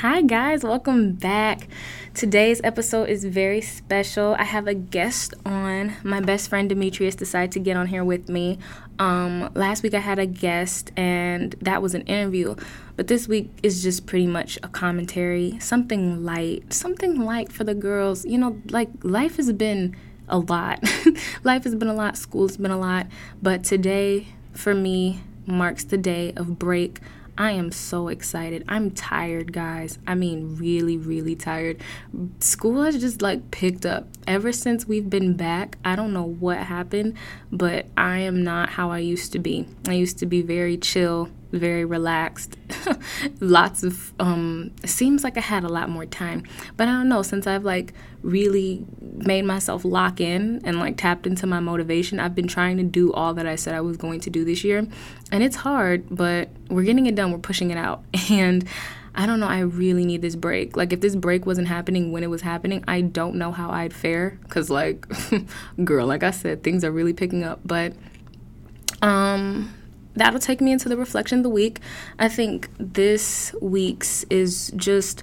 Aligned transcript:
Hi, 0.00 0.20
guys, 0.20 0.62
welcome 0.62 1.12
back. 1.12 1.68
Today's 2.12 2.60
episode 2.62 3.08
is 3.08 3.24
very 3.24 3.62
special. 3.62 4.36
I 4.38 4.44
have 4.44 4.66
a 4.66 4.74
guest 4.74 5.32
on. 5.46 5.94
My 6.04 6.20
best 6.20 6.50
friend 6.50 6.68
Demetrius 6.68 7.14
decided 7.14 7.52
to 7.52 7.60
get 7.60 7.78
on 7.78 7.86
here 7.86 8.04
with 8.04 8.28
me. 8.28 8.58
Um, 8.98 9.50
last 9.54 9.82
week 9.82 9.94
I 9.94 10.00
had 10.00 10.18
a 10.18 10.26
guest, 10.26 10.92
and 10.98 11.54
that 11.62 11.80
was 11.80 11.94
an 11.94 12.02
interview. 12.02 12.56
But 12.96 13.06
this 13.06 13.26
week 13.26 13.48
is 13.62 13.82
just 13.82 14.04
pretty 14.04 14.26
much 14.26 14.58
a 14.62 14.68
commentary, 14.68 15.56
something 15.60 16.22
light, 16.22 16.74
something 16.74 17.18
light 17.18 17.50
for 17.50 17.64
the 17.64 17.74
girls. 17.74 18.26
You 18.26 18.36
know, 18.36 18.60
like 18.68 18.90
life 19.02 19.36
has 19.36 19.50
been 19.54 19.96
a 20.28 20.38
lot. 20.38 20.84
life 21.42 21.64
has 21.64 21.74
been 21.74 21.88
a 21.88 21.94
lot, 21.94 22.18
school's 22.18 22.58
been 22.58 22.70
a 22.70 22.78
lot. 22.78 23.06
But 23.40 23.64
today, 23.64 24.26
for 24.52 24.74
me, 24.74 25.22
marks 25.46 25.84
the 25.84 25.96
day 25.96 26.34
of 26.36 26.58
break. 26.58 27.00
I 27.38 27.52
am 27.52 27.70
so 27.70 28.08
excited. 28.08 28.64
I'm 28.66 28.90
tired, 28.90 29.52
guys. 29.52 29.98
I 30.06 30.14
mean, 30.14 30.56
really, 30.56 30.96
really 30.96 31.36
tired. 31.36 31.82
School 32.40 32.82
has 32.82 32.98
just 32.98 33.20
like 33.20 33.50
picked 33.50 33.84
up 33.84 34.08
ever 34.26 34.52
since 34.52 34.86
we've 34.86 35.10
been 35.10 35.34
back. 35.34 35.76
I 35.84 35.96
don't 35.96 36.14
know 36.14 36.24
what 36.24 36.58
happened, 36.58 37.14
but 37.52 37.86
I 37.96 38.18
am 38.18 38.42
not 38.42 38.70
how 38.70 38.90
I 38.90 38.98
used 38.98 39.32
to 39.32 39.38
be. 39.38 39.66
I 39.86 39.92
used 39.92 40.18
to 40.20 40.26
be 40.26 40.40
very 40.40 40.78
chill, 40.78 41.28
very 41.52 41.84
relaxed. 41.84 42.56
Lots 43.40 43.82
of 43.82 44.12
um 44.18 44.72
seems 44.84 45.24
like 45.24 45.36
I 45.36 45.40
had 45.40 45.64
a 45.64 45.68
lot 45.68 45.88
more 45.88 46.06
time. 46.06 46.42
But 46.76 46.88
I 46.88 46.92
don't 46.92 47.08
know, 47.08 47.22
since 47.22 47.46
I've 47.46 47.64
like 47.64 47.92
really 48.22 48.84
made 49.00 49.44
myself 49.44 49.84
lock 49.84 50.20
in 50.20 50.60
and 50.64 50.78
like 50.78 50.96
tapped 50.96 51.26
into 51.26 51.46
my 51.46 51.60
motivation, 51.60 52.18
I've 52.20 52.34
been 52.34 52.48
trying 52.48 52.76
to 52.78 52.82
do 52.82 53.12
all 53.12 53.34
that 53.34 53.46
I 53.46 53.56
said 53.56 53.74
I 53.74 53.80
was 53.80 53.96
going 53.96 54.20
to 54.20 54.30
do 54.30 54.44
this 54.44 54.64
year. 54.64 54.86
And 55.30 55.42
it's 55.42 55.56
hard, 55.56 56.06
but 56.10 56.48
we're 56.68 56.84
getting 56.84 57.06
it 57.06 57.14
done. 57.14 57.32
We're 57.32 57.38
pushing 57.38 57.70
it 57.70 57.78
out. 57.78 58.04
And 58.28 58.66
I 59.18 59.24
don't 59.24 59.40
know, 59.40 59.46
I 59.46 59.60
really 59.60 60.04
need 60.04 60.20
this 60.20 60.36
break. 60.36 60.76
Like 60.76 60.92
if 60.92 61.00
this 61.00 61.16
break 61.16 61.46
wasn't 61.46 61.68
happening 61.68 62.12
when 62.12 62.22
it 62.22 62.26
was 62.28 62.42
happening, 62.42 62.84
I 62.86 63.00
don't 63.00 63.36
know 63.36 63.50
how 63.50 63.70
I'd 63.70 63.94
fare 63.94 64.38
cuz 64.50 64.68
like 64.68 65.06
girl, 65.84 66.06
like 66.06 66.22
I 66.22 66.32
said, 66.32 66.62
things 66.62 66.84
are 66.84 66.90
really 66.90 67.14
picking 67.14 67.42
up, 67.42 67.60
but 67.64 67.94
um 69.00 69.72
that'll 70.16 70.40
take 70.40 70.60
me 70.60 70.72
into 70.72 70.88
the 70.88 70.96
reflection 70.96 71.38
of 71.38 71.42
the 71.44 71.50
week. 71.50 71.80
I 72.18 72.28
think 72.28 72.70
this 72.78 73.54
week's 73.60 74.24
is 74.24 74.72
just 74.74 75.22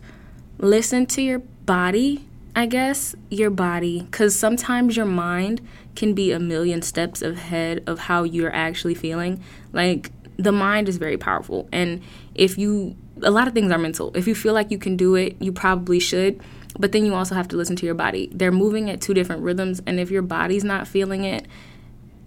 listen 0.60 1.06
to 1.08 1.22
your 1.22 1.40
body, 1.40 2.26
I 2.56 2.68
guess, 2.68 3.16
your 3.30 3.50
body, 3.50 4.02
because 4.04 4.36
sometimes 4.36 4.96
your 4.96 5.06
mind 5.06 5.62
can 5.96 6.14
be 6.14 6.32
a 6.32 6.40
million 6.40 6.82
steps 6.82 7.22
ahead 7.22 7.84
of 7.88 8.00
how 8.00 8.24
you're 8.24 8.54
actually 8.54 8.96
feeling. 8.96 9.44
Like, 9.72 10.12
the 10.38 10.52
mind 10.52 10.90
is 10.90 10.98
very 10.98 11.18
powerful. 11.18 11.68
And 11.72 12.02
if 12.36 12.58
you, 12.58 12.96
a 13.22 13.32
lot 13.32 13.48
of 13.48 13.54
things 13.54 13.72
are 13.72 13.78
mental. 13.78 14.12
If 14.16 14.28
you 14.28 14.36
feel 14.36 14.54
like 14.54 14.72
you 14.72 14.78
can 14.78 14.98
do 14.98 15.16
it, 15.16 15.36
you 15.40 15.52
probably 15.52 16.00
should. 16.00 16.42
But 16.80 16.92
then 16.92 17.06
you 17.06 17.14
also 17.14 17.36
have 17.36 17.48
to 17.50 17.58
listen 17.58 17.76
to 17.78 17.86
your 17.86 17.96
body. 17.96 18.30
They're 18.34 18.52
moving 18.52 18.90
at 18.90 19.00
two 19.00 19.14
different 19.14 19.44
rhythms. 19.44 19.82
And 19.86 20.00
if 20.00 20.10
your 20.10 20.24
body's 20.24 20.64
not 20.64 20.88
feeling 20.88 21.24
it, 21.24 21.46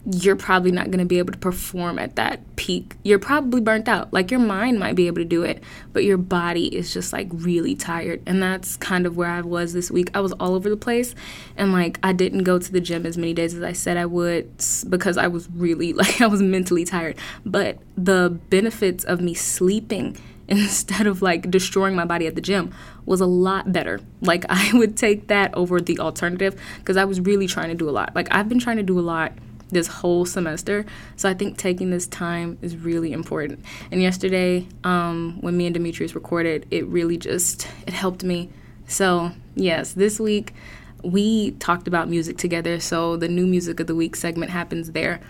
you're 0.09 0.37
probably 0.37 0.71
not 0.71 0.87
going 0.87 1.01
to 1.01 1.05
be 1.05 1.19
able 1.19 1.33
to 1.33 1.39
perform 1.39 1.99
at 1.99 2.15
that 2.15 2.41
peak. 2.55 2.95
You're 3.03 3.19
probably 3.19 3.61
burnt 3.61 3.89
out. 3.89 4.13
Like 4.13 4.31
your 4.31 4.39
mind 4.39 4.79
might 4.79 4.95
be 4.95 5.09
able 5.09 5.17
to 5.17 5.25
do 5.25 5.43
it, 5.43 5.63
but 5.93 6.05
your 6.05 6.17
body 6.17 6.75
is 6.75 6.95
just 6.95 7.13
like 7.13 7.29
really 7.33 7.75
tired. 7.75 8.23
And 8.25 8.41
that's 8.41 8.77
kind 8.77 9.05
of 9.05 9.17
where 9.17 9.31
I 9.31 9.41
was 9.41 9.73
this 9.73 9.91
week. 9.91 10.11
I 10.15 10.21
was 10.21 10.33
all 10.35 10.55
over 10.55 10.69
the 10.71 10.77
place 10.77 11.15
and 11.57 11.73
like 11.73 11.99
I 12.05 12.13
didn't 12.13 12.45
go 12.45 12.59
to 12.59 12.73
the 12.73 12.81
gym 12.81 13.05
as 13.05 13.19
many 13.19 13.35
days 13.35 13.53
as 13.53 13.63
I 13.63 13.73
said 13.73 13.97
I 13.97 14.07
would 14.07 14.49
because 14.89 15.19
I 15.19 15.27
was 15.27 15.49
really 15.51 15.93
like 15.93 16.21
I 16.21 16.29
was 16.29 16.41
mentally 16.41 16.85
tired. 16.85 17.17
But 17.45 17.79
the 17.97 18.39
benefits 18.49 19.03
of 19.03 19.21
me 19.21 19.35
sleeping 19.35 20.17
instead 20.49 21.09
of 21.09 21.21
like 21.21 21.51
destroying 21.51 21.97
my 21.97 22.05
body 22.05 22.29
at 22.29 22.37
the 22.37 22.41
gym 22.41 22.73
was 23.07 23.21
a 23.21 23.27
lot 23.27 23.73
better. 23.73 23.99
Like 24.21 24.45
I 24.49 24.71
would 24.73 24.97
take 24.97 25.27
that 25.27 25.53
over 25.55 25.81
the 25.81 25.99
alternative 25.99 26.61
because 26.79 26.97
I 26.97 27.05
was 27.05 27.21
really 27.21 27.49
trying 27.49 27.71
to 27.71 27.75
do 27.75 27.89
a 27.89 27.91
lot. 27.91 28.15
Like 28.15 28.29
I've 28.31 28.49
been 28.49 28.61
trying 28.61 28.77
to 28.77 28.85
do 28.85 29.01
a 29.01 29.03
lot 29.03 29.33
this 29.71 29.87
whole 29.87 30.25
semester. 30.25 30.85
So 31.17 31.29
I 31.29 31.35
think 31.35 31.59
taking 31.59 31.91
this 31.91 32.07
time 32.07 32.59
is 32.63 32.77
really 32.77 33.13
important. 33.13 33.65
And 33.91 34.01
yesterday, 34.01 34.67
um, 34.85 35.39
when 35.41 35.57
me 35.57 35.67
and 35.67 35.75
Demetrius 35.75 36.15
recorded, 36.15 36.67
it 36.71 36.87
really 36.87 37.17
just 37.17 37.69
it 37.87 37.93
helped 37.93 38.23
me. 38.23 38.51
So 38.87 39.33
yes, 39.55 39.93
this 39.93 40.21
week 40.21 40.55
we 41.03 41.53
talked 41.53 41.89
about 41.89 42.09
music 42.09 42.39
together. 42.39 42.81
So 42.81 43.17
the 43.17 43.29
new 43.29 43.47
music 43.47 43.81
of 43.81 43.87
the 43.87 43.95
week 43.95 44.17
segment 44.17 44.51
happens 44.51 44.93
there. 44.93 45.21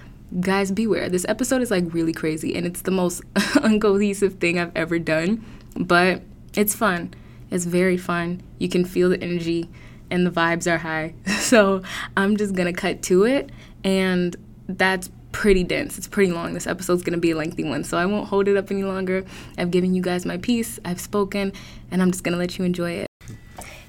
Guys, 0.41 0.73
beware. 0.73 1.09
This 1.09 1.25
episode 1.29 1.63
is 1.63 1.71
like 1.71 1.85
really 1.95 2.13
crazy, 2.13 2.57
and 2.57 2.67
it's 2.67 2.83
the 2.83 2.91
most 2.91 3.23
uncohesive 3.35 4.39
thing 4.41 4.59
I've 4.59 4.73
ever 4.75 4.99
done. 4.99 5.45
But 5.77 6.23
it's 6.55 6.75
fun. 6.75 7.15
It's 7.51 7.65
very 7.65 7.97
fun. 7.97 8.43
You 8.59 8.69
can 8.69 8.85
feel 8.85 9.09
the 9.11 9.23
energy 9.23 9.69
and 10.11 10.27
the 10.27 10.31
vibes 10.31 10.71
are 10.71 10.79
high. 10.79 11.15
So 11.47 11.83
I'm 12.17 12.37
just 12.37 12.57
gonna 12.57 12.73
cut 12.73 13.03
to 13.03 13.23
it 13.23 13.51
and 13.87 14.35
that's 14.69 15.11
pretty 15.31 15.63
dense. 15.63 15.97
It's 15.97 16.09
pretty 16.09 16.33
long. 16.33 16.55
This 16.55 16.67
episode's 16.67 17.05
gonna 17.05 17.19
be 17.19 17.31
a 17.31 17.37
lengthy 17.37 17.63
one, 17.63 17.85
so 17.85 17.97
I 17.97 18.05
won't 18.05 18.29
hold 18.29 18.49
it 18.49 18.57
up 18.57 18.71
any 18.71 18.83
longer. 18.83 19.25
I've 19.57 19.71
given 19.71 19.95
you 19.95 20.03
guys 20.03 20.27
my 20.27 20.39
piece, 20.39 20.81
I've 20.85 21.01
spoken, 21.01 21.53
and 21.91 22.03
I'm 22.03 22.11
just 22.11 22.25
gonna 22.25 22.37
let 22.37 22.59
you 22.59 22.65
enjoy 22.65 22.91
it. 22.91 23.07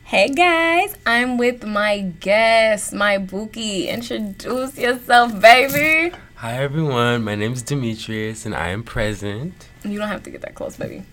Hey 0.04 0.30
guys, 0.30 0.96
I'm 1.06 1.38
with 1.38 1.66
my 1.66 2.02
guest, 2.20 2.94
my 2.94 3.18
Buki. 3.18 3.88
Introduce 3.88 4.78
yourself, 4.78 5.42
baby. 5.42 6.16
Hi 6.36 6.54
everyone, 6.62 7.24
my 7.24 7.34
name 7.34 7.54
is 7.54 7.64
Demetrius 7.64 8.46
and 8.46 8.54
I 8.54 8.70
am 8.70 8.84
present. 8.84 9.68
You 9.84 9.98
don't 9.98 10.08
have 10.08 10.22
to 10.24 10.30
get 10.30 10.42
that 10.42 10.54
close, 10.54 10.78
baby. 10.78 11.04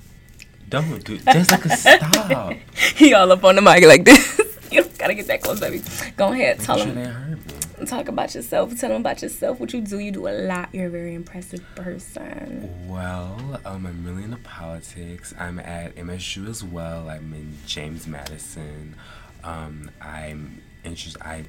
Don't 0.68 1.02
do 1.04 1.16
just 1.18 1.50
like 1.50 1.64
a 1.64 1.76
stop. 1.76 2.52
he 2.96 3.14
all 3.14 3.32
up 3.32 3.44
on 3.44 3.56
the 3.56 3.62
mic 3.62 3.84
like 3.84 4.04
this. 4.04 4.40
you 4.70 4.84
gotta 4.98 5.14
get 5.14 5.26
that 5.28 5.40
close, 5.40 5.58
baby. 5.58 5.82
Go 6.16 6.32
ahead, 6.32 6.58
Make 6.58 6.66
tell 6.66 6.76
sure 6.76 6.88
him. 6.88 7.40
Talk 7.86 8.08
about 8.08 8.34
yourself. 8.34 8.78
Tell 8.78 8.90
them 8.90 9.00
about 9.00 9.22
yourself. 9.22 9.60
What 9.60 9.72
you 9.72 9.80
do. 9.80 9.98
You 9.98 10.12
do 10.12 10.28
a 10.28 10.30
lot. 10.46 10.68
You're 10.72 10.86
a 10.86 10.90
very 10.90 11.14
impressive 11.14 11.62
person. 11.74 12.70
Well, 12.88 13.60
um, 13.64 13.86
I'm 13.86 14.04
really 14.04 14.24
into 14.24 14.36
politics. 14.38 15.34
I'm 15.38 15.58
at 15.58 15.94
MSU 15.96 16.48
as 16.48 16.64
well. 16.64 17.08
I'm 17.08 17.32
in 17.34 17.56
James 17.66 18.06
Madison. 18.06 18.96
Um, 19.42 19.90
I'm 20.00 20.62
interested. 20.84 21.20
I 21.22 21.44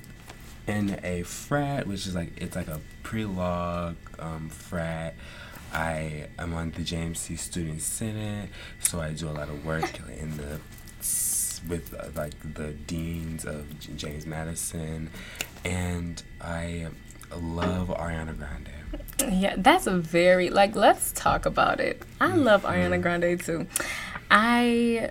in 0.68 1.00
a 1.03 1.24
frat, 1.24 1.88
which 1.88 2.07
is 2.07 2.16
like 2.16 2.31
it's 2.38 2.56
like 2.56 2.68
a 2.68 2.79
pre-law 3.03 3.94
um, 4.19 4.50
frat. 4.50 5.16
I 5.74 6.28
am 6.40 6.53
on 6.53 6.72
the 6.72 6.81
JMC 6.81 7.38
Student 7.38 7.81
Senate, 7.81 8.50
so 8.79 9.00
I 9.01 9.12
do 9.12 9.29
a 9.29 9.31
lot 9.31 9.50
of 9.50 9.66
work 9.66 10.00
in 10.19 10.38
the 10.38 10.59
with 11.68 11.94
uh, 11.97 12.07
like 12.16 12.34
the 12.53 12.72
deans 12.72 13.45
of 13.45 13.66
James 13.97 14.25
Madison, 14.25 15.09
and 15.65 16.21
I 16.39 16.87
love 17.35 17.89
Ariana 17.89 18.37
Grande. 18.37 18.69
Yeah, 19.41 19.55
that's 19.57 19.87
a 19.87 19.97
very 19.97 20.49
like. 20.49 20.75
Let's 20.75 21.11
talk 21.11 21.45
about 21.45 21.79
it. 21.79 22.01
I 22.21 22.29
mm-hmm. 22.29 22.43
love 22.43 22.63
Ariana 22.63 23.01
Grande 23.01 23.39
too. 23.41 23.67
I 24.29 25.09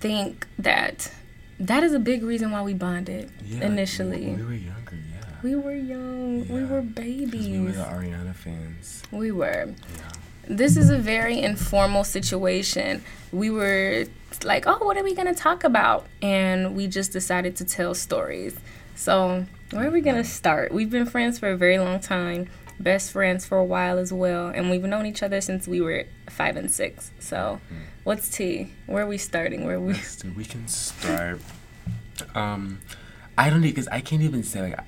think 0.00 0.46
that 0.58 1.12
that 1.58 1.82
is 1.82 1.92
a 1.92 1.98
big 1.98 2.22
reason 2.22 2.50
why 2.50 2.62
we 2.62 2.74
bonded 2.74 3.30
Yeah, 3.44 3.64
initially. 3.64 4.26
we, 4.26 4.34
we 4.34 4.42
were 4.42 4.52
younger, 4.52 4.96
yeah. 4.96 5.26
We 5.42 5.54
were 5.54 5.74
young. 5.74 6.48
We 6.48 6.64
were 6.64 6.82
babies. 6.82 7.48
We 7.48 7.60
were 7.60 7.72
the 7.72 7.82
Ariana 7.82 8.34
fans. 8.34 9.02
We 9.10 9.30
were. 9.32 9.66
Yeah. 9.68 10.12
This 10.48 10.76
is 10.76 10.90
a 10.90 10.98
very 10.98 11.40
informal 11.40 12.04
situation. 12.04 13.02
We 13.32 13.50
were 13.50 14.04
like, 14.44 14.66
oh, 14.66 14.78
what 14.84 14.96
are 14.96 15.02
we 15.02 15.14
going 15.14 15.32
to 15.32 15.34
talk 15.34 15.64
about? 15.64 16.06
And 16.22 16.76
we 16.76 16.86
just 16.86 17.12
decided 17.12 17.56
to 17.56 17.64
tell 17.64 17.94
stories. 17.94 18.56
So, 18.94 19.46
where 19.70 19.88
are 19.88 19.90
we 19.90 20.00
going 20.00 20.16
to 20.16 20.24
start? 20.24 20.72
We've 20.72 20.90
been 20.90 21.06
friends 21.06 21.38
for 21.38 21.50
a 21.50 21.56
very 21.56 21.78
long 21.78 22.00
time, 22.00 22.48
best 22.78 23.10
friends 23.10 23.44
for 23.44 23.58
a 23.58 23.64
while 23.64 23.98
as 23.98 24.12
well. 24.12 24.48
And 24.48 24.70
we've 24.70 24.82
known 24.82 25.06
each 25.06 25.22
other 25.22 25.40
since 25.40 25.66
we 25.66 25.80
were 25.80 26.04
five 26.30 26.56
and 26.56 26.70
six. 26.70 27.10
So, 27.18 27.60
what's 28.04 28.28
T? 28.28 28.72
Where 28.86 29.04
are 29.04 29.08
we 29.08 29.18
starting? 29.18 29.64
Where 29.64 29.76
are 29.76 29.80
we? 29.80 29.96
We 30.36 30.44
can 30.44 30.68
start. 30.68 31.40
Um, 32.34 32.80
I 33.36 33.50
don't 33.50 33.60
need 33.60 33.74
because 33.74 33.88
I 33.88 34.00
can't 34.00 34.22
even 34.22 34.42
say 34.42 34.62
like 34.62 34.80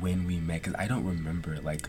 when 0.00 0.26
we 0.26 0.38
met 0.38 0.62
because 0.62 0.74
I 0.78 0.86
don't 0.86 1.04
remember 1.04 1.58
like 1.62 1.88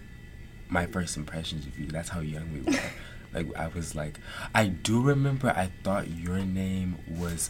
my 0.70 0.86
first 0.86 1.18
impressions 1.18 1.66
of 1.66 1.80
you. 1.80 1.88
That's 1.88 2.10
how 2.10 2.20
young 2.20 2.54
we 2.54 2.62
were. 2.62 2.80
like 3.34 3.56
I 3.58 3.68
was 3.68 3.96
like, 3.96 4.20
I 4.54 4.68
do 4.68 5.02
remember. 5.02 5.50
I 5.50 5.72
thought 5.84 6.10
your 6.10 6.40
name 6.40 6.98
was 7.08 7.50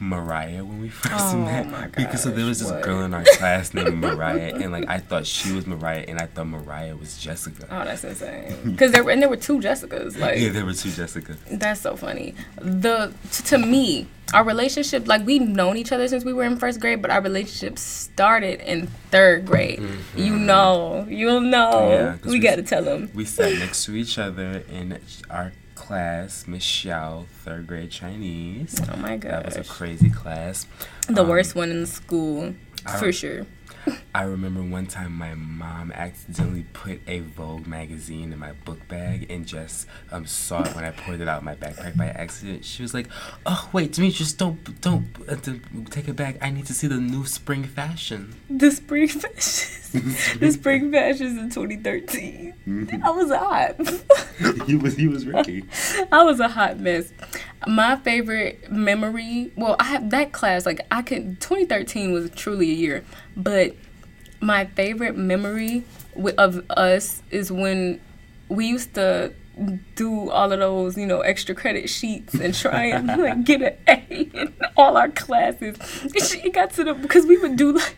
Mariah 0.00 0.64
when 0.64 0.80
we 0.80 0.88
first 1.02 1.14
Oh 1.34 1.38
met 1.38 1.92
because 1.94 2.22
so 2.22 2.30
there 2.30 2.44
was 2.44 2.58
this 2.60 2.70
gosh, 2.70 2.84
girl 2.84 3.02
in 3.02 3.14
our 3.14 3.24
class 3.24 3.72
named 3.74 3.94
Mariah 3.94 4.54
and 4.54 4.72
like 4.72 4.88
I 4.88 4.98
thought 4.98 5.24
she 5.26 5.52
was 5.52 5.66
Mariah 5.66 6.04
and 6.08 6.18
I 6.18 6.26
thought 6.26 6.46
Mariah 6.48 6.96
was 6.96 7.16
Jessica. 7.18 7.66
Oh, 7.70 7.84
that's 7.84 8.04
insane. 8.04 8.54
Because 8.64 8.90
there 8.92 9.04
were, 9.04 9.10
and 9.12 9.22
there 9.22 9.28
were 9.28 9.36
two 9.36 9.60
Jessicas. 9.60 10.18
Like, 10.18 10.38
yeah, 10.40 10.48
there 10.50 10.64
were 10.64 10.72
two 10.74 10.88
Jessicas. 10.90 11.36
That's 11.58 11.80
so 11.80 11.96
funny. 11.96 12.34
The 12.60 13.12
t- 13.30 13.44
to 13.44 13.58
me, 13.58 14.08
our 14.32 14.42
relationship 14.42 15.06
like 15.06 15.24
we've 15.24 15.42
known 15.42 15.76
each 15.76 15.92
other 15.92 16.08
since 16.08 16.24
we 16.24 16.32
were 16.32 16.44
in 16.44 16.58
first 16.58 16.80
grade, 16.80 17.00
but 17.00 17.10
our 17.10 17.20
relationship 17.20 17.78
started 17.78 18.60
in 18.60 18.88
third 19.10 19.46
grade. 19.46 19.80
You 20.16 20.34
know, 20.36 21.06
you'll 21.08 21.40
know. 21.40 21.70
Mm-hmm. 21.72 22.24
Yeah, 22.24 22.30
we 22.30 22.32
we- 22.32 22.38
got 22.40 22.56
to 22.56 22.62
tell 22.62 22.82
them. 22.82 23.10
We 23.14 23.24
sat 23.24 23.52
next 23.58 23.84
to 23.84 23.94
each 23.94 24.18
other 24.18 24.64
in 24.72 24.98
our 25.30 25.52
class, 25.84 26.46
Michelle, 26.46 27.26
third 27.44 27.66
grade 27.66 27.90
Chinese. 27.90 28.80
Oh 28.92 28.96
my 28.96 29.16
god, 29.16 29.30
That 29.32 29.44
was 29.46 29.56
a 29.56 29.64
crazy 29.64 30.10
class. 30.10 30.66
The 31.08 31.20
Um, 31.22 31.28
worst 31.28 31.54
one 31.54 31.70
in 31.70 31.80
the 31.82 31.86
school, 31.86 32.54
I 32.86 32.96
for 32.98 33.12
sure. 33.12 33.46
I 34.14 34.22
remember 34.22 34.62
one 34.62 34.86
time 34.86 35.12
my 35.12 35.34
mom 35.34 35.90
accidentally 35.92 36.66
put 36.72 37.00
a 37.06 37.20
Vogue 37.20 37.66
magazine 37.66 38.32
in 38.32 38.38
my 38.38 38.52
book 38.52 38.86
bag 38.88 39.30
and 39.30 39.46
just 39.46 39.86
um, 40.12 40.26
saw 40.26 40.62
it 40.62 40.74
when 40.74 40.84
I 40.84 40.90
poured 40.92 41.20
it 41.20 41.28
out 41.28 41.42
my 41.42 41.54
backpack 41.54 41.96
by 41.96 42.06
accident. 42.06 42.64
She 42.64 42.82
was 42.82 42.94
like, 42.94 43.08
"Oh 43.44 43.68
wait, 43.72 43.92
Demetrius, 43.92 44.32
don't 44.32 44.80
don't 44.80 45.06
uh, 45.28 45.36
take 45.90 46.08
it 46.08 46.16
back. 46.16 46.36
I 46.40 46.50
need 46.50 46.66
to 46.66 46.74
see 46.74 46.86
the 46.86 46.96
new 46.96 47.26
spring 47.26 47.64
fashion." 47.64 48.34
The 48.48 48.70
spring 48.70 49.08
fashion. 49.08 49.84
the 50.40 50.50
spring 50.50 50.90
fashions 50.90 51.38
in 51.38 51.50
2013. 51.50 53.00
I 53.04 53.10
was 53.10 53.30
hot. 53.30 54.66
he 54.66 54.74
was 54.74 54.96
he 54.96 55.06
was 55.06 55.26
ready. 55.26 55.64
I 56.12 56.24
was 56.24 56.40
a 56.40 56.48
hot 56.48 56.80
mess. 56.80 57.12
My 57.66 57.96
favorite 57.96 58.70
memory, 58.70 59.52
well, 59.56 59.76
I 59.78 59.84
have 59.84 60.10
that 60.10 60.32
class, 60.32 60.66
like, 60.66 60.80
I 60.90 61.02
could, 61.02 61.40
2013 61.40 62.12
was 62.12 62.30
truly 62.30 62.70
a 62.70 62.74
year, 62.74 63.04
but 63.36 63.74
my 64.40 64.66
favorite 64.66 65.16
memory 65.16 65.84
of 66.38 66.64
us 66.70 67.22
is 67.30 67.50
when 67.50 68.00
we 68.48 68.66
used 68.66 68.94
to 68.94 69.32
do 69.94 70.30
all 70.30 70.52
of 70.52 70.58
those, 70.58 70.96
you 70.96 71.06
know, 71.06 71.20
extra 71.20 71.54
credit 71.54 71.88
sheets 71.88 72.34
and 72.34 72.54
try 72.54 72.86
and 72.86 73.06
like 73.18 73.44
get 73.44 73.62
an 73.62 73.76
A 73.88 74.30
in 74.34 74.54
all 74.76 74.96
our 74.96 75.08
classes. 75.08 75.76
It 76.14 76.52
got 76.52 76.70
to 76.74 76.84
the 76.84 76.94
because 76.94 77.26
we 77.26 77.38
would 77.38 77.56
do 77.56 77.72
like 77.72 77.96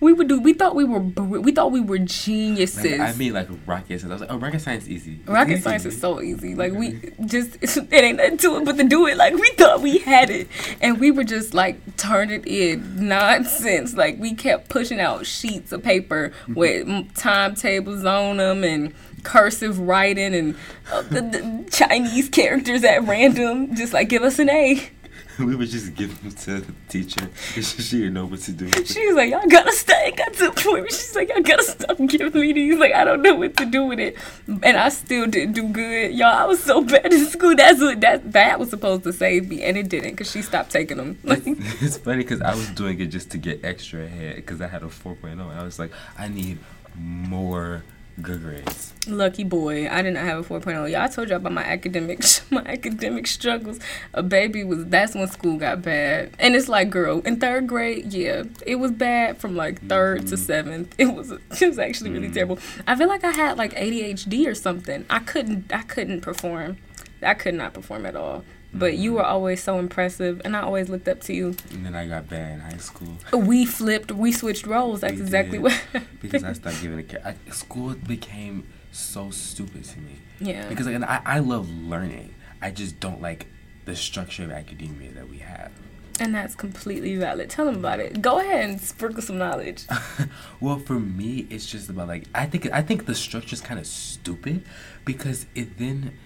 we 0.00 0.12
would 0.12 0.28
do 0.28 0.40
we 0.40 0.52
thought 0.52 0.74
we 0.74 0.84
were 0.84 1.00
we 1.00 1.52
thought 1.52 1.72
we 1.72 1.80
were 1.80 1.98
geniuses. 1.98 2.98
Like, 2.98 3.00
I 3.00 3.12
mean, 3.14 3.32
like 3.32 3.48
rocket 3.66 4.00
science. 4.00 4.04
I 4.04 4.08
was 4.08 4.20
like, 4.20 4.30
"Oh, 4.32 4.38
rocket 4.38 4.60
science 4.60 4.84
is 4.84 4.90
easy." 4.90 5.18
It's 5.20 5.28
Rocket 5.28 5.52
easy. 5.52 5.62
science 5.62 5.84
is 5.84 6.00
so 6.00 6.20
easy. 6.20 6.54
Like 6.54 6.72
we 6.72 7.12
just 7.26 7.56
it 7.62 7.92
ain't 7.92 8.18
nothing 8.18 8.38
to 8.38 8.56
it 8.56 8.64
but 8.64 8.76
to 8.76 8.84
do 8.84 9.06
it. 9.06 9.16
Like 9.16 9.34
we 9.34 9.48
thought 9.56 9.80
we 9.82 9.98
had 9.98 10.30
it, 10.30 10.48
and 10.80 11.00
we 11.00 11.10
were 11.10 11.24
just 11.24 11.54
like 11.54 11.96
turn 11.96 12.30
it 12.30 12.46
in 12.46 13.08
nonsense. 13.08 13.94
Like 13.94 14.18
we 14.18 14.34
kept 14.34 14.68
pushing 14.68 15.00
out 15.00 15.26
sheets 15.26 15.72
of 15.72 15.82
paper 15.82 16.32
with 16.48 17.14
timetables 17.14 18.04
on 18.04 18.36
them 18.38 18.64
and 18.64 18.92
cursive 19.22 19.80
writing 19.80 20.34
and 20.34 20.54
uh, 20.92 21.02
the, 21.02 21.20
the 21.20 21.68
Chinese 21.70 22.28
characters 22.28 22.84
at 22.84 23.02
random. 23.04 23.74
Just 23.74 23.92
like 23.92 24.08
give 24.08 24.22
us 24.22 24.38
an 24.38 24.48
A. 24.50 24.88
we 25.38 25.54
would 25.54 25.68
just 25.68 25.94
give 25.94 26.20
them 26.22 26.32
to 26.32 26.60
the 26.60 26.72
teacher. 26.88 27.28
she 27.60 27.98
didn't 27.98 28.14
know 28.14 28.26
what 28.26 28.40
to 28.40 28.52
do. 28.52 28.68
She 28.84 29.06
was 29.06 29.16
like, 29.16 29.30
y'all 29.30 29.46
gotta 29.48 29.72
stay. 29.72 30.12
Got 30.16 30.32
to 30.34 30.44
the 30.46 30.50
point 30.50 30.82
where 30.82 30.88
she's 30.90 31.14
like, 31.14 31.28
y'all 31.28 31.42
gotta 31.42 31.62
stop 31.62 31.98
giving 32.06 32.40
me 32.40 32.52
these. 32.52 32.78
Like, 32.78 32.92
I 32.92 33.04
don't 33.04 33.22
know 33.22 33.34
what 33.34 33.56
to 33.58 33.66
do 33.66 33.84
with 33.84 33.98
it. 33.98 34.16
And 34.46 34.76
I 34.76 34.88
still 34.88 35.26
didn't 35.26 35.52
do 35.52 35.68
good. 35.68 36.14
Y'all, 36.14 36.28
I 36.28 36.44
was 36.44 36.62
so 36.62 36.82
bad 36.84 37.12
in 37.12 37.26
school. 37.26 37.54
That's 37.54 37.80
what 37.80 38.00
that 38.00 38.32
that 38.32 38.58
was 38.58 38.70
supposed 38.70 39.04
to 39.04 39.12
save 39.12 39.48
me. 39.48 39.62
And 39.62 39.76
it 39.76 39.88
didn't 39.88 40.12
because 40.12 40.30
she 40.30 40.42
stopped 40.42 40.70
taking 40.70 40.96
them. 40.96 41.18
Like, 41.22 41.42
It's, 41.46 41.82
it's 41.82 41.96
funny 41.98 42.18
because 42.18 42.40
I 42.40 42.54
was 42.54 42.68
doing 42.70 42.98
it 43.00 43.06
just 43.06 43.30
to 43.32 43.38
get 43.38 43.64
extra 43.64 44.04
ahead 44.04 44.36
because 44.36 44.60
I 44.60 44.68
had 44.68 44.82
a 44.82 44.86
4.0 44.86 45.32
and 45.32 45.40
I 45.40 45.62
was 45.62 45.78
like, 45.78 45.92
I 46.18 46.28
need 46.28 46.58
more 46.96 47.84
good 48.20 48.42
grades. 48.42 48.92
lucky 49.06 49.44
boy. 49.44 49.88
I 49.88 50.02
did 50.02 50.14
not 50.14 50.24
have 50.24 50.50
a 50.50 50.60
4.0. 50.60 50.90
Y'all, 50.90 51.02
I 51.02 51.08
told 51.08 51.28
y'all 51.28 51.36
about 51.36 51.52
my 51.52 51.64
academic 51.64 52.22
my 52.50 52.62
academic 52.62 53.26
struggles. 53.26 53.78
A 54.14 54.22
baby 54.22 54.64
was 54.64 54.86
that's 54.86 55.14
when 55.14 55.28
school 55.28 55.56
got 55.58 55.82
bad. 55.82 56.32
And 56.38 56.56
it's 56.56 56.68
like, 56.68 56.90
girl, 56.90 57.20
in 57.20 57.38
third 57.38 57.66
grade, 57.66 58.12
yeah, 58.12 58.44
it 58.66 58.76
was 58.76 58.92
bad 58.92 59.38
from 59.38 59.56
like 59.56 59.80
3rd 59.82 60.18
to 60.18 60.22
mm-hmm. 60.24 60.36
seventh. 60.36 60.94
It 60.98 61.14
was 61.14 61.30
it 61.30 61.66
was 61.66 61.78
actually 61.78 62.10
really 62.10 62.26
mm-hmm. 62.26 62.34
terrible. 62.34 62.58
I 62.86 62.96
feel 62.96 63.08
like 63.08 63.24
I 63.24 63.30
had 63.30 63.58
like 63.58 63.74
ADHD 63.74 64.46
or 64.46 64.54
something. 64.54 65.04
I 65.10 65.18
couldn't 65.18 65.72
I 65.72 65.82
couldn't 65.82 66.22
perform. 66.22 66.78
I 67.22 67.34
could 67.34 67.54
not 67.54 67.74
perform 67.74 68.06
at 68.06 68.16
all. 68.16 68.44
But 68.78 68.96
you 68.96 69.14
were 69.14 69.24
always 69.24 69.62
so 69.62 69.78
impressive, 69.78 70.42
and 70.44 70.56
I 70.56 70.60
always 70.60 70.88
looked 70.88 71.08
up 71.08 71.20
to 71.22 71.32
you. 71.32 71.56
And 71.70 71.84
then 71.84 71.94
I 71.94 72.06
got 72.06 72.28
bad 72.28 72.52
in 72.52 72.60
high 72.60 72.76
school 72.76 73.16
We 73.32 73.64
flipped, 73.64 74.12
we 74.12 74.32
switched 74.32 74.66
roles. 74.66 75.00
That's 75.00 75.14
We 75.14 75.22
exactly 75.22 75.58
did. 75.58 75.62
what. 75.62 75.82
because 76.20 76.44
I 76.44 76.52
started 76.52 76.82
giving 76.82 76.98
a 76.98 77.02
care. 77.02 77.22
I, 77.24 77.50
school 77.50 77.94
became 77.94 78.66
so 78.92 79.30
stupid 79.30 79.84
to 79.84 80.00
me 80.00 80.16
yeah. 80.40 80.68
because 80.68 80.86
like, 80.86 80.94
and 80.94 81.04
I, 81.04 81.20
I 81.24 81.38
love 81.40 81.68
learning. 81.70 82.34
I 82.62 82.70
just 82.70 82.98
don't 83.00 83.20
like 83.20 83.46
the 83.84 83.96
structure 83.96 84.44
of 84.44 84.50
academia 84.50 85.12
that 85.12 85.28
we 85.28 85.38
have. 85.38 85.70
And 86.18 86.34
that's 86.34 86.54
completely 86.54 87.14
valid. 87.16 87.50
Tell 87.50 87.66
them 87.66 87.76
about 87.76 88.00
it. 88.00 88.22
Go 88.22 88.40
ahead 88.40 88.70
and 88.70 88.80
sprinkle 88.80 89.20
some 89.22 89.36
knowledge. 89.36 89.84
well, 90.60 90.78
for 90.78 90.98
me, 90.98 91.46
it's 91.50 91.66
just 91.66 91.90
about 91.90 92.08
like 92.08 92.24
I 92.34 92.46
think 92.46 92.70
I 92.72 92.80
think 92.80 93.04
the 93.04 93.14
structure 93.14 93.52
is 93.52 93.60
kind 93.60 93.78
of 93.78 93.86
stupid 93.86 94.64
because 95.04 95.46
it 95.54 95.78
then 95.78 96.16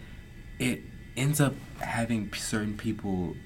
it 0.60 0.82
ends 1.16 1.40
up 1.40 1.54
having 1.80 2.32
certain 2.34 2.76
people 2.76 3.36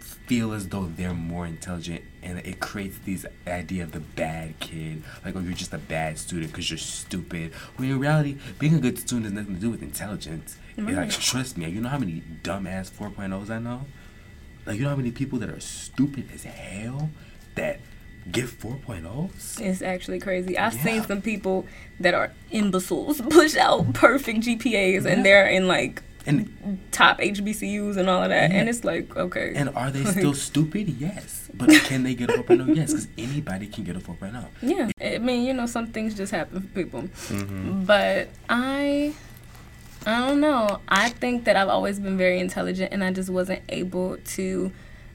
feel 0.00 0.52
as 0.52 0.68
though 0.68 0.86
they're 0.96 1.14
more 1.14 1.46
intelligent 1.46 2.02
and 2.22 2.38
it 2.40 2.58
creates 2.60 2.98
this 3.04 3.24
idea 3.46 3.82
of 3.84 3.92
the 3.92 4.00
bad 4.00 4.58
kid 4.60 5.02
like 5.24 5.34
oh 5.36 5.40
you're 5.40 5.52
just 5.52 5.72
a 5.72 5.78
bad 5.78 6.18
student 6.18 6.50
because 6.50 6.68
you're 6.70 6.78
stupid 6.78 7.52
when 7.76 7.88
in 7.90 7.98
reality 7.98 8.36
being 8.58 8.74
a 8.74 8.78
good 8.80 8.98
student 8.98 9.24
has 9.26 9.32
nothing 9.34 9.54
to 9.54 9.60
do 9.60 9.70
with 9.70 9.82
intelligence 9.82 10.58
It, 10.76 10.82
like 10.84 10.96
Right. 10.96 11.10
trust 11.10 11.56
me 11.56 11.68
you 11.68 11.80
know 11.80 11.88
how 11.88 11.98
many 11.98 12.22
dumbass 12.42 12.90
4.0s 12.90 13.50
i 13.50 13.58
know 13.60 13.86
like 14.64 14.76
you 14.78 14.82
know 14.82 14.90
how 14.90 14.96
many 14.96 15.12
people 15.12 15.38
that 15.40 15.48
are 15.48 15.60
stupid 15.60 16.28
as 16.34 16.42
hell 16.44 17.10
that 17.54 17.78
get 18.32 18.46
4.0s 18.46 19.60
It's 19.60 19.82
actually 19.82 20.18
crazy. 20.18 20.58
I've 20.58 20.74
seen 20.74 21.04
some 21.04 21.22
people 21.22 21.66
that 22.00 22.14
are 22.14 22.32
imbeciles 22.50 23.20
push 23.30 23.56
out 23.56 23.92
perfect 23.94 24.40
GPAs 24.40 25.04
Yeah. 25.04 25.10
and 25.12 25.24
they're 25.24 25.46
in 25.46 25.68
like 25.68 26.02
and 26.26 26.80
top 26.92 27.18
HBCUs 27.20 27.96
and 27.96 28.08
all 28.10 28.22
of 28.22 28.30
that. 28.30 28.50
Yeah. 28.50 28.58
And 28.58 28.68
it's 28.68 28.84
like, 28.84 29.16
okay. 29.16 29.52
And 29.54 29.68
are 29.76 29.90
they 29.90 30.04
still 30.04 30.34
stupid? 30.48 30.88
Yes. 30.88 31.48
But 31.54 31.70
can 31.84 32.02
they 32.02 32.14
get 32.14 32.30
a 32.30 32.34
4.0? 32.34 32.74
Yes, 32.76 32.90
because 32.92 33.08
anybody 33.16 33.66
can 33.68 33.84
get 33.84 33.96
a 33.96 33.98
oh. 34.00 34.16
4.0. 34.20 34.44
yeah. 34.62 34.90
I 35.00 35.18
mean, 35.18 35.44
you 35.44 35.52
know, 35.54 35.66
some 35.66 35.86
things 35.88 36.14
just 36.14 36.32
happen 36.32 36.60
for 36.62 36.68
people. 36.68 37.02
Mm-hmm. 37.02 37.84
But 37.84 38.28
I. 38.48 39.14
I 40.04 40.28
don't 40.28 40.40
know. 40.40 40.80
I 40.88 41.08
think 41.08 41.44
that 41.46 41.56
I've 41.56 41.68
always 41.68 41.98
been 41.98 42.16
very 42.16 42.38
intelligent 42.38 42.92
and 42.92 43.02
I 43.02 43.12
just 43.12 43.28
wasn't 43.30 43.62
able 43.68 44.16
to. 44.18 44.70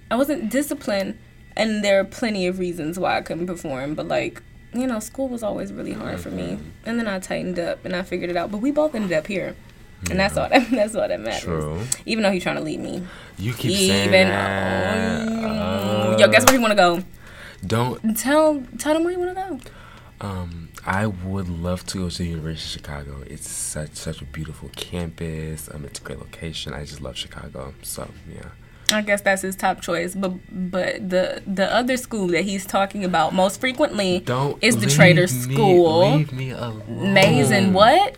I 0.09 0.15
wasn't 0.15 0.49
disciplined, 0.49 1.17
and 1.55 1.81
there 1.83 1.97
are 2.01 2.03
plenty 2.03 2.45
of 2.47 2.59
reasons 2.59 2.99
why 2.99 3.17
I 3.17 3.21
couldn't 3.21 3.47
perform, 3.47 3.95
but 3.95 4.07
like. 4.07 4.41
You 4.73 4.87
know, 4.87 4.99
school 5.01 5.27
was 5.27 5.43
always 5.43 5.73
really 5.73 5.91
hard 5.91 6.21
for 6.21 6.29
me, 6.31 6.43
Mm-hmm. 6.53 6.69
and 6.89 6.97
then 6.97 7.05
I 7.05 7.19
tightened 7.19 7.59
up 7.59 7.83
and 7.83 7.93
I 7.93 8.03
figured 8.03 8.29
it 8.29 8.37
out. 8.37 8.51
But 8.51 8.59
we 8.59 8.71
both 8.71 8.95
ended 8.95 9.11
up 9.11 9.27
here, 9.27 9.53
and 10.09 10.19
that's 10.19 10.37
all 10.37 10.49
that 10.49 10.67
that's 10.71 10.95
all 10.95 11.07
that 11.07 11.19
matters. 11.19 11.43
True. 11.43 11.81
Even 12.05 12.23
though 12.23 12.31
he's 12.31 12.43
trying 12.43 12.55
to 12.57 12.61
lead 12.61 12.79
me, 12.79 13.03
You 13.37 13.53
keep 13.53 13.77
saying 13.77 14.07
even 14.09 14.27
that. 14.29 15.25
though, 15.25 16.17
yo, 16.17 16.27
guess 16.29 16.45
where 16.45 16.55
you 16.55 16.61
want 16.61 16.71
to 16.71 16.75
go? 16.75 17.03
Don't. 17.65 18.17
Tell 18.17 18.63
tell 18.79 18.93
them 18.93 19.03
where 19.03 19.13
you 19.13 19.19
want 19.19 19.35
to 19.35 19.59
go. 20.21 20.27
Um, 20.27 20.69
I 20.85 21.07
would 21.07 21.49
love 21.49 21.85
to 21.87 21.99
go 21.99 22.09
to 22.09 22.17
the 22.17 22.25
University 22.29 22.65
of 22.67 22.71
Chicago. 22.71 23.23
It's 23.27 23.49
such 23.49 23.93
such 23.93 24.21
a 24.21 24.25
beautiful 24.25 24.69
campus. 24.75 25.69
Um, 25.73 25.85
it's 25.85 25.99
a 25.99 26.03
great 26.03 26.19
location. 26.19 26.73
I 26.73 26.85
just 26.85 27.01
love 27.01 27.17
Chicago. 27.17 27.73
So 27.81 28.09
yeah. 28.31 28.49
I 28.93 29.01
guess 29.01 29.21
that's 29.21 29.41
his 29.41 29.55
top 29.55 29.81
choice, 29.81 30.15
but 30.15 30.33
but 30.51 31.09
the 31.09 31.41
the 31.47 31.73
other 31.73 31.97
school 31.97 32.27
that 32.27 32.43
he's 32.43 32.65
talking 32.65 33.03
about 33.05 33.33
most 33.33 33.59
frequently 33.61 34.19
Don't 34.19 34.61
is 34.61 34.77
the 34.77 34.87
Trader 34.87 35.27
School. 35.27 36.17
Leave 36.17 36.33
me 36.33 36.51
alone. 36.51 37.17
And 37.17 37.73
what? 37.73 38.17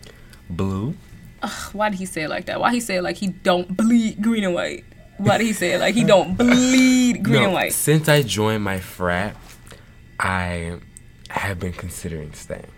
Blue. 0.50 0.96
Ugh, 1.44 1.74
why 1.74 1.90
did 1.90 2.00
he 2.00 2.06
say 2.06 2.24
it 2.24 2.30
like 2.30 2.46
that? 2.46 2.60
Why 2.60 2.72
he 2.72 2.80
say 2.80 2.96
it 2.96 3.04
like 3.04 3.18
he 3.18 3.28
don't 3.28 3.76
bleed 3.76 4.22
green 4.22 4.44
and 4.46 4.54
white? 4.54 4.86
Why 5.18 5.38
did 5.38 5.46
he 5.46 5.54
say 5.54 5.74
it 5.74 5.80
like 5.80 5.94
he 5.94 6.04
don't 6.04 6.36
bleed 6.36 7.24
green 7.24 7.40
no, 7.40 7.44
and 7.46 7.54
white? 7.54 7.74
Since 7.74 8.10
I 8.10 8.22
joined 8.24 8.64
my 8.64 8.80
frat, 8.80 9.36
I 10.20 10.80
have 11.30 11.60
been 11.60 11.74
considering 11.74 12.34
staying 12.34 12.72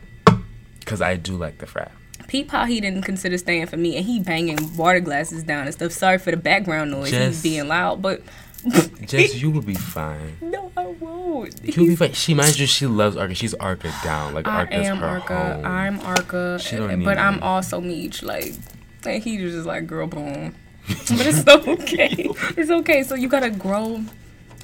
because 0.79 1.01
I 1.01 1.15
do 1.15 1.37
like 1.37 1.59
the 1.59 1.67
frat. 1.67 1.91
Peep 2.27 2.49
how 2.49 2.65
he 2.65 2.81
didn't 2.81 3.03
consider 3.03 3.37
staying 3.37 3.67
for 3.67 3.77
me, 3.77 3.97
and 3.97 4.05
he 4.05 4.19
banging 4.19 4.75
water 4.75 4.99
glasses 4.99 5.43
down 5.43 5.65
and 5.65 5.73
stuff. 5.73 5.91
Sorry 5.91 6.17
for 6.17 6.31
the 6.31 6.37
background 6.37 6.89
noise. 6.89 7.11
Just- 7.11 7.43
he's 7.43 7.43
being 7.43 7.67
loud, 7.67 8.01
but 8.01 8.21
Jess, 9.05 9.35
you 9.35 9.51
will 9.51 9.61
be 9.61 9.75
fine. 9.75 10.37
no, 10.41 10.71
I 10.75 10.85
won't. 10.87 11.59
You'll 11.63 11.85
be 11.87 11.95
fine. 11.95 12.13
She 12.13 12.33
mind 12.33 12.57
you, 12.57 12.65
she 12.65 12.85
loves 12.87 13.15
Arca. 13.17 13.35
She's 13.35 13.53
Arca 13.55 13.93
down. 14.03 14.33
Like 14.33 14.47
I 14.47 14.59
Arca's 14.61 14.87
am 14.87 14.97
her 14.97 15.07
Arca. 15.07 15.53
home. 15.55 15.65
I'm 15.65 15.99
Arca, 16.01 16.57
She 16.59 16.75
don't 16.75 16.87
but 17.03 17.13
need 17.15 17.17
I'm 17.19 17.41
also 17.43 17.79
Meech. 17.81 18.23
Like, 18.23 18.53
and 19.05 19.21
he 19.23 19.41
was 19.43 19.53
just 19.53 19.67
like, 19.67 19.85
girl, 19.87 20.07
boom. 20.07 20.55
but 20.87 21.25
it's 21.25 21.47
okay. 21.47 22.29
It's 22.57 22.69
okay. 22.71 23.03
So 23.03 23.15
you 23.15 23.27
gotta 23.27 23.49
grow 23.51 24.01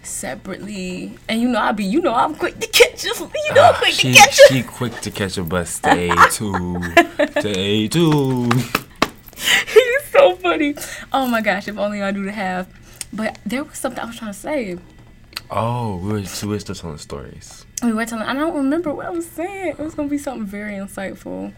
separately, 0.04 1.14
and 1.30 1.40
you 1.42 1.48
know 1.50 1.60
I 1.60 1.72
be, 1.72 1.84
you 1.86 2.02
know 2.02 2.14
I'm 2.14 2.36
quick 2.36 2.60
to 2.60 2.68
catch 2.68 3.04
you. 3.04 3.14
You 3.16 3.54
know 3.54 3.64
I'm 3.64 3.76
Ah, 3.76 3.80
quick 3.80 3.94
she 3.94 4.12
to 4.14 4.18
catch 4.18 4.40
you. 4.40 4.46
she 4.50 4.64
quick 4.64 5.00
to 5.02 5.12
catch 5.12 5.38
a 5.38 5.44
bus. 5.44 5.70
Stay 5.72 6.12
tuned. 6.32 6.86
Stay 7.40 7.88
tuned. 7.88 8.54
He's 8.54 10.04
so 10.12 10.36
funny. 10.38 10.76
Oh 11.14 11.26
my 11.28 11.42
gosh, 11.42 11.68
if 11.68 11.78
only 11.78 12.02
I 12.02 12.12
knew 12.12 12.26
to 12.26 12.32
have. 12.32 12.68
But 13.14 13.40
there 13.46 13.64
was 13.64 13.78
something 13.78 14.00
I 14.02 14.06
was 14.06 14.18
trying 14.18 14.34
to 14.34 14.38
say. 14.40 14.78
Oh, 15.50 15.98
we 15.98 16.14
were, 16.14 16.24
we 16.44 16.48
were 16.48 16.60
still 16.60 16.76
telling 16.76 16.98
stories. 16.98 17.66
We 17.84 17.92
were 17.94 18.06
telling. 18.06 18.26
I 18.26 18.34
don't 18.34 18.56
remember 18.56 18.94
what 18.94 19.06
I 19.06 19.10
was 19.10 19.28
saying. 19.30 19.76
It 19.78 19.80
was 19.80 19.96
gonna 19.96 20.08
be 20.08 20.18
something 20.18 20.46
very 20.46 20.74
insightful. 20.74 21.54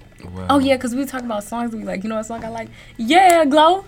Oh 0.50 0.60
yeah, 0.60 0.77
cause 0.77 0.95
we 0.95 1.05
talked 1.05 1.25
about 1.25 1.43
songs. 1.43 1.75
We 1.75 1.83
like, 1.83 2.03
you 2.03 2.10
know 2.10 2.15
what 2.15 2.25
song 2.25 2.43
I 2.43 2.50
like? 2.50 2.69
Yeah, 2.98 3.45
glow. 3.45 3.86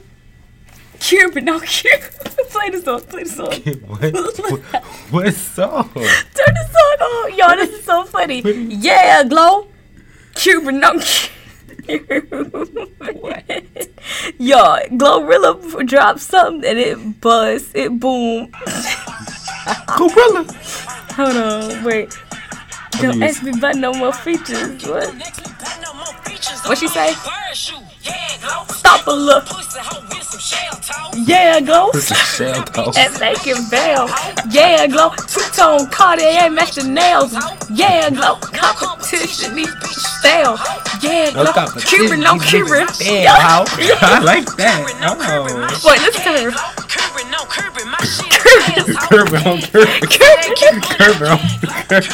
Cure, 1.00 1.32
but 1.32 1.44
no 1.44 1.60
Cupid. 1.66 2.12
play 2.50 2.70
the 2.70 2.82
song, 2.82 3.02
play 3.02 3.24
the 3.24 3.30
song. 3.30 3.52
what, 3.88 4.14
what, 4.52 4.84
what 5.12 5.34
song? 5.34 5.90
Turn 5.94 6.54
the 6.54 6.70
song 6.72 7.08
on, 7.08 7.38
y'all. 7.38 7.56
this 7.56 7.70
is 7.80 7.84
so 7.86 8.04
funny. 8.06 8.42
Yeah, 8.42 9.24
Glow. 9.24 9.68
Cupid, 10.36 10.76
no 10.76 11.00
Cupid. 11.86 12.32
Yo, 14.40 14.78
Glorilla 14.92 15.86
dropped 15.86 16.20
something 16.20 16.70
and 16.70 16.80
it 16.80 17.22
buzz, 17.22 17.72
it 17.74 18.00
boom. 18.00 18.52
Gorilla. 19.88 20.46
Hold 21.16 21.38
on, 21.38 21.84
wait. 21.84 22.18
Don't 23.02 23.22
ask 23.24 23.44
me 23.44 23.52
about 23.52 23.76
no 23.76 23.94
more 23.94 24.14
features. 24.14 24.86
What? 24.86 25.14
What 26.66 26.78
she 26.78 26.88
say? 26.88 27.14
Stop 28.70 29.08
a 29.08 29.12
look. 29.12 29.46
Yeah, 31.28 31.60
Glow. 31.62 31.90
This 31.92 32.12
is 32.12 32.18
Shell 32.18 32.64
Toast. 32.66 32.98
and 32.98 33.20
make 33.20 33.48
it 33.48 33.58
veil. 33.70 34.08
Yeah, 34.52 34.86
glow. 34.88 35.10
Two 35.28 35.42
tone 35.54 35.88
Cartier 35.90 36.50
match 36.52 36.76
the 36.76 36.84
nails. 36.84 37.34
Yeah, 37.70 38.10
glow. 38.10 38.36
Competition 38.54 39.56
needs 39.56 39.74
to 39.74 39.88
stale. 39.88 40.58
Yeah, 41.02 41.32
glow. 41.32 41.54
Cuban, 41.82 42.20
no 42.20 42.38
Cuban. 42.40 42.88
Yeah, 43.00 43.36
how? 43.40 43.66
I 43.68 44.20
like 44.20 44.46
that. 44.58 44.84
Oh. 45.02 45.90
Wait, 45.90 46.02
let's 46.02 46.24
turn. 46.24 46.52
Curb 49.10 49.34
on 49.46 49.62
curb. 49.62 49.88
Curb 50.10 51.22
on 51.24 51.40
curb. 51.80 52.06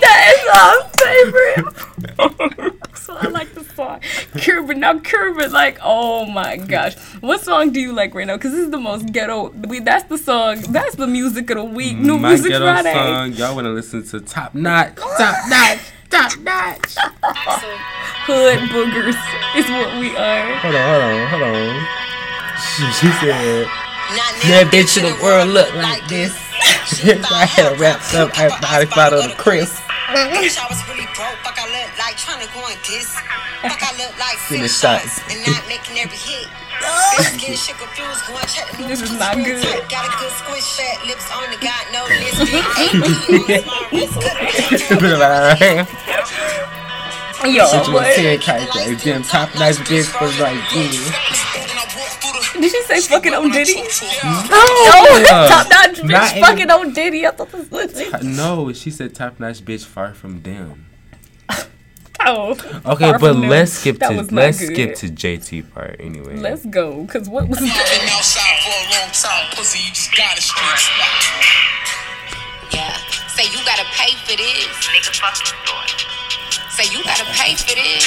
That 0.00 0.22
is 0.34 0.42
our 0.56 0.76
favorite. 0.98 2.82
So 2.96 3.16
I 3.16 3.28
like 3.28 3.54
the 3.54 3.64
song. 3.64 4.00
Cuban, 4.38 4.80
now 4.80 4.98
Cuban, 4.98 5.52
like, 5.52 5.78
oh 5.82 6.26
my 6.26 6.56
gosh. 6.56 6.96
What 7.20 7.40
song 7.42 7.70
do 7.72 7.80
you 7.80 7.92
like 7.92 8.14
right 8.14 8.26
now? 8.26 8.36
Because 8.36 8.52
this 8.52 8.60
is 8.62 8.70
the 8.70 8.78
most 8.80 9.12
ghetto. 9.12 9.50
We, 9.50 9.80
that's 9.80 10.04
the 10.04 10.18
song. 10.18 10.60
That's 10.70 10.96
the 10.96 11.06
music 11.06 11.50
of 11.50 11.56
the 11.58 11.64
week. 11.64 11.96
New 11.96 12.18
My 12.18 12.30
Music 12.30 12.50
ghetto 12.52 12.64
Friday. 12.64 12.92
song. 12.92 13.32
Y'all 13.34 13.54
want 13.54 13.66
to 13.66 13.70
listen 13.70 14.02
to 14.08 14.20
Top 14.20 14.54
Notch? 14.54 14.96
Top 14.96 15.36
Notch. 15.48 15.80
Top 16.10 16.38
Notch. 16.40 16.94
Hood 18.26 18.58
boogers 18.70 19.16
is 19.56 19.68
what 19.70 20.00
we 20.00 20.16
are. 20.16 20.54
Hold 20.58 20.74
on, 20.74 20.82
hold 20.90 21.02
on, 21.02 21.28
hold 21.28 21.42
on. 21.42 21.86
She, 22.56 22.82
she 22.98 23.12
said, 23.20 23.66
That 24.48 24.68
bitch 24.72 24.96
in 24.98 25.04
the 25.04 25.22
world 25.22 25.48
look 25.50 25.72
like 25.74 26.06
this. 26.08 26.32
I 27.30 27.46
had 27.50 27.72
a 27.72 27.76
wrapped 27.76 28.14
up. 28.14 28.38
Everybody 28.38 28.86
follow 28.86 29.28
the 29.28 29.34
Chris. 29.36 29.80
Wish 30.06 30.54
I 30.58 30.66
was 30.70 30.78
really 30.86 31.06
broke. 31.18 31.34
Fuck, 31.42 31.58
I 31.58 31.66
look 31.66 31.90
like 31.98 32.14
trying 32.16 32.38
to 32.38 32.46
go 32.54 32.62
and 32.62 32.78
diss. 32.86 33.10
Fuck, 33.62 33.82
I 33.82 33.90
look 33.98 34.14
like 34.22 34.38
Finish 34.46 34.70
finish 34.70 34.78
shots. 34.78 35.18
shots 35.18 35.34
and 35.34 35.42
not 35.42 35.66
making 35.66 35.98
every 35.98 36.14
hit. 36.16 36.46
Getting 37.42 37.56
shit 37.58 37.74
confused, 37.74 38.22
going 38.30 38.46
check 38.46 38.70
the 38.70 38.86
This 38.86 39.00
news. 39.02 39.10
is 39.10 39.18
not 39.18 39.34
good. 39.34 39.58
Got 39.90 40.06
a 40.06 40.12
good 40.22 40.30
squish, 40.38 40.78
fat 40.78 41.02
lips 41.10 41.26
on 41.34 41.50
the 41.50 41.58
got 41.58 41.82
no 41.90 42.06
list. 42.06 42.38
Big 42.46 42.62
eight, 42.78 43.66
small 43.66 43.82
wrist, 43.90 44.14
cut 44.22 44.38
Yo, 47.46 47.66
Shit, 47.66 47.86
you 47.86 47.92
what? 47.92 48.14
said, 48.14 48.40
Kite, 48.40 48.98
them 49.02 49.22
top 49.22 49.54
notch 49.56 49.76
bitch 49.86 50.08
was 50.20 50.38
like, 50.38 50.56
yeah. 50.74 51.65
Did 52.60 52.70
she 52.70 52.82
say 52.84 53.00
fucking 53.00 53.34
on 53.34 53.50
Diddy? 53.50 53.74
No, 53.74 53.82
Oh, 54.24 55.24
top 55.48 55.66
notch 55.70 55.96
bitch 56.02 56.36
in- 56.36 56.42
fucking 56.42 56.70
on 56.70 56.92
Diddy. 56.92 57.26
I 57.26 57.30
thought 57.30 57.50
this 57.52 57.70
was 57.70 57.94
legit. 57.94 58.22
No, 58.22 58.72
she 58.72 58.90
said 58.90 59.14
top 59.14 59.38
notch 59.40 59.64
bitch 59.64 59.84
far 59.84 60.14
from 60.14 60.42
them. 60.42 60.86
Oh. 62.28 62.56
Okay, 62.86 63.12
but 63.20 63.36
let's 63.36 63.72
skip 63.72 63.98
to 64.00 64.26
let's 64.32 64.58
good. 64.58 64.72
skip 64.72 64.94
to 64.96 65.06
JT 65.08 65.72
part 65.72 65.96
anyway. 66.00 66.36
Let's 66.36 66.64
go, 66.66 67.06
cause 67.06 67.28
what 67.28 67.46
was 67.46 67.58
that? 67.60 67.68
Been 68.00 68.08
outside 68.08 68.58
for 68.64 68.72
a 68.72 68.98
long 68.98 69.12
time, 69.12 69.46
pussy, 69.54 69.84
you 69.84 69.90
just 69.92 70.16
got 70.16 70.36
a 70.36 70.40
street 70.40 70.88
Yeah. 72.72 72.96
Say 73.28 73.44
you 73.52 73.60
gotta 73.64 73.84
pay 73.92 74.16
for 74.24 74.34
this. 74.34 74.66
Say 76.76 76.92
you 76.92 77.00
gotta 77.08 77.24
pay 77.32 77.56
for 77.56 77.72
this. 77.72 78.04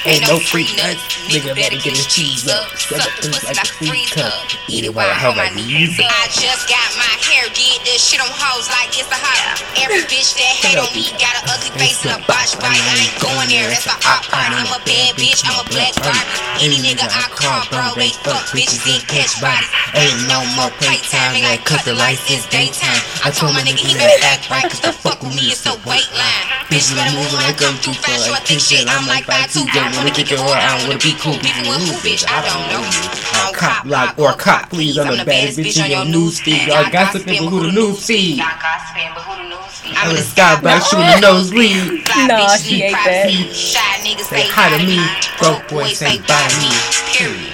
Ain't 0.08 0.24
no 0.24 0.40
free 0.40 0.64
nuts. 0.72 1.04
Nigga 1.28 1.52
better 1.52 1.76
get 1.76 2.00
his 2.00 2.08
cheese 2.08 2.48
up. 2.48 2.64
Suck 2.80 3.04
the 3.20 3.28
pussy 3.28 3.52
like 3.52 3.60
a 3.60 3.68
free 3.84 4.08
cup. 4.08 4.32
Eat 4.72 4.88
it 4.88 4.94
while 4.96 5.04
I 5.04 5.12
hold 5.12 5.36
my 5.36 5.52
knees 5.52 6.00
up. 6.00 6.08
I 6.08 6.24
just 6.32 6.64
got 6.64 6.88
my 6.96 7.12
hair 7.28 7.44
did. 7.52 7.84
This 7.84 8.00
shit 8.00 8.24
on 8.24 8.32
hoes 8.32 8.72
like 8.72 8.88
it's 8.96 9.12
a 9.12 9.20
hobby. 9.20 9.60
Every 9.84 10.00
bitch 10.08 10.32
that 10.32 10.48
hate 10.64 10.80
on 10.80 10.88
me 10.96 11.12
got 11.20 11.36
an 11.44 11.52
ugly 11.52 11.68
face 11.76 12.00
and 12.08 12.16
a 12.16 12.24
botch 12.24 12.56
bite. 12.56 12.80
I 12.80 13.04
ain't 13.04 13.16
going 13.20 13.52
there. 13.52 13.68
That's 13.68 13.84
a 13.84 13.92
hot 14.00 14.24
party. 14.32 14.64
I'm 14.64 14.72
a 14.72 14.80
bad 14.88 15.12
bitch. 15.20 15.44
I'm 15.44 15.60
a 15.60 15.68
black 15.68 15.92
Barbie. 16.00 16.64
Any 16.64 16.80
nigga 16.80 17.04
I 17.04 17.28
call, 17.36 17.68
bro, 17.68 18.00
they 18.00 18.16
fuck 18.24 18.48
bitches 18.56 18.80
and 18.88 19.04
catch 19.12 19.36
bodies. 19.44 19.68
Ain't 19.92 20.24
no 20.24 20.40
more 20.56 20.72
playtime. 20.80 21.44
Like 21.44 21.68
cut 21.68 21.84
the 21.84 21.92
lights. 21.92 22.24
It's 22.32 22.48
daytime. 22.48 22.96
I 23.20 23.28
told 23.28 23.52
my 23.52 23.60
nigga 23.60 23.84
he 23.84 23.92
better 23.92 24.24
act 24.24 24.48
right. 24.48 24.64
Cause 24.64 24.80
the 24.80 24.96
fuck 24.96 25.20
with 25.20 25.36
me 25.36 25.52
is 25.52 25.60
a 25.68 25.76
weight 25.84 26.08
line. 26.16 26.46
Bitch 26.72 26.96
better 26.96 27.12
move 27.12 27.28
when 27.30 27.44
I 27.44 27.52
come 27.52 27.76
through 27.84 28.00
fast. 28.06 28.26
Short 28.26 28.42
thick 28.46 28.60
shit. 28.60 28.86
I'm 28.88 29.06
like 29.06 29.24
5'2". 29.26 29.66
Don't 29.74 29.96
wanna 29.96 30.10
kick 30.10 30.32
it 30.32 30.38
or 30.38 30.54
I 30.54 30.78
wanna 30.86 30.98
be 30.98 31.12
cool. 31.18 31.36
Beefing 31.42 31.66
with 31.66 31.82
who, 31.82 31.92
bitch? 32.06 32.24
I 32.30 32.40
don't 32.46 32.64
know 32.70 32.82
you. 32.86 33.02
I 33.34 33.50
don't 33.50 33.56
cop 33.56 33.84
lock 33.84 34.18
or 34.18 34.32
cop 34.38 34.70
please. 34.70 34.96
I'm 34.98 35.16
the 35.16 35.24
baddest 35.24 35.58
bitch 35.58 35.82
on 35.82 35.90
your 35.90 36.04
news 36.06 36.40
feed. 36.40 36.68
Y'all 36.68 36.90
gossiping, 36.90 37.44
but 37.44 37.50
who 37.50 37.66
the 37.66 37.72
news 37.72 38.06
feed? 38.06 38.38
Y'all 38.38 38.54
gossiping, 38.62 39.10
but 39.14 39.22
who 39.26 39.42
the 39.42 39.48
news 39.50 39.74
feed? 39.82 39.94
I'm 39.96 40.10
in 40.10 40.16
the 40.16 40.22
sky 40.22 40.60
back 40.60 40.82
shooting 40.82 41.06
the 41.06 41.20
nosebleed. 41.20 42.06
Nah, 42.26 42.56
she 42.56 42.82
ain't 42.82 42.96
that. 43.04 43.30
Shy 43.54 43.80
niggas 44.02 44.26
Say 44.30 44.42
say 44.42 44.48
hi 44.48 44.76
to 44.76 44.86
me. 44.86 44.98
Broke 45.38 45.68
boys 45.68 45.98
say 45.98 46.18
bye 46.26 46.48
me. 46.58 46.70
Period. 47.12 47.52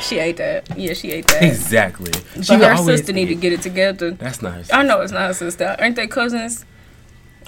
She 0.00 0.18
ate 0.18 0.36
that. 0.36 0.78
Yeah, 0.78 0.92
she 0.92 1.10
ate 1.12 1.26
that. 1.28 1.42
Exactly. 1.42 2.12
But 2.34 2.44
She 2.44 2.54
her 2.54 2.76
sister 2.76 3.12
need 3.12 3.26
to 3.26 3.34
get 3.34 3.52
it 3.52 3.62
together. 3.62 4.12
That's 4.12 4.42
not 4.42 4.54
her. 4.54 4.64
I 4.72 4.82
know 4.82 5.00
it's 5.00 5.12
not 5.12 5.22
her 5.22 5.34
sister. 5.34 5.74
Aren't 5.78 5.96
they 5.96 6.06
cousins? 6.06 6.64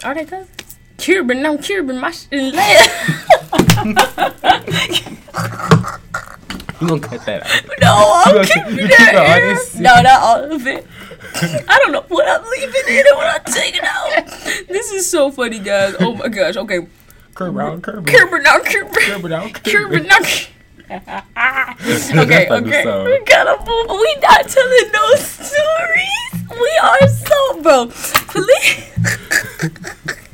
Are 0.02 0.14
they 0.14 0.24
cousins? 0.24 0.67
Cuban, 0.98 1.42
no 1.42 1.56
Cuban, 1.58 1.98
my 1.98 2.10
shit 2.10 2.32
is 2.32 2.52
You 6.80 6.86
gonna 6.86 7.00
cut 7.00 7.24
that 7.26 7.42
out? 7.42 7.62
No, 7.80 8.22
I'm 8.26 8.44
keeping 8.44 8.86
that 8.88 9.68
in. 9.74 9.82
No, 9.82 10.00
not 10.00 10.20
all 10.20 10.52
of 10.52 10.66
it. 10.66 10.86
I 11.68 11.78
don't 11.82 11.92
know 11.92 12.04
what 12.08 12.28
I'm 12.28 12.44
leaving 12.50 12.82
in 12.88 13.06
and 13.06 13.16
what 13.16 13.40
I'm 13.40 13.52
taking 13.52 13.80
out. 13.82 14.26
This 14.68 14.92
is 14.92 15.08
so 15.10 15.30
funny, 15.30 15.58
guys. 15.58 15.94
Oh 16.00 16.14
my 16.14 16.28
gosh. 16.28 16.56
Okay. 16.56 16.86
Curb 17.34 17.56
around, 17.56 17.82
curb 17.82 17.96
around. 17.96 18.06
Cuban, 18.06 18.42
no 18.42 18.60
Cuban. 18.60 18.92
Curb 18.92 19.24
around, 19.24 19.54
curb 19.54 19.64
Cuban, 19.64 20.06
around. 20.06 20.08
no 20.08 20.16
Okay, 20.90 21.06
That's 21.84 22.10
not 22.14 22.28
the 22.28 22.68
okay. 22.68 23.04
We 23.04 23.24
gotta 23.24 23.58
move. 23.64 23.90
We 23.90 24.16
not 24.22 24.48
telling 24.48 24.90
no 24.92 25.14
stories. 25.16 26.32
We 26.50 26.78
are 26.82 27.08
so, 27.08 27.62
bro. 27.62 27.86
Please. 28.28 28.84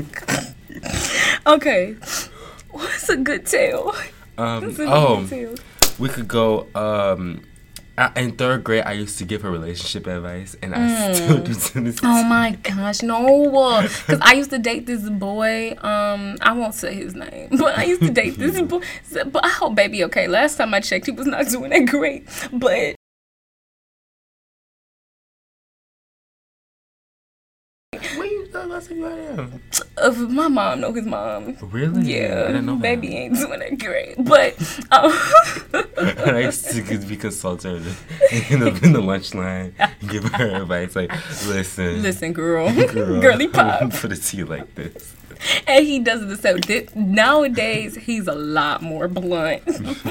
okay. 1.47 1.97
What's 2.71 3.09
a 3.09 3.17
good 3.17 3.47
tale? 3.47 3.95
Um, 4.37 4.75
oh, 4.81 5.21
good 5.21 5.31
tale? 5.31 5.55
we 5.99 6.09
could 6.09 6.29
go. 6.29 6.67
Um, 6.75 7.43
I, 7.97 8.11
in 8.17 8.33
third 8.33 8.65
grade, 8.65 8.83
I 8.85 8.93
used 8.93 9.19
to 9.19 9.25
give 9.25 9.43
her 9.43 9.51
relationship 9.51 10.09
advice, 10.09 10.57
and 10.61 10.75
I 10.75 11.13
still 11.13 11.39
do 11.39 11.55
to 11.55 11.81
this. 11.81 12.01
Oh 12.03 12.25
my 12.25 12.59
gosh, 12.63 13.03
no! 13.03 13.83
Because 14.07 14.21
I 14.21 14.33
used 14.33 14.51
to 14.51 14.59
date 14.59 14.87
this 14.87 15.09
boy. 15.09 15.77
Um, 15.81 16.37
I 16.41 16.53
won't 16.53 16.75
say 16.75 16.95
his 16.95 17.15
name, 17.15 17.51
but 17.59 17.79
I 17.79 17.85
used 17.85 18.03
to 18.03 18.11
date 18.11 18.37
this 18.37 18.61
boy. 18.61 18.81
But 19.13 19.45
I 19.45 19.49
hope 19.49 19.77
baby 19.77 20.03
okay. 20.05 20.27
Last 20.27 20.57
time 20.57 20.75
I 20.75 20.81
checked, 20.81 21.07
he 21.07 21.13
was 21.13 21.27
not 21.27 21.47
doing 21.49 21.71
that 21.71 21.87
great. 21.87 22.27
But 22.53 22.97
you 28.91 29.03
thought 29.03 29.19
about 29.19 29.51
him? 29.51 29.63
uh, 29.99 30.11
my 30.29 30.49
mom 30.49 30.81
know 30.81 30.93
his 30.93 31.05
mom. 31.07 31.57
Really? 31.63 32.03
Yeah, 32.03 32.45
I 32.45 32.47
didn't 32.49 32.67
know 32.67 32.77
baby 32.77 33.09
that. 33.09 33.15
ain't 33.15 33.37
doing 33.37 33.61
that 33.61 33.79
great. 33.79 34.15
But 34.19 34.55
um, 34.91 35.13
I 36.35 36.41
used 36.45 36.71
to 36.71 36.83
be 36.99 37.17
consulted 37.17 37.83
in 38.51 38.61
the, 38.61 38.81
in 38.83 38.93
the 38.93 39.01
lunch 39.01 39.35
line, 39.35 39.75
give 40.09 40.25
her 40.25 40.63
advice 40.63 40.97
like, 40.97 41.11
"Listen, 41.47 42.03
listen, 42.03 42.33
girl, 42.33 42.73
girl, 42.93 43.21
girly 43.21 43.49
pop, 43.49 43.91
put 44.01 44.13
it 44.13 44.23
to 44.23 44.37
you 44.37 44.47
like 44.47 44.75
this." 44.75 45.15
and 45.67 45.85
he 45.87 45.99
does 45.99 46.27
the 46.27 46.37
same. 46.37 46.59
Thi- 46.59 46.89
Nowadays, 46.95 47.97
he's 47.97 48.27
a 48.29 48.35
lot 48.35 48.83
more 48.83 49.09
blunt. 49.09 49.65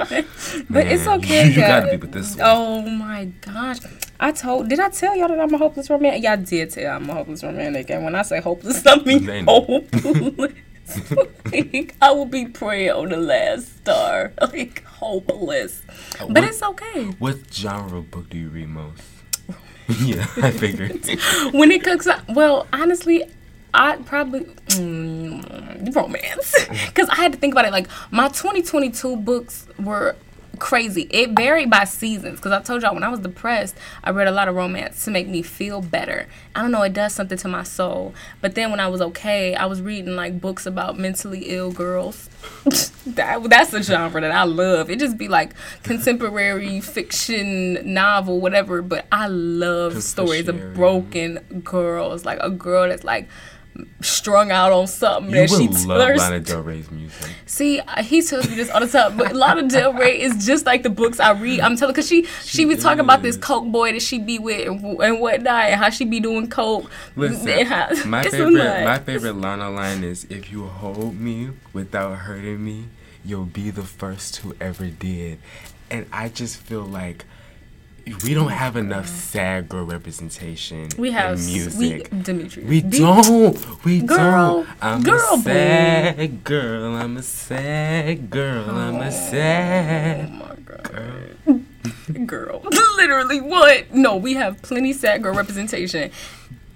but 0.69 0.87
it's 0.87 1.07
okay, 1.07 1.49
you 1.49 1.55
gotta 1.55 1.91
be 1.91 1.97
with 1.97 2.11
this 2.11 2.35
one. 2.35 2.41
Oh 2.47 2.81
my 2.81 3.25
gosh. 3.41 3.77
I 4.19 4.31
told 4.31 4.69
did 4.69 4.79
I 4.79 4.89
tell 4.89 5.15
y'all 5.15 5.27
that 5.29 5.39
I'm 5.39 5.53
a 5.53 5.57
hopeless 5.57 5.89
romantic? 5.89 6.23
Y'all 6.23 6.37
did 6.37 6.69
tell 6.71 6.95
I'm 6.95 7.09
a 7.09 7.13
hopeless 7.13 7.43
romantic. 7.43 7.89
And 7.89 8.03
when 8.03 8.15
I 8.15 8.21
say 8.21 8.39
hopeless, 8.41 8.85
I 8.85 8.95
mean 9.03 9.45
hopeless. 9.45 10.53
like, 11.51 11.95
I 12.01 12.11
will 12.11 12.25
be 12.25 12.45
praying 12.45 12.91
on 12.91 13.09
the 13.09 13.17
last 13.17 13.77
star. 13.77 14.33
Like 14.41 14.83
hopeless. 14.85 15.81
Uh, 16.19 16.27
but 16.27 16.29
what- 16.29 16.43
it's 16.45 16.61
okay. 16.63 17.05
What 17.19 17.37
genre 17.53 17.99
of 17.99 18.11
book 18.11 18.29
do 18.29 18.37
you 18.37 18.49
read 18.49 18.69
most? 18.69 19.01
yeah, 19.99 20.25
I 20.37 20.51
figured. 20.51 21.05
When 21.53 21.69
it 21.71 21.83
cooks 21.83 22.07
up 22.07 22.21
well, 22.29 22.67
honestly, 22.71 23.23
I 23.73 23.97
probably 23.97 24.41
mm, 24.41 25.95
romance 25.95 26.55
because 26.87 27.09
I 27.09 27.15
had 27.15 27.33
to 27.33 27.37
think 27.37 27.53
about 27.53 27.65
it. 27.65 27.71
Like 27.71 27.87
my 28.11 28.27
2022 28.27 29.17
books 29.17 29.67
were 29.79 30.15
crazy. 30.59 31.07
It 31.09 31.31
varied 31.31 31.69
by 31.69 31.83
seasons 31.83 32.39
because 32.39 32.51
I 32.51 32.61
told 32.61 32.83
y'all 32.83 32.93
when 32.93 33.03
I 33.03 33.09
was 33.09 33.19
depressed, 33.19 33.75
I 34.03 34.11
read 34.11 34.27
a 34.27 34.31
lot 34.31 34.47
of 34.47 34.55
romance 34.55 35.03
to 35.05 35.11
make 35.11 35.27
me 35.27 35.41
feel 35.41 35.81
better. 35.81 36.27
I 36.55 36.61
don't 36.61 36.71
know, 36.71 36.83
it 36.83 36.93
does 36.93 37.13
something 37.13 37.37
to 37.39 37.47
my 37.47 37.63
soul. 37.63 38.13
But 38.41 38.55
then 38.55 38.69
when 38.71 38.79
I 38.79 38.87
was 38.87 39.01
okay, 39.01 39.55
I 39.55 39.65
was 39.65 39.81
reading 39.81 40.15
like 40.15 40.39
books 40.39 40.65
about 40.65 40.97
mentally 40.97 41.49
ill 41.49 41.71
girls. 41.71 42.29
that, 43.05 43.43
that's 43.49 43.73
a 43.73 43.81
genre 43.81 44.21
that 44.21 44.31
I 44.31 44.43
love. 44.43 44.89
It 44.89 44.99
just 44.99 45.17
be 45.17 45.27
like 45.27 45.53
contemporary 45.81 46.79
fiction, 46.81 47.93
novel, 47.93 48.39
whatever. 48.39 48.81
But 48.81 49.05
I 49.11 49.27
love 49.27 50.03
stories 50.03 50.47
of 50.47 50.73
broken 50.73 51.39
girls, 51.63 52.25
like 52.25 52.39
a 52.41 52.49
girl 52.49 52.89
that's 52.89 53.03
like 53.03 53.27
strung 54.01 54.51
out 54.51 54.71
on 54.71 54.87
something 54.87 55.33
You 55.33 55.47
that 55.47 55.49
she 55.49 55.67
love 55.87 56.15
Lana 56.17 56.39
Del 56.39 56.61
Rey's 56.61 56.91
music. 56.91 57.31
See, 57.45 57.79
uh, 57.79 58.03
he 58.03 58.21
tells 58.21 58.47
me 58.47 58.55
this 58.55 58.69
all 58.69 58.79
the 58.79 58.87
time, 58.87 59.17
but 59.17 59.33
Lana 59.33 59.67
Del 59.67 59.93
Rey 59.93 60.21
is 60.21 60.45
just 60.45 60.65
like 60.65 60.83
the 60.83 60.89
books 60.89 61.19
I 61.19 61.31
read. 61.31 61.59
I'm 61.59 61.75
telling, 61.75 61.95
cause 61.95 62.07
she 62.07 62.25
she, 62.43 62.65
be 62.65 62.75
talking 62.75 62.99
about 62.99 63.21
this 63.23 63.37
coke 63.37 63.65
boy 63.71 63.93
that 63.93 64.01
she 64.01 64.19
be 64.19 64.39
with 64.39 64.67
and, 64.67 64.83
and 65.01 65.19
whatnot, 65.19 65.65
and 65.65 65.79
how 65.79 65.89
she 65.89 66.05
be 66.05 66.19
doing 66.19 66.49
coke. 66.49 66.89
Listen, 67.15 67.65
how- 67.65 67.89
my 68.05 68.23
favorite 68.23 68.83
my 68.85 68.99
favorite 68.99 69.35
Lana 69.35 69.69
line 69.69 70.03
is 70.03 70.25
if 70.25 70.51
you 70.51 70.65
hold 70.65 71.19
me 71.19 71.49
without 71.71 72.15
hurting 72.19 72.63
me, 72.63 72.85
you'll 73.25 73.45
be 73.45 73.71
the 73.71 73.83
first 73.83 74.37
who 74.37 74.55
ever 74.61 74.87
did. 74.87 75.39
And 75.89 76.05
I 76.11 76.29
just 76.29 76.57
feel 76.57 76.83
like 76.83 77.25
we 78.23 78.33
don't 78.33 78.49
have 78.51 78.75
enough 78.75 79.07
sad 79.07 79.69
girl 79.69 79.85
representation 79.85 80.89
we 80.97 81.11
have 81.11 81.39
in 81.39 81.45
music. 81.45 82.09
we 82.11 82.19
Dimitri. 82.21 82.63
We 82.65 82.81
D- 82.81 82.99
don't. 82.99 83.85
We 83.85 84.01
Girl, 84.01 84.63
don't. 84.63 84.69
I'm 84.81 85.03
girl, 85.03 85.35
a 85.35 85.37
sad 85.41 86.43
girl. 86.43 86.95
I'm 86.95 87.17
a 87.17 87.23
sad 87.23 88.29
girl. 88.29 88.69
I'm 88.69 88.95
a 88.95 89.07
Oh 89.07 89.09
sad 89.09 90.31
my 90.33 90.55
god, 90.65 92.27
girl. 92.27 92.61
Literally, 92.97 93.39
what? 93.41 93.93
No, 93.93 94.17
we 94.17 94.33
have 94.33 94.61
plenty 94.61 94.93
sad 94.93 95.23
girl 95.23 95.33
representation 95.33 96.11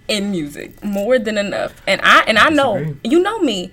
in 0.08 0.32
music, 0.32 0.82
more 0.84 1.20
than 1.20 1.38
enough. 1.38 1.74
And 1.86 2.00
I 2.04 2.22
and 2.22 2.38
I 2.38 2.50
know 2.50 2.96
you 3.04 3.20
know 3.20 3.40
me. 3.40 3.72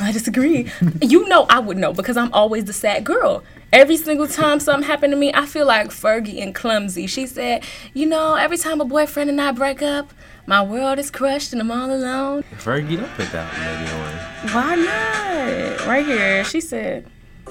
I 0.00 0.12
disagree. 0.12 0.70
you 1.02 1.28
know 1.28 1.46
I 1.48 1.58
would 1.58 1.76
know 1.76 1.92
because 1.92 2.16
I'm 2.16 2.32
always 2.32 2.64
the 2.64 2.72
sad 2.72 3.04
girl. 3.04 3.42
Every 3.72 3.96
single 3.96 4.26
time 4.26 4.60
something 4.60 4.86
happened 4.86 5.12
to 5.12 5.16
me, 5.16 5.32
I 5.32 5.46
feel 5.46 5.66
like 5.66 5.88
Fergie 5.88 6.42
and 6.42 6.54
clumsy. 6.54 7.06
She 7.06 7.26
said, 7.26 7.64
"You 7.94 8.06
know, 8.06 8.34
every 8.34 8.56
time 8.56 8.80
a 8.80 8.84
boyfriend 8.84 9.30
and 9.30 9.40
I 9.40 9.52
break 9.52 9.82
up, 9.82 10.12
my 10.46 10.62
world 10.62 10.98
is 10.98 11.10
crushed 11.10 11.52
and 11.52 11.60
I'm 11.60 11.70
all 11.70 11.90
alone." 11.92 12.44
Fergie, 12.58 12.96
don't 12.96 13.14
put 13.14 13.30
that 13.32 13.52
lady 13.58 13.92
on. 13.92 14.54
Why 14.54 14.74
not? 14.74 15.86
Right 15.86 16.04
here, 16.04 16.44
she 16.44 16.60
said. 16.60 17.06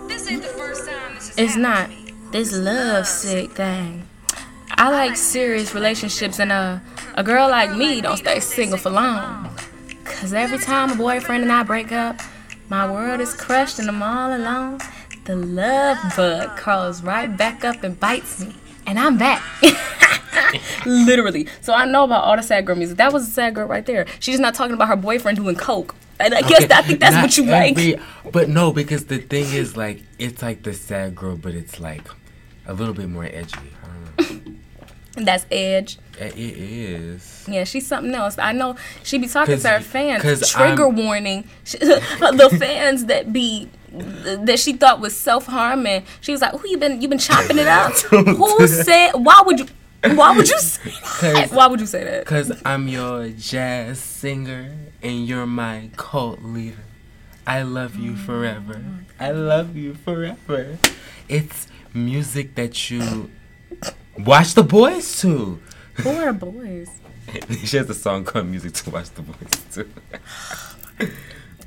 This 0.08 0.30
ain't 0.30 0.42
the 0.42 0.50
first 0.50 0.88
time 0.88 1.16
this 1.16 1.34
It's 1.38 1.56
not 1.56 1.90
this 2.32 2.54
love 2.54 3.08
sick 3.08 3.52
thing. 3.52 4.08
I 4.72 4.90
like 4.90 5.16
serious 5.16 5.74
relationships, 5.74 6.40
and 6.40 6.52
a 6.52 6.82
a 7.16 7.24
girl 7.24 7.50
like 7.50 7.76
me 7.76 8.02
don't 8.02 8.18
stay 8.18 8.40
single 8.40 8.78
for 8.78 8.90
long. 8.90 9.50
Cause 10.10 10.34
every 10.34 10.60
time 10.60 10.92
a 10.92 10.96
boyfriend 10.96 11.44
and 11.44 11.52
I 11.52 11.64
break 11.64 11.92
up, 11.92 12.20
my 12.68 12.92
world 12.92 13.22
is 13.22 13.34
crushed 13.34 13.80
and 13.80 13.88
I'm 13.88 14.04
all 14.04 14.36
alone. 14.36 14.80
The 15.26 15.36
love 15.36 15.98
bug 16.16 16.58
crawls 16.58 17.02
right 17.04 17.28
back 17.36 17.64
up 17.64 17.84
and 17.84 17.98
bites 18.00 18.40
me, 18.44 18.54
and 18.86 19.00
I'm 19.00 19.18
back. 19.18 19.42
Literally. 20.86 21.48
So 21.62 21.74
I 21.74 21.86
know 21.86 22.04
about 22.04 22.24
all 22.24 22.36
the 22.36 22.44
sad 22.44 22.66
girl 22.66 22.76
music. 22.76 22.98
That 22.98 23.14
was 23.14 23.28
a 23.28 23.32
sad 23.32 23.56
girl 23.56 23.68
right 23.68 23.86
there. 23.86 24.06
She's 24.20 24.34
just 24.34 24.42
not 24.42 24.56
talking 24.56 24.74
about 24.74 24.88
her 24.88 24.96
boyfriend 24.96 25.38
doing 25.38 25.56
coke. 25.56 25.96
And 26.20 26.34
I 26.34 26.42
guess 26.42 26.64
Okay, 26.64 26.74
I 26.74 26.82
think 26.82 27.00
that's 27.00 27.16
what 27.16 27.38
you 27.38 27.46
like. 27.46 27.78
But 28.32 28.50
no, 28.50 28.74
because 28.74 29.06
the 29.06 29.20
thing 29.20 29.46
is, 29.54 29.78
like, 29.78 30.02
it's 30.18 30.42
like 30.42 30.64
the 30.64 30.74
sad 30.74 31.16
girl, 31.16 31.38
but 31.38 31.54
it's 31.54 31.80
like 31.80 32.06
a 32.68 32.74
little 32.74 32.94
bit 32.94 33.08
more 33.08 33.26
edgy. 33.26 33.58
That's 35.26 35.46
Edge. 35.52 35.98
It 36.20 36.36
it 36.38 36.58
is. 36.58 37.46
Yeah, 37.48 37.64
she's 37.64 37.88
something 37.88 38.14
else. 38.14 38.38
I 38.38 38.52
know 38.52 38.76
she 39.04 39.18
be 39.18 39.28
talking 39.28 39.60
to 39.60 39.68
her 39.70 39.80
fans. 39.80 40.50
Trigger 40.50 40.86
I'm- 40.88 40.96
warning. 40.96 41.46
The 41.80 42.56
fans 42.60 43.06
that 43.06 43.32
be 43.34 43.70
that 43.92 44.60
she 44.60 44.74
thought 44.74 45.00
was 45.00 45.16
self 45.18 45.46
harming. 45.48 46.04
She 46.22 46.32
was 46.32 46.42
like, 46.42 46.52
"Who 46.54 46.68
you 46.68 46.78
been? 46.78 47.02
You 47.02 47.08
been 47.08 47.18
chopping 47.20 47.58
it 47.58 47.68
up? 47.68 47.94
Who 48.12 48.68
said? 48.68 49.12
Why 49.14 49.42
would 49.46 49.60
you? 49.60 49.68
Why 50.16 50.36
would 50.36 50.48
you 50.48 50.58
say 50.60 50.92
that? 51.34 51.52
Why 51.52 51.68
would 51.68 51.80
you 51.80 51.86
say 51.88 52.04
that? 52.04 52.26
Cause 52.26 52.52
I'm 52.66 52.88
your 52.88 53.30
jazz 53.30 54.00
singer 54.00 54.72
and 55.02 55.26
you're 55.28 55.46
my 55.46 55.90
cult 55.98 56.42
leader. 56.44 56.78
I 57.48 57.64
love 57.64 57.96
you 57.98 58.16
forever. 58.16 58.82
I 59.20 59.32
love 59.32 59.76
you 59.76 59.96
forever. 59.96 60.78
It's 61.28 61.68
music 61.94 62.56
that 62.56 62.90
you 62.92 63.30
watch 64.26 64.54
the 64.54 64.64
boys 64.64 65.20
to. 65.22 65.60
Who 65.96 66.10
are 66.10 66.34
boys? 66.34 66.90
she 67.66 67.78
has 67.78 67.90
a 67.90 67.94
song 67.94 68.24
called 68.26 68.48
"Music 68.48 68.74
to 68.74 68.90
Watch 68.90 69.10
the 69.12 69.22
Boys 69.22 69.66
to. 69.74 69.88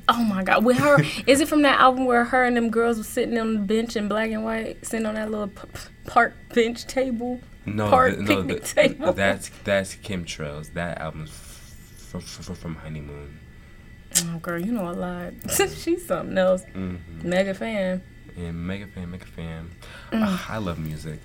Oh 0.09 0.23
my 0.25 0.43
God! 0.43 0.65
With 0.65 0.77
her, 0.79 0.97
is 1.27 1.39
it 1.39 1.47
from 1.47 1.61
that 1.61 1.79
album 1.79 2.05
where 2.05 2.25
her 2.25 2.43
and 2.43 2.57
them 2.57 2.69
girls 2.69 2.97
were 2.97 3.03
sitting 3.05 3.37
on 3.37 3.53
the 3.53 3.59
bench 3.61 3.95
in 3.95 4.09
black 4.09 4.31
and 4.31 4.43
white, 4.43 4.85
sitting 4.85 5.05
on 5.05 5.15
that 5.15 5.31
little 5.31 5.47
p- 5.47 5.61
park 6.05 6.33
bench 6.53 6.85
table? 6.87 7.39
No, 7.65 7.89
Park 7.89 8.17
the- 8.17 8.23
no, 8.23 8.41
the- 8.41 8.59
table. 8.59 9.13
that's 9.13 9.49
that's 9.63 9.95
Chemtrails. 9.95 10.73
That 10.73 10.97
album's 10.99 11.29
f- 11.29 12.15
f- 12.15 12.49
f- 12.49 12.57
from 12.57 12.75
Honeymoon. 12.75 13.39
Oh 14.25 14.39
girl, 14.39 14.59
you 14.59 14.73
know 14.73 14.89
a 14.89 14.91
lot. 14.91 15.33
She's 15.49 16.05
something 16.05 16.37
else. 16.37 16.63
Mm-hmm. 16.75 17.29
Mega 17.29 17.53
fan. 17.53 18.03
And 18.35 18.67
mega 18.67 18.87
fan, 18.87 19.09
mega 19.11 19.25
fan. 19.25 19.71
Mm. 20.11 20.23
Ugh, 20.27 20.39
I 20.49 20.57
love 20.57 20.79
music. 20.79 21.19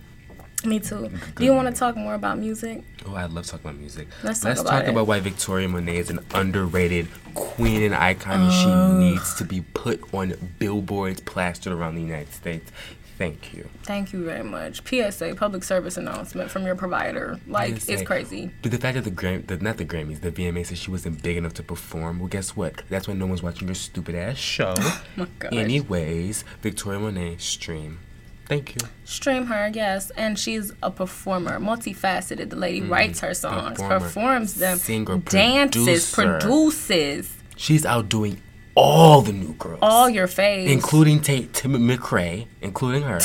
Me 0.65 0.81
too. 0.81 1.11
Do 1.37 1.45
you 1.45 1.55
want 1.55 1.73
to 1.73 1.79
talk 1.79 1.97
more 1.97 2.15
about 2.15 2.39
music? 2.39 2.83
Oh, 3.07 3.15
I 3.15 3.27
love 3.27 3.47
talking 3.47 3.71
about 3.71 3.79
music. 3.79 4.09
Let's 4.25 4.41
talk 4.41 4.59
about 4.59 4.89
it. 4.89 5.07
why 5.07 5.21
Victoria 5.21 5.69
Monet 5.69 5.99
is 5.99 6.11
an 6.11 6.19
underrated 6.35 7.07
queen 7.35 7.83
and 7.83 7.95
icon, 7.95 8.43
and 8.43 8.53
she 8.53 8.67
oh. 8.67 8.99
needs 8.99 9.35
to 9.37 9.45
be 9.45 9.61
put 9.61 10.13
on 10.13 10.35
billboards 10.59 11.21
plastered 11.21 11.73
around 11.73 11.95
the 11.95 12.03
United 12.03 12.33
States. 12.33 12.73
Thank 13.19 13.53
you. 13.53 13.69
Thank 13.83 14.13
you 14.13 14.25
very 14.25 14.45
much. 14.45 14.83
PSA, 14.87 15.35
public 15.37 15.65
service 15.65 15.97
announcement 15.97 16.53
from 16.53 16.65
your 16.65 16.77
provider. 16.77 17.41
Like, 17.49 17.89
it's 17.89 18.03
crazy. 18.03 18.51
But 18.63 18.71
the 18.71 18.79
fact 18.79 18.95
that 18.95 19.03
the 19.03 19.11
Gram, 19.11 19.43
the, 19.47 19.59
not 19.59 19.77
the 19.77 19.85
Grammys, 19.85 20.21
the 20.21 20.31
VMA 20.31 20.65
said 20.65 20.79
she 20.79 20.93
wasn't 20.93 21.21
big 21.21 21.37
enough 21.37 21.55
to 21.55 21.65
perform. 21.65 22.21
Well, 22.21 22.29
guess 22.29 22.55
what? 22.57 22.83
That's 22.89 23.09
when 23.09 23.19
no 23.19 23.27
one's 23.27 23.43
watching 23.43 23.67
your 23.67 23.75
stupid 23.75 24.15
ass 24.15 24.37
show. 24.39 24.75
Oh 25.19 25.23
my 25.23 25.27
gosh. 25.41 25.53
Anyways, 25.53 26.45
Victoria 26.63 27.01
Monet 27.01 27.39
stream. 27.39 27.99
Thank 28.49 28.75
you. 28.75 28.89
Stream 29.05 29.47
her, 29.47 29.71
yes. 29.73 30.11
And 30.11 30.39
she's 30.39 30.73
a 30.83 30.91
performer, 30.91 31.61
multifaceted. 31.61 32.49
The 32.51 32.57
lady 32.57 32.81
mm-hmm. 32.81 32.93
writes 32.93 33.21
her 33.21 33.35
songs. 33.35 33.79
Performer, 33.79 34.01
performs 34.01 34.55
them, 34.55 34.79
singer, 34.79 35.19
dances, 35.19 36.13
producer. 36.13 36.39
produces. 36.41 37.37
She's 37.57 37.85
outdoing 37.85 38.41
all 38.75 39.21
the 39.23 39.33
new 39.33 39.55
girls, 39.55 39.81
All 39.83 40.09
your 40.09 40.29
face. 40.29 40.71
including 40.71 41.21
Tate 41.21 41.53
Tim 41.53 41.73
McRae, 41.73 42.47
including 42.63 43.03
her. 43.03 43.19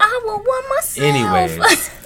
I 0.00 0.20
will 0.24 0.38
want 0.38 0.66
myself. 0.76 1.06
Anyways, 1.06 1.90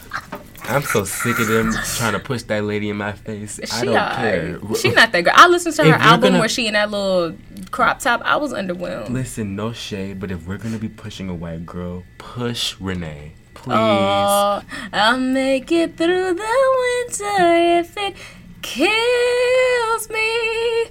I'm 0.71 0.83
so 0.83 1.05
sick 1.05 1.39
of 1.41 1.47
them 1.49 1.73
trying 1.97 2.13
to 2.13 2.19
push 2.21 2.43
that 2.45 2.65
lady 2.65 2.91
in 2.91 2.97
my 2.97 3.13
face. 3.13 3.59
I 3.61 3.65
she 3.81 3.87
don't 3.87 3.97
alright. 3.97 4.17
care. 4.17 4.59
She 4.77 4.91
not 4.91 5.13
that 5.13 5.23
girl. 5.25 5.35
I 5.37 5.49
listened 5.49 5.75
to 5.77 5.85
her 5.85 5.95
album 5.95 6.21
gonna- 6.31 6.39
where 6.39 6.49
she 6.49 6.67
in 6.67 6.75
that 6.75 6.91
little 6.91 7.37
crop 7.71 7.99
top. 8.01 8.23
I 8.25 8.37
was 8.37 8.53
underwhelmed. 8.53 9.11
Listen, 9.11 9.57
no 9.57 9.73
shade, 9.73 10.21
but 10.21 10.31
if 10.31 10.47
we're 10.47 10.59
gonna 10.59 10.79
be 10.79 10.89
pushing 10.89 11.29
a 11.29 11.35
white 11.35 11.67
girl, 11.67 12.05
push 12.19 12.77
Renee, 12.81 13.33
please. 13.55 13.75
Oh, 13.77 14.63
I'll 14.93 15.19
make 15.19 15.73
it 15.73 15.97
through 15.97 16.35
the 16.35 17.09
winter 17.09 17.81
if 17.81 17.97
it 17.97 18.15
kills 18.63 20.09
me. 20.09 20.87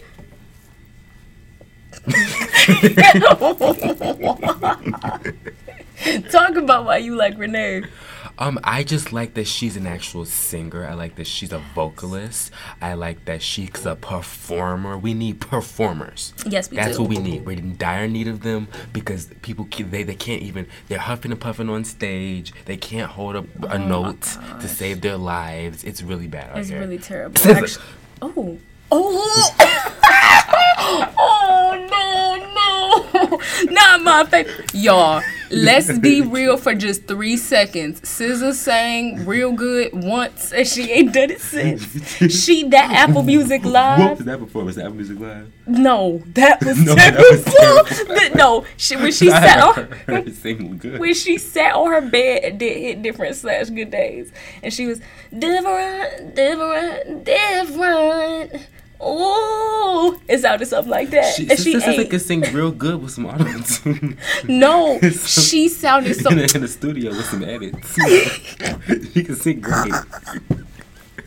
Talk 6.32 6.56
about 6.56 6.86
why 6.86 6.98
you 6.98 7.15
like 7.15 7.38
Renee. 7.38 7.84
Um, 8.41 8.58
I 8.63 8.84
just 8.84 9.12
like 9.12 9.34
that 9.34 9.47
she's 9.47 9.75
an 9.75 9.86
actual 9.86 10.23
singer. 10.23 10.86
I 10.88 10.93
like 10.93 11.15
that 11.15 11.28
she's 11.28 11.52
a 11.52 11.60
vocalist. 11.75 12.52
I 12.82 12.93
like 12.93 13.25
that 13.25 13.41
she's 13.41 13.86
a 13.86 13.95
performer. 13.97 14.97
We 14.97 15.13
need 15.13 15.41
performers. 15.41 16.34
Yes, 16.45 16.71
we 16.71 16.78
That's 16.78 16.95
do. 16.95 17.02
what 17.04 17.10
we 17.10 17.17
need. 17.17 17.45
We're 17.45 17.58
in 17.58 17.75
dire 17.75 18.08
need 18.08 18.30
of 18.30 18.41
them 18.41 18.69
because 18.93 19.25
people 19.41 19.67
they 19.78 20.04
they 20.04 20.15
can't 20.15 20.41
even 20.41 20.67
they're 20.88 20.99
huffing 20.99 21.32
and 21.32 21.41
puffing 21.41 21.69
on 21.69 21.84
stage. 21.84 22.54
They 22.63 22.78
can't 22.78 23.12
hold 23.12 23.36
up 23.36 23.45
a 23.69 23.78
note 23.78 24.21
to 24.62 24.67
save 24.69 25.02
their 25.02 25.17
lives. 25.17 25.84
It's 25.84 26.02
really 26.02 26.28
bad 26.28 26.52
Oh 26.56 26.60
It's 26.60 26.69
here. 26.69 26.80
really 26.80 26.97
terrible. 26.97 27.41
Actu- 27.52 27.80
oh. 28.21 28.58
Oh. 28.91 29.56
oh 31.17 31.88
no! 31.91 32.38
Not 33.72 34.02
my 34.04 34.26
face, 34.26 34.48
y'all. 34.74 35.22
Let's 35.52 35.98
be 35.98 36.22
real 36.22 36.58
for 36.58 36.76
just 36.76 37.08
three 37.08 37.36
seconds. 37.36 38.02
SZA 38.02 38.54
sang 38.54 39.26
real 39.26 39.52
good 39.52 39.89
once, 39.93 40.54
and 40.54 40.67
she 40.67 40.91
ain't 40.91 41.12
done 41.13 41.32
it 41.32 41.41
since. 41.41 41.84
She 42.43 42.67
that 42.69 42.91
Apple 42.91 43.24
Music 43.24 43.63
Live. 43.65 44.00
What 44.00 44.17
was 44.17 44.26
that 44.26 44.39
before? 44.39 44.63
Was 44.63 44.76
that 44.76 44.84
Apple 44.86 44.98
Music 44.98 45.19
Live? 45.19 45.52
No, 45.65 46.22
that 46.28 46.63
was 46.63 46.78
No, 46.86 46.93
that 46.95 47.17
was 47.17 47.43
terrible. 47.45 48.15
But 48.15 48.36
no, 48.36 48.65
she 48.78 48.95
when 48.95 49.12
she 49.12 49.32
I 49.32 49.39
sat 49.41 49.60
on 49.60 49.74
her 49.76 50.22
good. 50.78 51.00
when 51.00 51.13
she 51.15 51.38
sat 51.39 51.74
on 51.74 51.91
her 51.91 52.02
bed 52.02 52.43
and 52.43 52.60
did 52.60 52.78
hit 52.78 53.02
different 53.02 53.36
slash 53.36 53.69
good 53.72 53.89
days, 53.89 54.32
and 54.62 54.72
she 54.72 54.86
was 54.86 55.02
different, 55.38 56.36
different, 56.36 57.24
different. 57.24 58.67
Ooh, 59.02 60.20
it 60.28 60.40
sounded 60.40 60.66
something 60.68 60.92
like 60.92 61.10
that, 61.12 61.34
She, 61.36 61.50
and 61.50 61.58
she 61.58 61.72
she 61.74 61.80
sounds 61.80 61.86
like 61.88 61.98
ain't. 62.00 62.10
could 62.10 62.22
sing 62.22 62.42
real 62.54 62.72
good 62.72 63.02
with 63.02 63.12
some 63.12 63.26
auto 63.26 63.46
tune. 63.66 64.18
No, 64.48 65.00
So- 65.12 65.42
she 65.42 65.70
sounded 65.70 66.16
so. 66.16 66.30
in, 66.32 66.38
the, 66.38 66.52
in 66.56 66.62
the 66.62 66.68
studio 66.68 67.12
with 67.12 67.26
some 67.26 67.44
edits. 67.44 67.96
she 69.14 69.24
can 69.24 69.36
sing 69.36 69.62
great. 69.62 69.94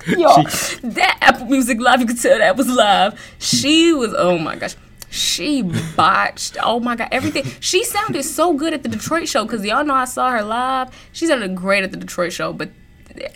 Y'all, 0.07 0.43
that 0.83 1.19
Apple 1.21 1.47
Music 1.47 1.79
Live, 1.81 2.01
you 2.01 2.07
could 2.07 2.21
tell 2.21 2.39
that 2.39 2.57
was 2.57 2.69
live. 2.69 3.19
She 3.39 3.93
was, 3.93 4.13
oh 4.17 4.37
my 4.39 4.57
gosh. 4.57 4.75
She 5.11 5.63
botched. 5.95 6.57
Oh 6.63 6.81
my 6.81 6.97
god, 6.97 7.09
everything. 7.13 7.45
She 7.61 7.85
sounded 7.85 8.23
so 8.25 8.55
good 8.55 8.73
at 8.73 8.83
the 8.83 8.89
Detroit 8.89 9.29
show 9.29 9.45
because 9.45 9.65
y'all 9.65 9.85
know 9.85 9.95
I 9.95 10.07
saw 10.07 10.31
her 10.31 10.43
live. 10.43 10.89
She 11.13 11.27
sounded 11.27 11.55
great 11.55 11.85
at 11.85 11.91
the 11.91 11.99
Detroit 11.99 12.33
show, 12.33 12.53
but 12.55 12.71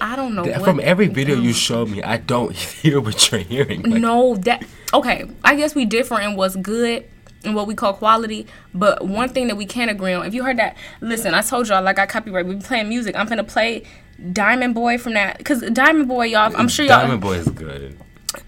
I 0.01 0.17
don't 0.17 0.35
know. 0.35 0.45
That- 0.45 0.61
what- 0.61 0.65
From 0.65 0.81
every 0.81 1.09
video 1.09 1.37
you 1.37 1.53
showed 1.53 1.89
me, 1.89 2.03
I 2.03 2.17
don't 2.19 2.53
hear 2.57 3.01
what 3.01 3.31
you're 3.31 3.41
hearing. 3.41 3.83
Like, 3.83 4.01
No, 4.01 4.37
that 4.37 4.65
okay. 4.95 5.25
I 5.45 5.55
guess 5.57 5.75
we 5.75 5.85
differ 5.85 6.21
in 6.21 6.37
what's 6.37 6.57
good 6.57 7.05
and 7.45 7.55
what 7.55 7.67
we 7.67 7.75
call 7.75 7.93
quality. 7.93 8.47
But 8.75 9.05
one 9.07 9.29
thing 9.29 9.47
that 9.49 9.57
we 9.57 9.67
can't 9.67 9.91
agree 9.91 10.13
on, 10.13 10.27
if 10.27 10.35
you 10.35 10.43
heard 10.45 10.59
that, 10.59 10.77
listen, 11.01 11.35
I 11.35 11.43
told 11.43 11.69
y'all 11.69 11.83
like 11.83 11.99
I 11.99 12.07
copyright. 12.07 12.47
We 12.47 12.57
playing 12.57 12.89
music. 12.89 13.15
I'm 13.17 13.27
gonna 13.27 13.45
play 13.45 13.85
Diamond 14.33 14.75
Boy 14.75 14.99
from 14.99 15.15
that 15.15 15.39
because 15.39 15.61
Diamond 15.73 16.09
Boy, 16.09 16.27
y'all. 16.27 16.55
I'm 16.57 16.69
sure 16.69 16.85
y'all. 16.87 17.01
Diamond 17.01 17.21
Boy 17.21 17.35
is 17.35 17.49
good. 17.49 17.99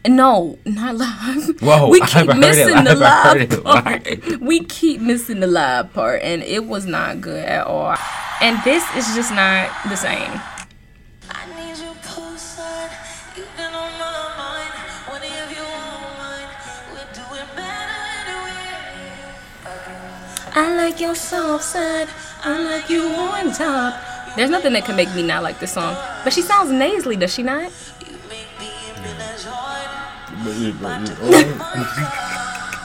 No, 0.07 0.59
not 0.67 0.97
love. 0.97 1.61
Whoa, 1.61 1.89
we 1.89 2.01
keep 2.03 2.11
haven't 2.11 2.43
heard 2.43 2.57
it 2.57 2.67
missing 2.67 2.85
the 2.85 2.95
live. 2.95 3.03
I 3.03 3.23
heard 3.39 3.39
live 3.51 3.53
it 3.53 3.65
part. 3.65 4.41
We 4.41 4.61
keep 4.65 5.01
missing 5.01 5.41
the 5.41 5.47
live 5.47 5.93
part, 5.95 6.21
and 6.23 6.43
it 6.43 6.65
was 6.67 6.85
not 6.87 7.21
good 7.21 7.45
at 7.45 7.67
all. 7.67 7.97
And 8.41 8.63
this 8.65 8.85
is 8.97 9.15
just 9.15 9.33
not 9.33 9.71
the 9.89 9.97
same. 9.97 10.41
I 20.59 20.75
like 20.75 21.01
your 21.01 21.15
soft 21.15 21.63
side. 21.63 22.09
I 22.43 22.59
like 22.59 22.91
you 22.91 23.03
on 23.07 23.53
top. 23.53 23.95
There's 24.35 24.51
nothing 24.51 24.73
that 24.73 24.85
can 24.85 24.97
make 24.97 25.15
me 25.15 25.23
not 25.23 25.45
like 25.45 25.61
this 25.61 25.73
song. 25.73 25.95
But 26.25 26.33
she 26.33 26.43
sounds 26.43 26.73
nasally, 26.73 27.15
does 27.15 27.33
she 27.33 27.45
not? 27.45 27.71
You 28.01 28.17
make 28.29 28.49
me 28.59 28.67
feel 28.97 29.23
as 29.23 29.45
hard. 29.45 29.89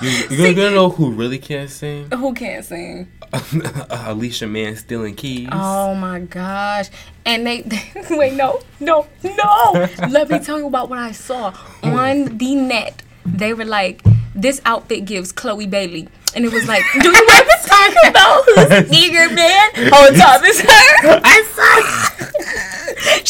You, 0.03 0.09
you 0.38 0.53
gonna 0.53 0.75
know 0.75 0.89
who 0.89 1.13
really 1.13 1.39
can't 1.39 1.67
sing? 1.67 2.12
Who 2.12 2.36
can't 2.36 2.63
sing? 2.63 3.12
Alicia 3.89 4.45
Man 4.45 4.75
stealing 4.75 5.15
keys. 5.15 5.49
Oh 5.51 5.95
my 5.95 6.19
gosh. 6.19 6.89
And 7.25 7.47
they, 7.47 7.63
wait, 8.12 8.33
no, 8.33 8.62
no, 8.81 9.07
no. 9.23 9.89
Let 10.09 10.29
me 10.29 10.38
tell 10.38 10.59
you 10.59 10.67
about 10.67 10.89
what 10.89 10.99
I 10.99 11.12
saw 11.12 11.55
on 11.81 12.38
the 12.38 12.53
net. 12.53 13.01
They 13.25 13.55
were 13.55 13.65
like, 13.65 14.03
this 14.36 14.62
outfit 14.63 15.05
gives 15.05 15.31
Chloe 15.31 15.65
Bailey. 15.65 16.07
And 16.36 16.46
it 16.46 16.52
was 16.52 16.67
like, 16.67 16.84
do 16.93 17.10
you 17.10 17.28
ever 17.32 17.52
talk 17.65 17.93
about 18.08 18.43
who's 18.46 18.91
eager 18.98 19.30
man 19.34 19.93
on 19.93 20.13
top 20.15 20.41
is 20.43 20.60
her? 20.62 21.22
I 21.24 21.43
saw 21.54 22.03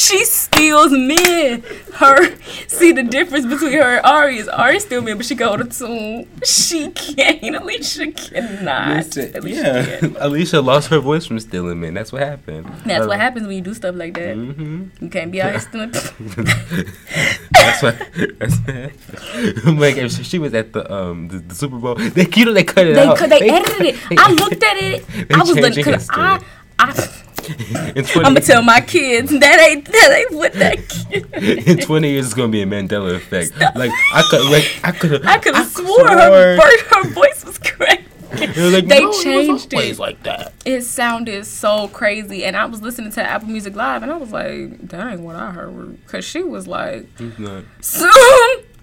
She 0.03 0.25
steals 0.25 0.91
men. 0.91 1.63
Her 1.95 2.35
see 2.67 2.91
the 2.91 3.03
difference 3.03 3.45
between 3.45 3.73
her 3.73 3.97
and 3.97 4.05
Ari 4.05 4.37
is 4.37 4.47
Ari 4.47 4.79
still 4.79 5.01
men, 5.01 5.17
but 5.17 5.25
she 5.25 5.35
go 5.35 5.55
to 5.55 5.63
tune. 5.65 6.27
She 6.43 6.89
can't. 6.91 7.55
Alicia 7.55 8.11
cannot. 8.11 8.97
Listen, 8.97 9.35
Alicia 9.37 9.61
yeah, 9.63 9.99
can't. 9.99 10.17
Alicia 10.19 10.61
lost 10.61 10.89
her 10.89 10.99
voice 10.99 11.25
from 11.25 11.39
stealing 11.39 11.79
men. 11.79 11.93
That's 11.93 12.11
what 12.11 12.21
happened. 12.23 12.65
That's 12.85 13.05
Uh, 13.05 13.07
what 13.07 13.19
happens 13.19 13.47
when 13.47 13.55
you 13.55 13.61
do 13.61 13.73
stuff 13.73 13.95
like 13.95 14.13
that. 14.15 14.35
mhm. 14.35 14.89
You 15.01 15.09
can't 15.09 15.31
be 15.31 15.41
out 15.41 15.51
here 15.51 15.59
stealing. 15.59 15.91
That's 17.51 17.81
what. 17.83 17.97
That's 18.39 18.57
what 18.59 19.65
like 19.79 19.97
if 19.97 20.11
she 20.25 20.39
was 20.39 20.53
at 20.53 20.73
the 20.73 20.91
um 20.91 21.27
the, 21.29 21.37
the 21.39 21.55
Super 21.55 21.77
Bowl, 21.77 21.95
they 21.95 22.27
you 22.35 22.45
know 22.45 22.53
they 22.53 22.63
cut 22.63 22.87
it 22.87 22.95
They 22.95 23.07
out. 23.07 23.17
could 23.17 23.29
they 23.29 23.49
edited 23.49 23.81
it. 23.95 23.95
I 24.17 24.31
looked 24.31 24.63
at 24.63 24.77
it. 24.77 25.05
They 25.29 25.35
I 25.35 25.39
was 25.39 25.49
looking 25.49 25.63
changing 25.73 25.83
because 25.85 26.09
I, 26.11 26.33
history. 26.39 26.47
I 26.79 27.22
in 27.95 28.03
20, 28.05 28.09
I'm 28.19 28.33
gonna 28.33 28.41
tell 28.41 28.61
my 28.63 28.81
kids 28.81 29.31
that 29.31 29.59
ain't 29.69 29.85
that 29.85 30.11
ain't 30.17 30.31
what 30.37 30.53
that 30.53 30.77
kid. 31.33 31.67
in 31.67 31.77
20 31.77 32.09
years 32.09 32.25
it's 32.25 32.33
gonna 32.33 32.51
be 32.51 32.61
a 32.61 32.65
Mandela 32.65 33.15
effect. 33.15 33.57
Like 33.75 33.91
I 34.13 34.23
could 34.29 34.49
like 34.51 34.79
I 34.83 34.91
could 34.91 35.25
I 35.25 35.37
could 35.39 35.55
have 35.55 35.67
swore 35.67 36.07
her 36.07 36.57
her 36.57 37.09
voice 37.09 37.43
was 37.45 37.57
correct. 37.57 38.03
like, 38.33 38.87
they 38.87 39.01
"No, 39.01 39.11
changed 39.21 39.73
always 39.73 39.97
it. 39.97 40.01
like 40.01 40.23
that. 40.23 40.53
It 40.65 40.81
sounded 40.81 41.45
so 41.45 41.87
crazy, 41.89 42.43
and 42.45 42.55
I 42.57 42.65
was 42.65 42.81
listening 42.81 43.11
to 43.11 43.23
Apple 43.23 43.47
Music 43.49 43.75
Live, 43.75 44.01
and 44.01 44.11
I 44.11 44.17
was 44.17 44.31
like, 44.31 44.79
"That 44.89 45.11
ain't 45.11 45.21
what 45.21 45.35
I 45.35 45.51
heard," 45.51 46.03
because 46.05 46.25
she 46.25 46.41
was 46.41 46.65
like, 46.67 47.05
"Soon." 47.17 47.65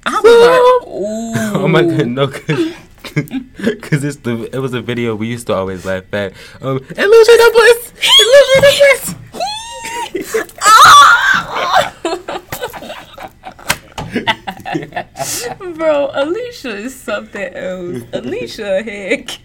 I 0.07 0.21
was 0.23 0.25
like, 0.25 0.89
"Ooh." 0.89 1.35
Oh 1.65 1.69
my 1.69 1.83
god, 1.83 2.07
no, 2.07 2.29
cause, 2.29 2.75
cause 3.83 4.05
it's 4.05 4.17
the 4.19 4.49
it 4.53 4.59
was 4.59 4.73
a 4.73 4.81
video 4.81 5.15
we 5.17 5.27
used 5.29 5.47
to 5.49 5.55
always 5.55 5.85
laugh 5.85 6.05
at. 6.15 6.33
Um, 6.63 6.77
of 6.77 6.85
bliss, 6.87 6.97
illusion 6.97 7.39
bliss. 8.59 9.15
Bro, 15.77 16.11
Alicia 16.15 16.77
is 16.77 16.95
something 16.95 17.55
else. 17.55 18.03
Alicia 18.13 18.83
case. 18.85 19.39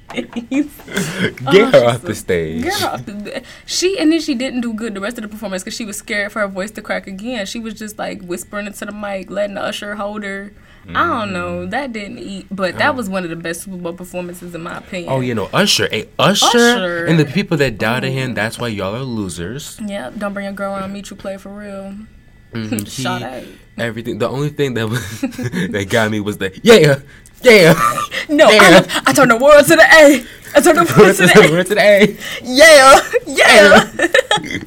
Get 1.52 1.74
her 1.74 1.86
off 1.86 2.02
the 2.02 2.16
stage. 2.16 2.64
Get 2.64 2.80
her 2.80 2.88
off 2.88 3.06
the 3.06 3.44
She 3.66 3.98
and 4.00 4.12
then 4.12 4.22
she 4.22 4.36
didn't 4.36 4.62
do 4.62 4.74
good 4.74 4.94
the 4.94 5.02
rest 5.02 5.18
of 5.18 5.24
the 5.24 5.28
performance 5.28 5.64
because 5.64 5.76
she 5.76 5.86
was 5.86 5.98
scared 5.98 6.32
for 6.32 6.40
her 6.40 6.48
voice 6.48 6.72
to 6.72 6.82
crack 6.82 7.08
again. 7.08 7.46
She 7.46 7.60
was 7.60 7.74
just 7.74 7.98
like 7.98 8.22
whispering 8.22 8.68
into 8.68 8.86
the 8.86 8.92
mic, 8.92 9.30
letting 9.30 9.56
the 9.56 9.62
usher 9.62 9.96
hold 9.96 10.24
her. 10.24 10.54
I 10.90 10.94
don't 11.08 11.30
Mm. 11.30 11.32
know. 11.32 11.66
That 11.66 11.94
didn't 11.94 12.20
eat, 12.20 12.46
but 12.52 12.78
that 12.78 12.96
was 12.96 13.10
one 13.10 13.24
of 13.24 13.30
the 13.30 13.36
best 13.36 13.64
Super 13.64 13.78
Bowl 13.78 13.94
performances 13.94 14.54
in 14.54 14.62
my 14.62 14.78
opinion. 14.78 15.12
Oh, 15.12 15.20
you 15.22 15.34
know, 15.34 15.50
Usher, 15.54 15.88
a 15.92 16.08
Usher, 16.20 16.46
Usher. 16.46 17.06
and 17.06 17.18
the 17.20 17.26
people 17.26 17.58
that 17.58 17.78
doubted 17.78 18.12
him. 18.12 18.34
That's 18.36 18.60
why 18.60 18.68
y'all 18.68 18.96
are 18.96 19.00
losers. 19.00 19.80
Yeah, 19.84 20.12
don't 20.18 20.34
bring 20.34 20.46
a 20.48 20.54
girl 20.54 20.76
around 20.76 20.94
me. 20.94 21.02
You 21.10 21.16
play 21.16 21.38
for 21.38 21.50
real. 21.50 21.96
Mhm, 22.54 22.88
Shout 22.90 23.22
out. 23.22 23.44
Everything. 23.78 24.18
The 24.20 24.30
only 24.30 24.48
thing 24.50 24.76
that 24.76 24.88
was 24.88 25.22
that 25.22 25.88
got 25.90 26.10
me 26.12 26.20
was 26.22 26.38
the 26.38 26.58
yeah, 26.64 27.02
yeah. 27.42 27.74
No, 28.30 28.46
I, 28.48 28.58
Damn. 28.58 29.04
I 29.08 29.14
turned 29.14 29.32
the 29.32 29.38
world 29.38 29.66
to 29.66 29.76
the 29.76 29.84
A. 29.84 30.24
I 30.56 30.62
turned 30.62 30.78
the 30.78 30.94
world 30.98 31.16
to 31.18 31.24
the 31.24 31.34
the 31.34 31.48
A. 31.48 31.52
where's 31.52 31.68
the 31.70 31.80
A? 31.80 32.18
Yeah, 32.42 33.02
yeah, 33.28 34.62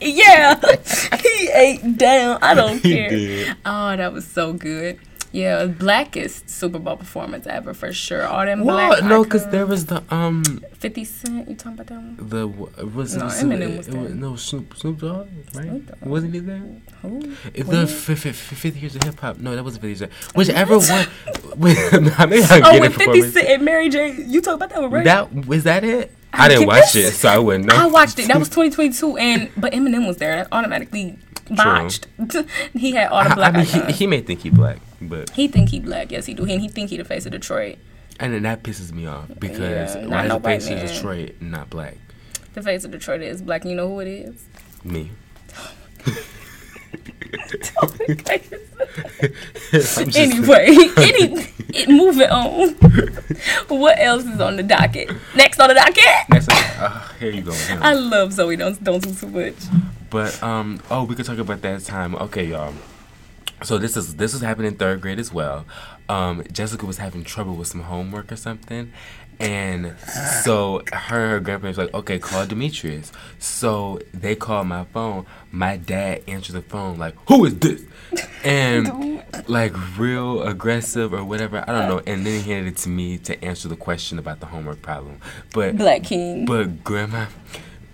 yeah. 0.00 0.60
He 1.20 1.48
ate 1.50 1.98
down. 1.98 2.38
I 2.42 2.54
don't 2.54 2.78
He 2.82 2.92
care. 2.92 3.10
did. 3.10 3.56
Oh, 3.66 3.96
that 3.96 4.12
was 4.12 4.26
so 4.26 4.52
good. 4.52 4.98
Yeah, 5.34 5.66
blackest 5.66 6.48
Super 6.48 6.78
Bowl 6.78 6.96
performance 6.96 7.46
ever 7.48 7.74
for 7.74 7.92
sure. 7.92 8.24
All 8.24 8.44
them 8.46 8.60
What? 8.64 9.00
black. 9.00 9.10
No, 9.10 9.24
because 9.24 9.48
there 9.48 9.66
was 9.66 9.86
the 9.86 10.00
um 10.10 10.44
Fifty 10.78 11.04
Cent. 11.04 11.48
You 11.48 11.56
talking 11.56 11.72
about 11.80 11.86
that 11.88 11.94
one? 11.96 12.16
the 12.34 12.46
was 12.86 13.16
No, 13.16 13.26
it, 13.26 13.30
Eminem 13.30 13.76
was 13.78 13.88
it, 13.88 13.94
it 13.94 14.00
there. 14.00 14.08
no 14.10 14.36
Snoop 14.36 14.76
Snoop 14.76 15.00
Dogg 15.00 15.26
right? 15.54 15.64
Snoop 15.66 15.86
Dogg. 16.00 16.08
Wasn't 16.08 16.32
he 16.34 16.38
there? 16.40 16.62
Who? 17.02 17.08
When? 17.18 17.34
the 17.66 17.82
f- 17.82 18.10
f- 18.10 18.26
f- 18.26 18.36
50 18.36 18.78
years 18.78 18.94
of 18.94 19.02
hip 19.02 19.18
hop. 19.18 19.38
No, 19.38 19.56
that 19.56 19.64
wasn't 19.64 19.82
50 19.82 19.88
years. 19.88 20.02
of- 20.02 20.36
Whichever 20.36 20.78
one. 20.78 21.06
Maybe 21.58 21.78
I'm 22.16 22.62
Oh, 22.64 22.80
with 22.80 22.94
Fifty. 22.94 23.22
Cent 23.22 23.48
and 23.48 23.64
Mary 23.64 23.88
J. 23.88 24.14
You 24.22 24.40
talking 24.40 24.54
about 24.62 24.70
that 24.70 24.82
one, 24.82 24.90
right? 24.92 25.04
That 25.04 25.46
was 25.46 25.64
that 25.64 25.82
it? 25.82 26.12
I 26.32 26.48
didn't 26.48 26.66
watch 26.66 26.94
it, 26.96 27.12
so 27.12 27.28
I 27.28 27.38
wouldn't 27.38 27.66
know. 27.66 27.74
I 27.76 27.86
watched 27.86 28.18
it. 28.18 28.28
That 28.28 28.38
was 28.38 28.48
2022, 28.48 29.16
and 29.18 29.50
but 29.56 29.72
Eminem 29.72 30.06
was 30.06 30.16
there. 30.18 30.36
That 30.36 30.48
automatically 30.52 31.18
botched. 31.50 32.06
he 32.74 32.92
had 32.92 33.08
all 33.08 33.24
the 33.24 33.30
I, 33.30 33.32
I 33.32 33.34
black 33.34 33.54
mean, 33.54 33.64
he, 33.64 33.92
he 33.92 34.06
may 34.06 34.20
think 34.20 34.40
he 34.40 34.50
black, 34.50 34.78
but 35.00 35.30
He 35.30 35.48
think 35.48 35.68
he 35.70 35.80
black, 35.80 36.10
yes 36.12 36.26
he 36.26 36.34
do. 36.34 36.44
And 36.44 36.60
he 36.60 36.68
think 36.68 36.90
he 36.90 36.96
the 36.96 37.04
face 37.04 37.26
of 37.26 37.32
Detroit. 37.32 37.76
and 38.20 38.32
then 38.32 38.42
that 38.42 38.62
pisses 38.62 38.92
me 38.92 39.06
off 39.06 39.28
because 39.38 39.94
Yeah, 39.94 40.06
why 40.06 40.24
is 40.26 40.32
the 40.32 40.40
face 40.40 40.68
white 40.70 40.82
of. 40.82 40.88
Detroit 40.90 41.34
not 41.40 41.70
black? 41.70 41.96
The 42.54 42.62
face 42.62 42.84
of 42.84 42.90
Detroit 42.92 43.20
is 43.22 43.42
black. 43.42 43.62
And 43.62 43.70
you 43.70 43.76
know 43.76 43.88
who 43.88 44.00
it 44.00 44.08
is? 44.08 44.44
Me. 44.84 45.10
Anyway, 50.14 50.66
any 50.98 51.46
it, 51.74 51.88
moving 51.88 52.28
on. 52.28 52.68
what 53.68 53.98
else 53.98 54.24
is 54.24 54.40
on 54.40 54.56
the 54.56 54.62
docket? 54.62 55.10
Next 55.34 55.58
on 55.60 55.68
the 55.68 55.74
docket. 55.74 56.04
Next, 56.30 56.48
uh, 56.50 57.08
here 57.18 57.30
you 57.30 57.42
go. 57.42 57.52
here. 57.52 57.78
I 57.80 57.94
love 57.94 58.32
Zoe. 58.32 58.56
Don't 58.56 58.82
don't 58.82 59.02
do 59.02 59.12
too 59.12 59.26
much. 59.28 59.54
But 60.14 60.40
um, 60.44 60.80
oh, 60.92 61.02
we 61.02 61.16
could 61.16 61.26
talk 61.26 61.38
about 61.38 61.60
that 61.62 61.84
time. 61.84 62.14
Okay, 62.14 62.44
y'all. 62.44 62.72
so 63.64 63.78
this 63.78 63.96
is 63.96 64.14
this 64.14 64.32
was 64.32 64.42
happening 64.42 64.68
in 64.70 64.78
third 64.78 65.00
grade 65.00 65.18
as 65.18 65.32
well. 65.32 65.64
Um, 66.08 66.44
Jessica 66.52 66.86
was 66.86 66.98
having 66.98 67.24
trouble 67.24 67.56
with 67.56 67.66
some 67.66 67.80
homework 67.80 68.30
or 68.30 68.36
something, 68.36 68.92
and 69.40 69.96
so 70.44 70.84
her 70.92 71.20
and 71.20 71.30
her 71.32 71.40
grandparents 71.40 71.78
was 71.78 71.86
like, 71.86 71.94
okay, 71.94 72.20
call 72.20 72.46
Demetrius. 72.46 73.10
So 73.40 73.98
they 74.12 74.36
called 74.36 74.68
my 74.68 74.84
phone. 74.84 75.26
My 75.50 75.78
dad 75.78 76.22
answered 76.28 76.52
the 76.52 76.62
phone 76.62 76.96
like, 76.96 77.16
who 77.26 77.44
is 77.46 77.58
this? 77.58 77.82
And 78.44 79.20
like 79.48 79.98
real 79.98 80.44
aggressive 80.44 81.12
or 81.12 81.24
whatever. 81.24 81.64
I 81.66 81.72
don't 81.72 81.88
know. 81.88 82.02
And 82.06 82.24
then 82.24 82.40
he 82.40 82.52
handed 82.52 82.74
it 82.74 82.76
to 82.82 82.88
me 82.88 83.18
to 83.18 83.44
answer 83.44 83.66
the 83.66 83.74
question 83.74 84.20
about 84.20 84.38
the 84.38 84.46
homework 84.46 84.80
problem. 84.80 85.18
But 85.52 85.76
Black 85.76 86.04
King. 86.04 86.44
but 86.44 86.84
grandma, 86.84 87.26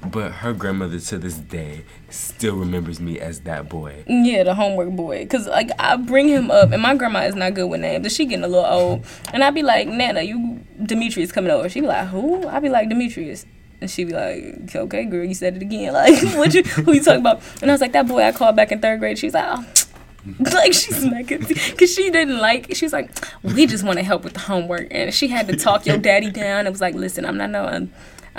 but 0.04 0.32
her 0.32 0.52
grandmother 0.52 0.98
to 0.98 1.18
this 1.18 1.36
day 1.36 1.84
still 2.08 2.56
remembers 2.56 3.00
me 3.00 3.20
as 3.20 3.40
that 3.40 3.68
boy. 3.68 4.04
Yeah, 4.06 4.44
the 4.44 4.54
homework 4.54 4.90
boy. 4.90 5.26
Cause 5.26 5.46
like 5.46 5.70
I 5.78 5.96
bring 5.96 6.28
him 6.28 6.50
up, 6.50 6.72
and 6.72 6.82
my 6.82 6.94
grandma 6.94 7.20
is 7.20 7.34
not 7.34 7.54
good 7.54 7.68
with 7.68 7.80
names, 7.80 8.02
but 8.02 8.12
she 8.12 8.24
getting 8.24 8.44
a 8.44 8.48
little 8.48 8.64
old. 8.64 9.04
And 9.32 9.44
I'd 9.44 9.54
be 9.54 9.62
like, 9.62 9.88
Nana, 9.88 10.22
you 10.22 10.64
Demetrius 10.82 11.32
coming 11.32 11.50
over. 11.50 11.68
She 11.68 11.80
be 11.80 11.86
like, 11.86 12.08
who? 12.08 12.48
I'd 12.48 12.62
be 12.62 12.68
like 12.68 12.88
Demetrius. 12.88 13.44
And 13.80 13.90
she 13.90 14.04
be 14.04 14.12
like, 14.12 14.74
okay, 14.74 15.04
girl, 15.04 15.24
you 15.24 15.34
said 15.34 15.56
it 15.56 15.62
again. 15.62 15.92
Like, 16.00 16.22
what 16.36 16.52
you, 16.54 16.62
who 16.62 16.92
you 16.92 17.02
talking 17.02 17.20
about? 17.20 17.42
And 17.62 17.70
I 17.70 17.74
was 17.74 17.80
like, 17.80 17.92
that 17.92 18.06
boy 18.06 18.22
I 18.22 18.32
called 18.32 18.56
back 18.56 18.72
in 18.72 18.80
third 18.80 19.00
grade. 19.00 19.18
She's 19.18 19.34
like, 19.34 19.46
oh. 19.46 19.64
like 20.52 20.74
she's 20.74 20.96
smacking 20.96 21.38
because 21.38 21.94
she 21.94 22.10
didn't 22.10 22.36
like 22.36 22.74
she 22.74 22.84
was 22.84 22.92
like 22.92 23.10
we 23.42 23.66
just 23.66 23.82
want 23.82 23.98
to 23.98 24.02
help 24.02 24.22
with 24.22 24.34
the 24.34 24.40
homework 24.40 24.86
and 24.90 25.14
she 25.14 25.28
had 25.28 25.48
to 25.48 25.56
talk 25.56 25.86
your 25.86 25.96
daddy 25.96 26.30
down 26.30 26.66
it 26.66 26.70
was 26.70 26.82
like 26.82 26.94
listen 26.94 27.24
i'm 27.24 27.38
not 27.38 27.48
knowing 27.48 27.90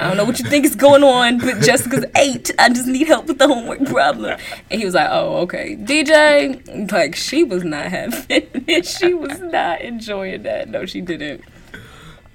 I 0.02 0.08
don't 0.08 0.18
know 0.18 0.26
what 0.26 0.40
you 0.40 0.46
think 0.46 0.66
is 0.66 0.76
going 0.76 1.04
on, 1.04 1.38
but 1.38 1.62
Jessica's 1.62 2.06
eight. 2.16 2.50
I 2.58 2.70
just 2.70 2.88
need 2.88 3.06
help 3.08 3.28
with 3.28 3.38
the 3.38 3.48
homework 3.48 3.86
problem. 3.86 4.40
And 4.72 4.80
he 4.80 4.84
was 4.84 4.96
like, 4.96 5.10
oh, 5.12 5.38
okay. 5.42 5.76
DJ, 5.76 6.92
like, 6.92 7.16
she 7.16 7.44
was 7.44 7.64
not 7.64 7.86
having 7.86 8.26
it. 8.68 8.86
She 8.88 9.14
was 9.14 9.40
not 9.40 9.82
enjoying 9.82 10.42
that. 10.44 10.70
No, 10.70 10.88
she 10.88 11.02
didn't. 11.02 11.44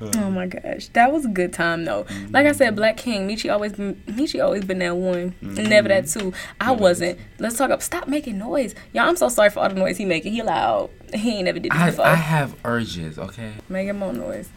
Uh. 0.00 0.10
Oh 0.16 0.30
my 0.30 0.46
gosh, 0.46 0.88
that 0.88 1.10
was 1.10 1.24
a 1.24 1.28
good 1.28 1.54
time 1.54 1.86
though. 1.86 2.04
Like 2.28 2.46
I 2.46 2.52
said, 2.52 2.68
mm-hmm. 2.68 2.76
Black 2.76 2.96
King, 2.98 3.26
Michi 3.26 3.50
always, 3.50 3.72
been, 3.72 3.94
Michi 4.06 4.44
always 4.44 4.62
been 4.62 4.78
that 4.80 4.94
one, 4.94 5.34
and 5.40 5.70
never 5.70 5.88
that 5.88 6.06
two. 6.06 6.34
I 6.60 6.72
wasn't. 6.72 7.18
Let's 7.38 7.56
talk 7.56 7.70
up. 7.70 7.80
Stop 7.80 8.06
making 8.06 8.36
noise, 8.36 8.74
y'all. 8.92 9.08
I'm 9.08 9.16
so 9.16 9.30
sorry 9.30 9.48
for 9.48 9.60
all 9.60 9.70
the 9.70 9.74
noise 9.74 9.96
he 9.96 10.04
making. 10.04 10.34
He 10.34 10.42
loud. 10.42 10.90
He 11.14 11.36
ain't 11.36 11.46
never 11.46 11.58
did 11.58 11.72
this 11.72 11.80
I, 11.80 11.90
before. 11.90 12.04
I 12.04 12.14
have 12.14 12.54
urges, 12.62 13.18
okay? 13.18 13.54
Making 13.70 13.98
more 13.98 14.12
noise. 14.12 14.50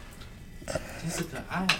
Jessica, 1.02 1.42
I, 1.50 1.74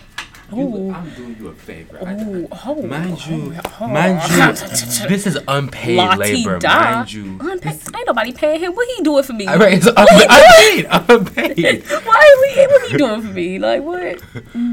Ooh. 0.52 0.90
I'm 0.92 1.10
doing 1.14 1.36
you 1.38 1.48
a 1.48 1.54
favor. 1.54 1.98
I- 2.04 2.14
Ooh, 2.14 2.48
oh, 2.66 2.82
Mind 2.82 3.26
you, 3.26 3.54
oh. 3.80 3.86
mind 3.88 4.20
you, 4.30 5.08
this 5.08 5.26
is 5.26 5.38
unpaid 5.46 6.18
labor. 6.18 6.52
La-ti-da. 6.54 6.90
Mind 6.92 7.12
you, 7.12 7.38
Unpaid. 7.40 7.80
Ain't 7.96 8.06
nobody 8.06 8.32
paying 8.32 8.60
him. 8.60 8.74
What 8.74 8.88
he 8.96 9.02
doing 9.02 9.22
for 9.22 9.32
me? 9.32 9.46
All 9.46 9.58
right, 9.58 9.74
it's 9.74 9.86
unpaid. 9.86 10.86
Unpaid. 11.08 11.84
Why 12.04 12.54
we, 12.56 12.66
what 12.66 12.90
he 12.90 12.96
doing 12.96 13.22
for 13.22 13.28
me? 13.32 13.58
Like 13.58 13.82
what? 13.82 14.20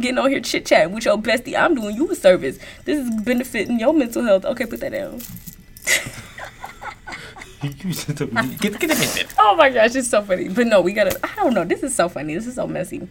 Getting 0.01 0.17
on 0.17 0.29
here 0.29 0.39
chit 0.41 0.65
chatting 0.65 0.93
with 0.93 1.05
your 1.05 1.17
bestie. 1.17 1.55
I'm 1.57 1.75
doing 1.75 1.95
you 1.95 2.09
a 2.11 2.15
service. 2.15 2.57
This 2.85 2.99
is 3.05 3.21
benefiting 3.23 3.79
your 3.79 3.93
mental 3.93 4.23
health. 4.23 4.45
Okay, 4.45 4.65
put 4.65 4.79
that 4.81 4.91
down. 4.91 5.21
You 7.63 7.69
get, 8.59 8.79
get 8.79 8.91
it. 8.91 9.33
Oh 9.39 9.55
my 9.55 9.69
gosh, 9.71 9.95
it's 9.95 10.09
so 10.09 10.21
funny. 10.21 10.47
But 10.47 10.67
no, 10.67 10.79
we 10.81 10.93
gotta. 10.93 11.19
I 11.23 11.33
don't 11.37 11.55
know. 11.55 11.63
This 11.65 11.81
is 11.81 11.95
so 11.95 12.07
funny. 12.07 12.35
This 12.35 12.45
is 12.45 12.53
so 12.55 12.67
messy. 12.67 13.07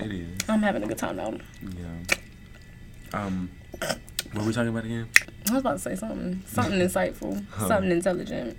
It 0.00 0.12
is. 0.12 0.28
I'm 0.48 0.62
having 0.62 0.82
a 0.82 0.86
good 0.86 0.98
time 0.98 1.16
though. 1.16 1.38
Yeah. 1.62 3.18
Um, 3.18 3.50
what 3.80 3.98
were 4.34 4.44
we 4.44 4.52
talking 4.52 4.68
about 4.68 4.84
again? 4.84 5.08
I 5.48 5.52
was 5.54 5.60
about 5.60 5.72
to 5.74 5.78
say 5.78 5.94
something, 5.96 6.42
something 6.46 6.78
insightful, 6.88 7.42
something 7.58 7.90
intelligent. 7.90 8.56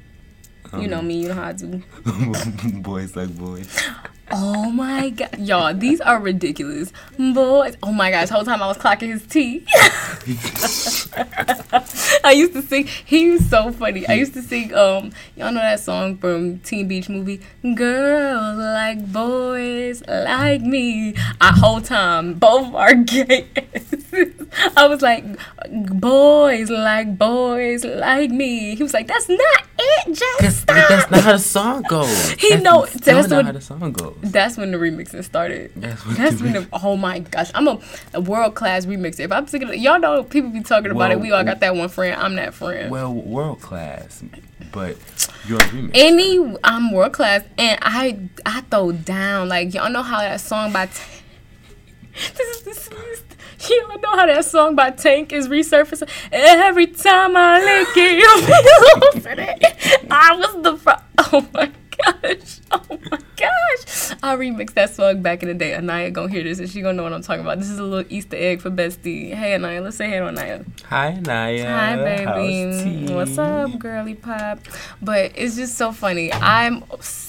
You 0.74 0.88
know 0.88 1.02
me. 1.02 1.22
You 1.22 1.30
know 1.30 1.36
how 1.36 1.50
I 1.50 1.54
do. 1.54 1.82
boys 2.82 3.16
like 3.16 3.36
boys. 3.38 3.70
Oh 4.30 4.70
my 4.70 5.10
god, 5.12 5.40
y'all, 5.40 5.74
these 5.74 6.02
are 6.02 6.20
ridiculous, 6.20 6.92
boys. 7.18 7.78
Oh 7.82 7.94
my 7.94 8.12
gosh, 8.12 8.28
whole 8.28 8.44
time 8.44 8.62
I 8.62 8.68
was 8.68 8.78
clocking 8.78 9.10
his 9.10 9.26
teeth. 9.26 9.66
I 12.26 12.34
used 12.34 12.52
to 12.54 12.62
sing. 12.62 12.88
He 13.06 13.32
was 13.32 13.50
so 13.50 13.72
funny. 13.72 14.06
I 14.06 14.16
used 14.16 14.34
to 14.34 14.42
sing. 14.42 14.74
Um, 14.74 15.14
y'all 15.38 15.54
know 15.54 15.62
that 15.62 15.80
song 15.80 16.18
from 16.18 16.60
Teen 16.60 16.90
Beach 16.90 17.08
Movie, 17.08 17.40
"Girls 17.74 18.58
Like 18.58 19.14
Boys 19.14 20.04
Like 20.06 20.62
Me." 20.62 21.16
I 21.40 21.54
whole 21.58 21.80
time 21.80 22.34
both 22.34 22.74
are 22.74 22.96
gay. 22.96 23.48
I 24.78 24.88
was 24.88 25.02
like, 25.02 25.24
"Boys 25.72 26.70
like 26.70 27.18
boys 27.18 27.84
like 27.86 28.32
me." 28.32 28.76
He 28.76 28.84
was 28.84 28.94
like, 28.94 29.08
"That's 29.08 29.30
not 29.30 29.40
it, 29.78 30.14
just 30.14 30.40
That's, 30.40 30.56
stop." 30.58 30.90
that's 30.90 31.12
not 31.12 31.24
how 31.24 31.32
the 31.34 31.40
song 31.40 31.82
goes. 31.84 32.32
He 32.40 32.50
that's 32.50 32.64
know- 32.64 32.86
still 32.86 33.16
that's 33.18 33.30
not 33.30 33.46
how 33.46 33.52
the 33.52 33.62
song 33.62 33.92
goes. 33.92 34.16
That's 34.22 34.58
when 34.58 34.72
the 34.72 34.78
remixing 34.78 35.24
started. 35.24 35.72
That's 35.76 36.06
when 36.06 36.16
That's 36.16 36.36
the 36.38 36.44
when 36.44 36.54
the 36.54 36.68
oh 36.74 36.98
my 36.98 37.20
gosh, 37.20 37.52
I'm 37.54 37.68
a, 37.68 37.80
a 38.14 38.22
world 38.22 38.56
class 38.56 38.86
remixer. 38.86 39.22
If 39.22 39.32
I'm 39.32 39.46
thinking, 39.46 39.80
y'all 39.80 40.00
know 40.00 40.24
people 40.24 40.50
be 40.50 40.62
talking 40.62 40.92
about 40.92 41.12
it. 41.12 41.20
We 41.20 41.32
all 41.32 41.44
got 41.44 41.60
that 41.60 41.76
one 41.76 41.90
friend. 41.90 42.20
I'm 42.22 42.36
that 42.36 42.54
friend. 42.54 42.90
Well, 42.92 43.14
world 43.14 43.62
class, 43.62 44.24
but 44.72 44.98
you're 45.48 45.60
a 45.60 45.64
remix. 45.64 45.92
Any, 45.94 46.56
I'm 46.64 46.92
world 46.92 47.14
class, 47.14 47.44
and 47.58 47.80
I 47.82 48.20
I 48.46 48.62
throw 48.62 48.92
down 48.92 49.50
like 49.50 49.74
y'all 49.74 49.90
know 49.92 50.02
how 50.04 50.20
that 50.20 50.42
song 50.42 50.72
by. 50.74 50.88
T- 50.88 50.94
this 52.36 52.58
is 52.58 52.62
the 52.64 52.74
sweetest. 52.74 53.24
Y'all 53.70 54.00
know 54.00 54.12
how 54.16 54.26
that 54.28 54.46
song 54.46 54.76
by 54.76 54.92
Tank 54.92 55.34
is 55.34 55.48
resurfacing. 55.48 56.10
Every 56.32 56.88
time 56.88 57.36
I 57.36 57.60
lick 57.60 57.98
it, 57.98 58.18
you. 58.20 60.08
I 60.12 60.36
was 60.36 60.64
the 60.64 60.78
fr- 60.78 60.92
oh 61.18 61.48
my 61.54 61.72
gosh, 61.98 62.60
oh 62.72 63.00
my 63.12 63.20
gosh. 63.36 64.14
I 64.22 64.36
remixed 64.36 64.76
that 64.76 64.94
song 64.94 65.22
back 65.24 65.42
in 65.42 65.50
the 65.50 65.56
day. 65.56 65.76
Anaya 65.76 66.12
gonna 66.12 66.30
hear 66.32 66.44
this 66.44 66.60
and 66.60 66.70
she 66.70 66.82
gonna 66.82 66.94
know 66.94 67.04
what 67.04 67.14
I'm 67.14 67.24
talking 67.24 67.42
about. 67.42 67.58
This 67.58 67.70
is 67.70 67.80
a 67.80 67.84
little 67.84 68.12
Easter 68.12 68.38
egg 68.38 68.62
for 68.62 68.70
Bestie. 68.70 69.34
Hey 69.34 69.56
Anaya, 69.56 69.82
let's 69.82 69.98
say 69.98 70.08
hey 70.08 70.20
to 70.20 70.28
Anaya. 70.28 70.64
Hi, 70.86 71.14
Naya. 71.14 71.68
Hi, 71.68 71.96
baby. 71.96 73.12
What's 73.12 73.38
up, 73.40 73.78
girly 73.80 74.14
pop? 74.16 74.60
But 75.02 75.32
it's 75.36 75.56
just 75.56 75.76
so 75.78 75.92
funny. 75.92 76.32
I'm 76.32 76.84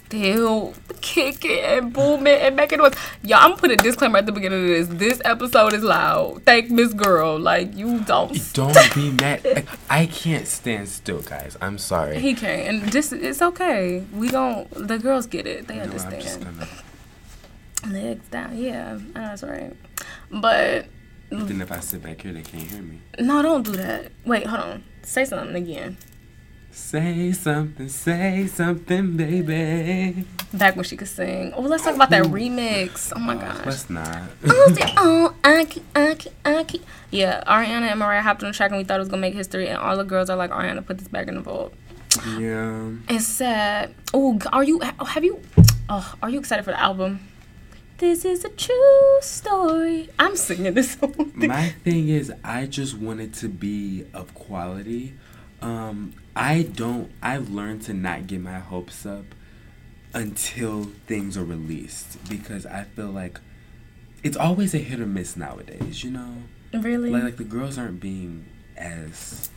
still 0.08 0.72
kicking 1.02 1.60
and 1.60 1.92
booming 1.92 2.26
and 2.40 2.56
making 2.56 2.78
noise. 2.78 2.94
Y'all, 3.22 3.38
I'm 3.42 3.56
putting 3.58 3.78
a 3.78 3.82
disclaimer 3.82 4.18
at 4.18 4.26
the 4.26 4.32
beginning 4.32 4.62
of 4.62 4.68
this. 4.68 4.88
This 4.88 5.22
episode 5.24 5.74
is 5.74 5.82
loud. 5.82 6.42
Thank 6.44 6.70
Miss 6.70 6.94
Girl. 6.94 7.38
Like, 7.38 7.76
you 7.76 8.00
don't. 8.00 8.32
Don't 8.54 8.74
be 8.94 9.10
mad. 9.10 9.44
Like, 9.44 9.66
I 9.90 10.06
can't 10.06 10.46
stand 10.46 10.88
still, 10.88 11.20
guys. 11.20 11.56
I'm 11.60 11.76
sorry. 11.78 12.18
He 12.20 12.34
can't. 12.34 12.68
And 12.82 12.90
just, 12.92 13.12
it's 13.12 13.42
okay. 13.42 14.04
We 14.14 14.28
don't. 14.30 14.68
the 14.70 14.98
girls 14.98 15.26
get 15.26 15.46
it. 15.46 15.68
They 15.68 15.76
No, 15.76 15.82
understand. 15.82 16.44
gonna. 16.44 17.92
Legs 17.94 18.26
down. 18.28 18.56
Yeah, 18.56 18.98
that's 19.14 19.42
right. 19.42 19.74
But, 20.30 20.86
Then 21.30 21.60
if 21.60 21.70
I 21.70 21.80
sit 21.80 22.02
back 22.02 22.22
here, 22.22 22.32
they 22.32 22.42
can't 22.42 22.64
hear 22.64 22.82
me. 22.82 23.00
no, 23.20 23.42
don't 23.42 23.62
do 23.62 23.72
that. 23.72 24.10
Wait, 24.24 24.46
hold 24.46 24.60
on. 24.62 24.84
Say 25.02 25.24
something 25.26 25.54
again. 25.54 25.96
Say 26.70 27.32
something, 27.32 27.88
say 27.88 28.46
something, 28.46 29.16
baby. 29.16 30.24
Back 30.54 30.76
when 30.76 30.84
she 30.84 30.96
could 30.96 31.08
sing. 31.08 31.52
Oh, 31.54 31.62
let's 31.62 31.82
talk 31.82 31.94
about 31.96 32.10
that 32.10 32.24
remix. 32.24 33.12
Oh 33.14 33.18
my 33.18 33.34
gosh. 33.34 33.66
Let's 33.66 33.90
not. 33.90 34.22
oh, 34.46 35.34
Aki, 35.44 35.82
Aki, 35.96 36.30
Aki. 36.44 36.80
Yeah, 37.10 37.42
Ariana 37.46 37.90
and 37.90 37.98
Mariah 37.98 38.22
hopped 38.22 38.42
on 38.42 38.50
the 38.50 38.54
track 38.56 38.70
and 38.70 38.78
we 38.78 38.84
thought 38.84 38.96
it 38.96 39.00
was 39.00 39.08
gonna 39.08 39.20
make 39.20 39.34
history, 39.34 39.68
and 39.68 39.78
all 39.78 39.96
the 39.96 40.04
girls 40.04 40.30
are 40.30 40.36
like, 40.36 40.50
Ariana, 40.50 40.84
put 40.86 40.98
this 40.98 41.08
back 41.08 41.26
in 41.28 41.34
the 41.34 41.40
vault. 41.40 41.74
yeah. 42.38 42.90
It's 43.08 43.26
sad. 43.26 43.94
Oh, 44.14 44.38
are 44.52 44.64
you? 44.64 44.80
Have 44.80 45.24
you? 45.24 45.40
Oh, 45.88 46.14
are 46.22 46.30
you 46.30 46.38
excited 46.38 46.64
for 46.64 46.70
the 46.70 46.80
album? 46.80 47.20
This 47.98 48.24
is 48.24 48.44
a 48.44 48.50
true 48.50 49.18
story. 49.20 50.08
I'm 50.18 50.36
singing 50.36 50.74
this 50.74 50.92
song. 51.00 51.32
My 51.34 51.70
thing 51.82 52.08
is, 52.08 52.32
I 52.44 52.66
just 52.66 52.96
want 52.96 53.20
it 53.20 53.34
to 53.34 53.48
be 53.48 54.04
of 54.14 54.32
quality. 54.34 55.14
Um, 55.60 56.14
I 56.38 56.62
don't. 56.62 57.10
I've 57.20 57.50
learned 57.50 57.82
to 57.82 57.94
not 57.94 58.28
get 58.28 58.40
my 58.40 58.60
hopes 58.60 59.04
up 59.04 59.24
until 60.14 60.84
things 61.06 61.36
are 61.36 61.44
released 61.44 62.16
because 62.28 62.64
I 62.64 62.84
feel 62.84 63.08
like 63.08 63.40
it's 64.22 64.36
always 64.36 64.72
a 64.74 64.78
hit 64.78 65.00
or 65.00 65.06
miss 65.06 65.36
nowadays. 65.36 66.04
You 66.04 66.12
know, 66.12 66.42
really? 66.72 67.10
like 67.10 67.24
like 67.24 67.36
the 67.38 67.44
girls 67.44 67.76
aren't 67.76 68.00
being 68.00 68.46
as 68.76 69.50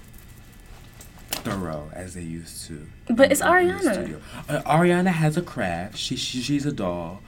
thorough 1.29 1.91
as 1.93 2.15
they 2.15 2.23
used 2.23 2.65
to. 2.67 2.87
But 3.09 3.31
it's 3.31 3.41
Ariana. 3.41 4.19
Uh, 4.49 4.61
Ariana 4.63 5.11
has 5.11 5.37
a 5.37 5.41
craft. 5.41 5.97
She, 5.97 6.15
she 6.15 6.41
she's 6.41 6.65
a 6.65 6.71
doll, 6.71 7.21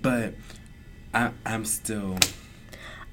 but 0.00 0.34
I 1.12 1.32
I'm 1.44 1.64
still. 1.64 2.16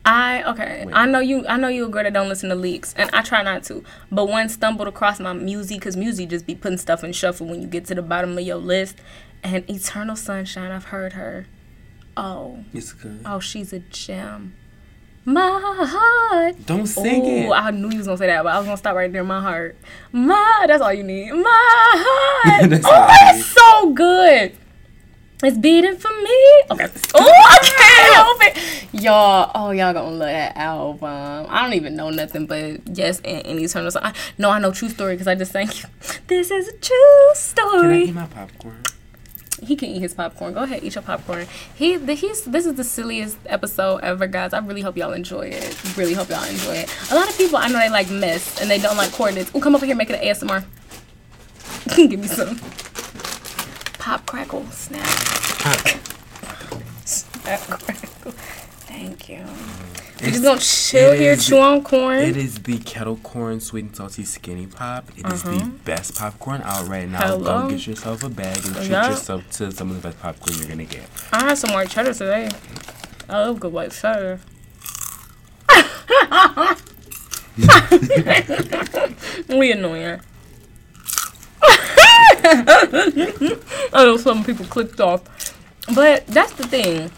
I 0.09 0.43
okay. 0.51 0.83
Wait. 0.85 0.93
I 0.95 1.05
know 1.05 1.19
you. 1.19 1.45
I 1.47 1.57
know 1.57 1.67
you 1.67 1.85
a 1.85 1.89
girl 1.89 2.03
that 2.03 2.13
don't 2.13 2.29
listen 2.29 2.47
to 2.49 2.55
leaks, 2.55 2.93
and 2.97 3.09
I 3.13 3.21
try 3.21 3.43
not 3.43 3.63
to. 3.65 3.83
But 4.11 4.27
one 4.29 4.47
stumbled 4.47 4.87
across 4.87 5.19
my 5.19 5.33
music 5.33 5.79
because 5.79 5.97
music 5.97 6.29
just 6.29 6.45
be 6.47 6.55
putting 6.55 6.77
stuff 6.77 7.03
in 7.03 7.11
shuffle 7.11 7.45
when 7.47 7.61
you 7.61 7.67
get 7.67 7.85
to 7.85 7.95
the 7.95 8.01
bottom 8.01 8.37
of 8.37 8.43
your 8.43 8.55
list. 8.57 8.95
And 9.43 9.69
Eternal 9.69 10.15
Sunshine, 10.15 10.71
I've 10.71 10.85
heard 10.85 11.13
her. 11.13 11.45
Oh, 12.15 12.63
It's 12.73 12.93
good. 12.93 13.21
oh, 13.25 13.39
she's 13.39 13.71
a 13.73 13.79
gem. 13.79 14.55
My 15.25 15.59
heart. 15.61 16.65
Don't 16.65 16.87
sing 16.87 17.25
Ooh, 17.25 17.51
it. 17.51 17.55
I 17.55 17.71
knew 17.71 17.89
you 17.91 17.97
was 17.97 18.07
gonna 18.07 18.17
say 18.17 18.27
that, 18.27 18.43
but 18.43 18.53
I 18.53 18.57
was 18.59 18.65
gonna 18.65 18.77
stop 18.77 18.95
right 18.95 19.11
there. 19.11 19.25
My 19.25 19.41
heart. 19.41 19.77
My. 20.13 20.65
That's 20.67 20.81
all 20.81 20.93
you 20.93 21.03
need. 21.03 21.31
My 21.33 21.43
heart. 21.43 22.71
Oh, 22.85 23.07
that's 23.19 23.45
so 23.45 23.91
good. 23.91 24.55
It's 25.43 25.57
beating 25.57 25.97
for 25.97 26.09
me. 26.09 26.61
Okay. 26.71 26.87
Oh, 27.13 27.31
I 27.45 27.57
can't 27.61 28.15
help 28.15 28.37
it. 28.41 29.03
Y'all, 29.03 29.51
oh, 29.53 29.69
y'all 29.69 29.93
gonna 29.93 30.09
love 30.09 30.29
that 30.29 30.57
album. 30.57 31.45
I 31.49 31.61
don't 31.61 31.73
even 31.73 31.95
know 31.95 32.09
nothing 32.09 32.47
but 32.47 32.97
yes 32.97 33.21
and 33.23 33.45
any 33.45 33.65
eternal 33.65 33.91
song. 33.91 34.01
I, 34.03 34.13
no, 34.39 34.49
I 34.49 34.57
know 34.57 34.71
true 34.71 34.89
story 34.89 35.13
because 35.13 35.27
I 35.27 35.35
just 35.35 35.51
sang. 35.51 35.69
This 36.27 36.49
is 36.49 36.67
a 36.67 36.77
true 36.77 37.29
story. 37.35 37.81
Can 37.81 37.91
I 37.91 38.01
eat 38.01 38.15
my 38.15 38.25
popcorn? 38.25 38.81
He 39.61 39.75
can 39.75 39.89
eat 39.89 39.99
his 39.99 40.15
popcorn. 40.15 40.53
Go 40.53 40.63
ahead, 40.63 40.83
eat 40.83 40.95
your 40.95 41.03
popcorn. 41.03 41.47
He, 41.75 41.97
the, 41.97 42.13
he's. 42.15 42.43
This 42.43 42.65
is 42.65 42.73
the 42.75 42.83
silliest 42.83 43.37
episode 43.45 43.99
ever, 44.01 44.25
guys. 44.25 44.53
I 44.53 44.59
really 44.59 44.81
hope 44.81 44.97
y'all 44.97 45.13
enjoy 45.13 45.49
it. 45.49 45.97
Really 45.97 46.13
hope 46.13 46.29
y'all 46.29 46.43
enjoy 46.43 46.77
it. 46.77 47.11
A 47.11 47.15
lot 47.15 47.29
of 47.29 47.37
people 47.37 47.57
I 47.57 47.67
know 47.67 47.79
they 47.79 47.89
like 47.89 48.09
mess 48.09 48.59
and 48.59 48.69
they 48.69 48.79
don't 48.79 48.97
like 48.97 49.11
coordinates. 49.11 49.51
Oh, 49.53 49.61
come 49.61 49.75
over 49.75 49.85
here, 49.85 49.95
make 49.95 50.09
it 50.09 50.19
an 50.19 50.27
ASMR. 50.27 50.65
Give 51.95 52.19
me 52.19 52.27
some 52.27 52.59
pop 54.07 54.25
crackle 54.25 54.63
snap. 54.71 55.05
snap 57.03 57.59
crackle. 57.59 58.31
Thank 58.87 59.27
you. 59.27 59.43
We're 60.21 60.29
just 60.29 60.43
gonna 60.43 60.61
chill 60.61 61.11
here, 61.11 61.33
is- 61.33 61.45
chew 61.45 61.59
on 61.59 61.83
corn. 61.83 62.19
It 62.19 62.37
is 62.37 62.59
the 62.59 62.77
kettle 62.77 63.17
corn 63.17 63.59
sweet 63.59 63.83
and 63.83 63.93
salty 63.93 64.23
skinny 64.23 64.65
pop. 64.65 65.11
It 65.17 65.25
is 65.33 65.43
the 65.43 65.69
best 65.83 66.15
popcorn 66.15 66.61
out 66.63 66.87
right 66.87 67.09
now. 67.09 67.17
Uh-huh. 67.19 67.27
Hello? 67.27 67.61
Go 67.63 67.69
get 67.71 67.85
yourself 67.85 68.23
a 68.23 68.29
bag 68.29 68.55
and 68.65 68.75
treat 68.77 68.91
Yeah. 68.91 69.09
yourself 69.09 69.43
to 69.57 69.73
some 69.73 69.89
of 69.91 70.01
the 70.01 70.07
best 70.07 70.21
popcorn 70.21 70.57
you're 70.57 70.69
gonna 70.69 70.85
get. 70.85 71.03
I 71.33 71.43
had 71.43 71.57
some 71.57 71.73
white 71.73 71.89
cheddar 71.89 72.13
today. 72.13 72.47
I 73.27 73.39
love 73.41 73.59
good 73.59 73.73
white 73.73 73.91
cheddar. 73.91 74.39
we 79.49 79.73
annoying. 79.73 80.21
I 83.93 84.03
know 84.05 84.17
some 84.17 84.43
people 84.43 84.65
clicked 84.65 84.99
off. 84.99 85.21
But 85.93 86.27
that's 86.27 86.53
the 86.53 86.67
thing. 86.67 87.11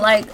Like, 0.00 0.26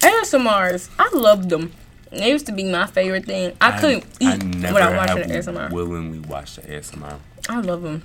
ASMRs, 0.00 0.90
I 0.98 1.08
loved 1.16 1.48
them. 1.50 1.72
They 2.10 2.30
used 2.30 2.46
to 2.46 2.52
be 2.52 2.64
my 2.64 2.86
favorite 2.86 3.24
thing. 3.26 3.56
I, 3.60 3.78
couldn't 3.80 4.04
I 4.20 4.34
eat 4.34 4.44
never 4.44 4.74
without 4.74 4.96
watching 4.96 5.16
have 5.18 5.28
the 5.28 5.52
ASMR. 5.52 5.70
willingly 5.70 6.18
watched 6.20 6.56
the 6.56 6.62
ASMR. 6.62 7.18
I 7.48 7.60
love 7.60 7.82
them. 7.82 8.02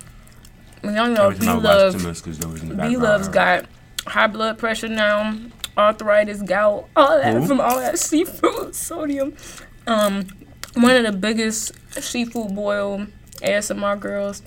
Y'all 0.84 1.08
know 1.08 1.30
B 1.32 1.46
loves 1.46 2.00
them, 2.00 2.10
it's 2.10 2.20
because 2.20 2.38
there 2.38 2.48
was 2.48 2.62
in 2.62 2.68
the 2.68 2.74
B. 2.76 2.96
Love's 2.96 3.28
got 3.28 3.66
high 4.06 4.28
blood 4.28 4.58
pressure 4.58 4.88
now, 4.88 5.34
arthritis, 5.76 6.42
gout, 6.42 6.88
all 6.94 7.18
that 7.18 7.34
Who? 7.34 7.46
from 7.46 7.60
all 7.60 7.78
that 7.80 7.98
seafood 7.98 8.74
sodium. 8.74 9.34
Um, 9.86 10.28
one 10.74 10.94
of 10.96 11.02
the 11.02 11.18
biggest 11.18 11.72
seafood 12.00 12.54
boil 12.54 13.06
ASMR 13.40 13.98
girls. 13.98 14.42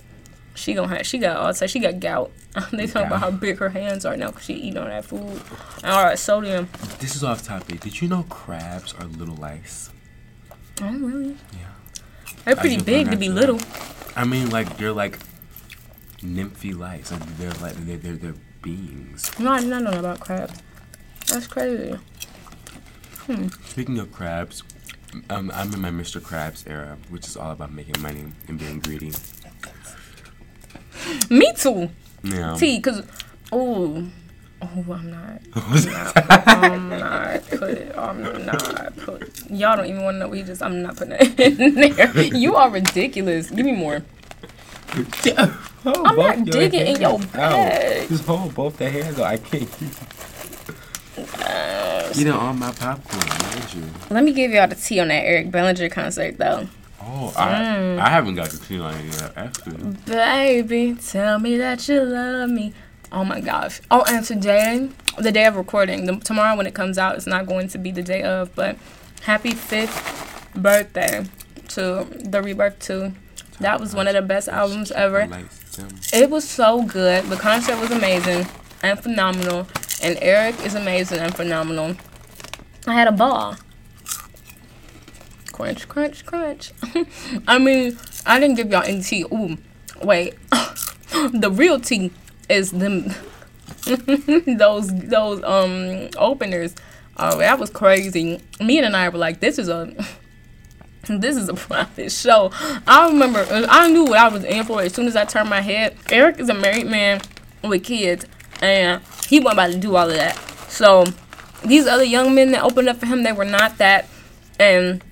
She 0.54 0.74
gonna 0.74 0.88
have. 0.88 1.06
She 1.06 1.18
got 1.18 1.36
all. 1.36 1.52
She 1.52 1.78
got 1.78 2.00
gout. 2.00 2.32
they 2.72 2.86
talk 2.86 3.06
about 3.06 3.20
how 3.20 3.30
big 3.30 3.58
her 3.58 3.68
hands 3.68 4.04
are 4.04 4.16
now 4.16 4.28
because 4.28 4.44
she 4.44 4.54
eating 4.54 4.78
all 4.78 4.86
that 4.86 5.04
food 5.04 5.40
All 5.84 6.04
right, 6.04 6.18
sodium. 6.18 6.68
This 6.98 7.14
is 7.14 7.22
off 7.22 7.44
topic. 7.44 7.80
Did 7.80 8.00
you 8.00 8.08
know 8.08 8.24
crabs 8.28 8.92
are 8.94 9.04
little 9.04 9.36
lice? 9.36 9.90
Oh 10.82 10.92
really? 10.92 11.36
Yeah. 11.52 12.02
They're 12.44 12.56
pretty 12.56 12.82
big 12.82 13.10
to 13.10 13.16
be 13.16 13.28
little. 13.28 13.60
I 14.16 14.24
mean, 14.24 14.50
like 14.50 14.76
they're 14.76 14.92
like 14.92 15.18
nymphy 16.22 16.76
lice. 16.76 17.12
Like 17.12 17.24
they're 17.36 17.52
like 17.52 17.74
they're 17.86 17.96
they're, 17.96 18.16
they're 18.16 18.34
beings. 18.62 19.38
No, 19.38 19.52
I 19.52 19.60
did 19.60 19.68
not 19.68 19.82
know 19.82 19.98
about 19.98 20.20
crabs. 20.20 20.60
That's 21.28 21.46
crazy. 21.46 21.96
Hmm. 23.26 23.48
Speaking 23.64 23.98
of 23.98 24.12
crabs, 24.12 24.64
um, 25.28 25.50
I'm 25.54 25.72
in 25.72 25.80
my 25.80 25.90
Mr. 25.90 26.20
Krabs 26.20 26.68
era, 26.68 26.96
which 27.08 27.26
is 27.26 27.36
all 27.36 27.52
about 27.52 27.72
making 27.72 28.00
money 28.00 28.24
and 28.48 28.58
being 28.58 28.80
greedy. 28.80 29.12
Me 31.30 31.52
too. 31.56 31.90
Yeah. 32.22 32.54
T, 32.56 32.80
cause 32.80 33.06
oh, 33.52 34.06
oh, 34.62 34.92
I'm 34.92 35.10
not. 35.10 35.40
I'm 36.46 36.88
not 36.88 37.46
put. 37.48 37.96
I'm 37.96 38.44
not 38.46 38.96
put. 38.96 39.50
Y'all 39.50 39.76
don't 39.76 39.86
even 39.86 40.02
want 40.02 40.16
to 40.16 40.18
know. 40.18 40.28
We 40.28 40.42
just. 40.42 40.62
I'm 40.62 40.82
not 40.82 40.96
putting 40.96 41.16
it 41.18 41.40
in 41.40 41.74
there. 41.74 42.22
You 42.22 42.56
are 42.56 42.70
ridiculous. 42.70 43.50
Give 43.50 43.64
me 43.64 43.72
more. 43.72 44.02
I'm 45.84 46.16
not 46.16 46.44
digging 46.44 46.86
in 46.86 47.00
your 47.00 47.18
bag. 47.18 48.08
Just 48.08 48.24
hold 48.24 48.54
both 48.54 48.76
the 48.76 48.90
hands 48.90 49.18
out. 49.18 49.26
I 49.26 49.36
can't 49.36 49.68
You 52.16 52.24
know, 52.24 52.38
all 52.38 52.52
my 52.52 52.72
popcorn, 52.72 53.28
mind 53.28 53.74
you. 53.74 53.84
Let 54.10 54.24
me 54.24 54.32
give 54.32 54.50
y'all 54.50 54.66
the 54.66 54.74
tea 54.74 55.00
on 55.00 55.08
that 55.08 55.24
Eric 55.24 55.50
Bellinger 55.50 55.88
concert 55.88 56.38
though. 56.38 56.68
Oh, 57.02 57.32
I. 57.36 57.98
I 57.98 58.10
haven't 58.10 58.34
got 58.34 58.50
to 58.50 58.82
on 58.82 58.94
it 58.94 59.04
yet. 59.04 59.32
Actually, 59.36 59.94
Baby, 60.06 60.96
tell 61.00 61.38
me 61.38 61.56
that 61.56 61.88
you 61.88 62.02
love 62.02 62.50
me. 62.50 62.74
Oh 63.12 63.24
my 63.24 63.40
gosh. 63.40 63.80
Oh, 63.90 64.04
and 64.06 64.24
today, 64.24 64.88
the 65.18 65.32
day 65.32 65.46
of 65.46 65.56
recording, 65.56 66.06
the, 66.06 66.16
tomorrow 66.16 66.56
when 66.56 66.66
it 66.66 66.74
comes 66.74 66.98
out, 66.98 67.16
it's 67.16 67.26
not 67.26 67.46
going 67.46 67.68
to 67.68 67.78
be 67.78 67.90
the 67.90 68.02
day 68.02 68.22
of, 68.22 68.54
but 68.54 68.76
happy 69.22 69.52
fifth 69.52 70.52
birthday 70.54 71.24
to 71.68 72.06
the 72.20 72.42
Rebirth 72.42 72.78
2. 72.80 73.12
That 73.60 73.80
was 73.80 73.94
one 73.94 74.06
of 74.06 74.14
the 74.14 74.22
best 74.22 74.48
albums 74.48 74.90
ever. 74.92 75.28
It 76.12 76.30
was 76.30 76.48
so 76.48 76.82
good. 76.82 77.24
The 77.24 77.36
concert 77.36 77.78
was 77.78 77.90
amazing 77.90 78.46
and 78.82 78.98
phenomenal. 78.98 79.66
And 80.02 80.18
Eric 80.22 80.60
is 80.64 80.74
amazing 80.74 81.18
and 81.18 81.34
phenomenal. 81.34 81.96
I 82.86 82.94
had 82.94 83.08
a 83.08 83.12
ball. 83.12 83.56
Crunch, 85.60 85.88
crunch, 85.88 86.26
crunch. 86.26 86.72
I 87.46 87.58
mean, 87.58 87.98
I 88.24 88.40
didn't 88.40 88.56
give 88.56 88.70
y'all 88.70 88.82
any 88.82 89.02
tea. 89.02 89.24
Ooh, 89.24 89.58
wait. 90.02 90.34
the 91.32 91.50
real 91.52 91.78
tea 91.78 92.10
is 92.48 92.70
them 92.70 93.14
those 94.56 94.88
those 94.88 95.42
um 95.44 96.08
openers. 96.16 96.74
Oh, 97.18 97.38
that 97.38 97.58
was 97.58 97.68
crazy. 97.68 98.40
Me 98.58 98.78
and 98.78 98.96
I 98.96 99.10
were 99.10 99.18
like, 99.18 99.40
this 99.40 99.58
is 99.58 99.68
a 99.68 99.92
this 101.08 101.36
is 101.36 101.50
a 101.50 101.54
private 101.54 102.10
show. 102.10 102.50
I 102.86 103.08
remember, 103.08 103.46
I 103.50 103.90
knew 103.90 104.04
what 104.04 104.18
I 104.18 104.28
was 104.28 104.44
in 104.44 104.64
for 104.64 104.80
as 104.80 104.94
soon 104.94 105.08
as 105.08 105.16
I 105.16 105.26
turned 105.26 105.50
my 105.50 105.60
head. 105.60 105.94
Eric 106.10 106.38
is 106.38 106.48
a 106.48 106.54
married 106.54 106.86
man 106.86 107.20
with 107.62 107.84
kids, 107.84 108.24
and 108.62 109.02
he 109.28 109.40
wasn't 109.40 109.58
about 109.58 109.72
to 109.72 109.78
do 109.78 109.96
all 109.96 110.08
of 110.08 110.16
that. 110.16 110.38
So, 110.68 111.04
these 111.66 111.86
other 111.86 112.04
young 112.04 112.34
men 112.34 112.52
that 112.52 112.62
opened 112.62 112.88
up 112.88 112.96
for 112.96 113.06
him, 113.06 113.24
they 113.24 113.32
were 113.32 113.44
not 113.44 113.76
that. 113.78 114.08
And 114.58 115.02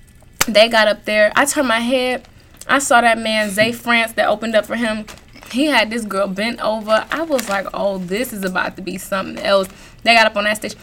they 0.47 0.69
got 0.69 0.87
up 0.87 1.05
there. 1.05 1.31
I 1.35 1.45
turned 1.45 1.67
my 1.67 1.79
head. 1.79 2.27
I 2.67 2.79
saw 2.79 3.01
that 3.01 3.17
man, 3.17 3.49
Zae 3.49 3.73
France, 3.73 4.13
that 4.13 4.27
opened 4.27 4.55
up 4.55 4.65
for 4.65 4.75
him. 4.75 5.05
He 5.51 5.65
had 5.65 5.89
this 5.89 6.05
girl 6.05 6.27
bent 6.27 6.59
over. 6.61 7.05
I 7.11 7.23
was 7.23 7.49
like, 7.49 7.67
oh, 7.73 7.97
this 7.97 8.31
is 8.31 8.43
about 8.43 8.75
to 8.75 8.81
be 8.81 8.97
something 8.97 9.43
else. 9.43 9.67
They 10.03 10.13
got 10.13 10.27
up 10.27 10.37
on 10.37 10.43
that 10.43 10.57
stage. 10.57 10.75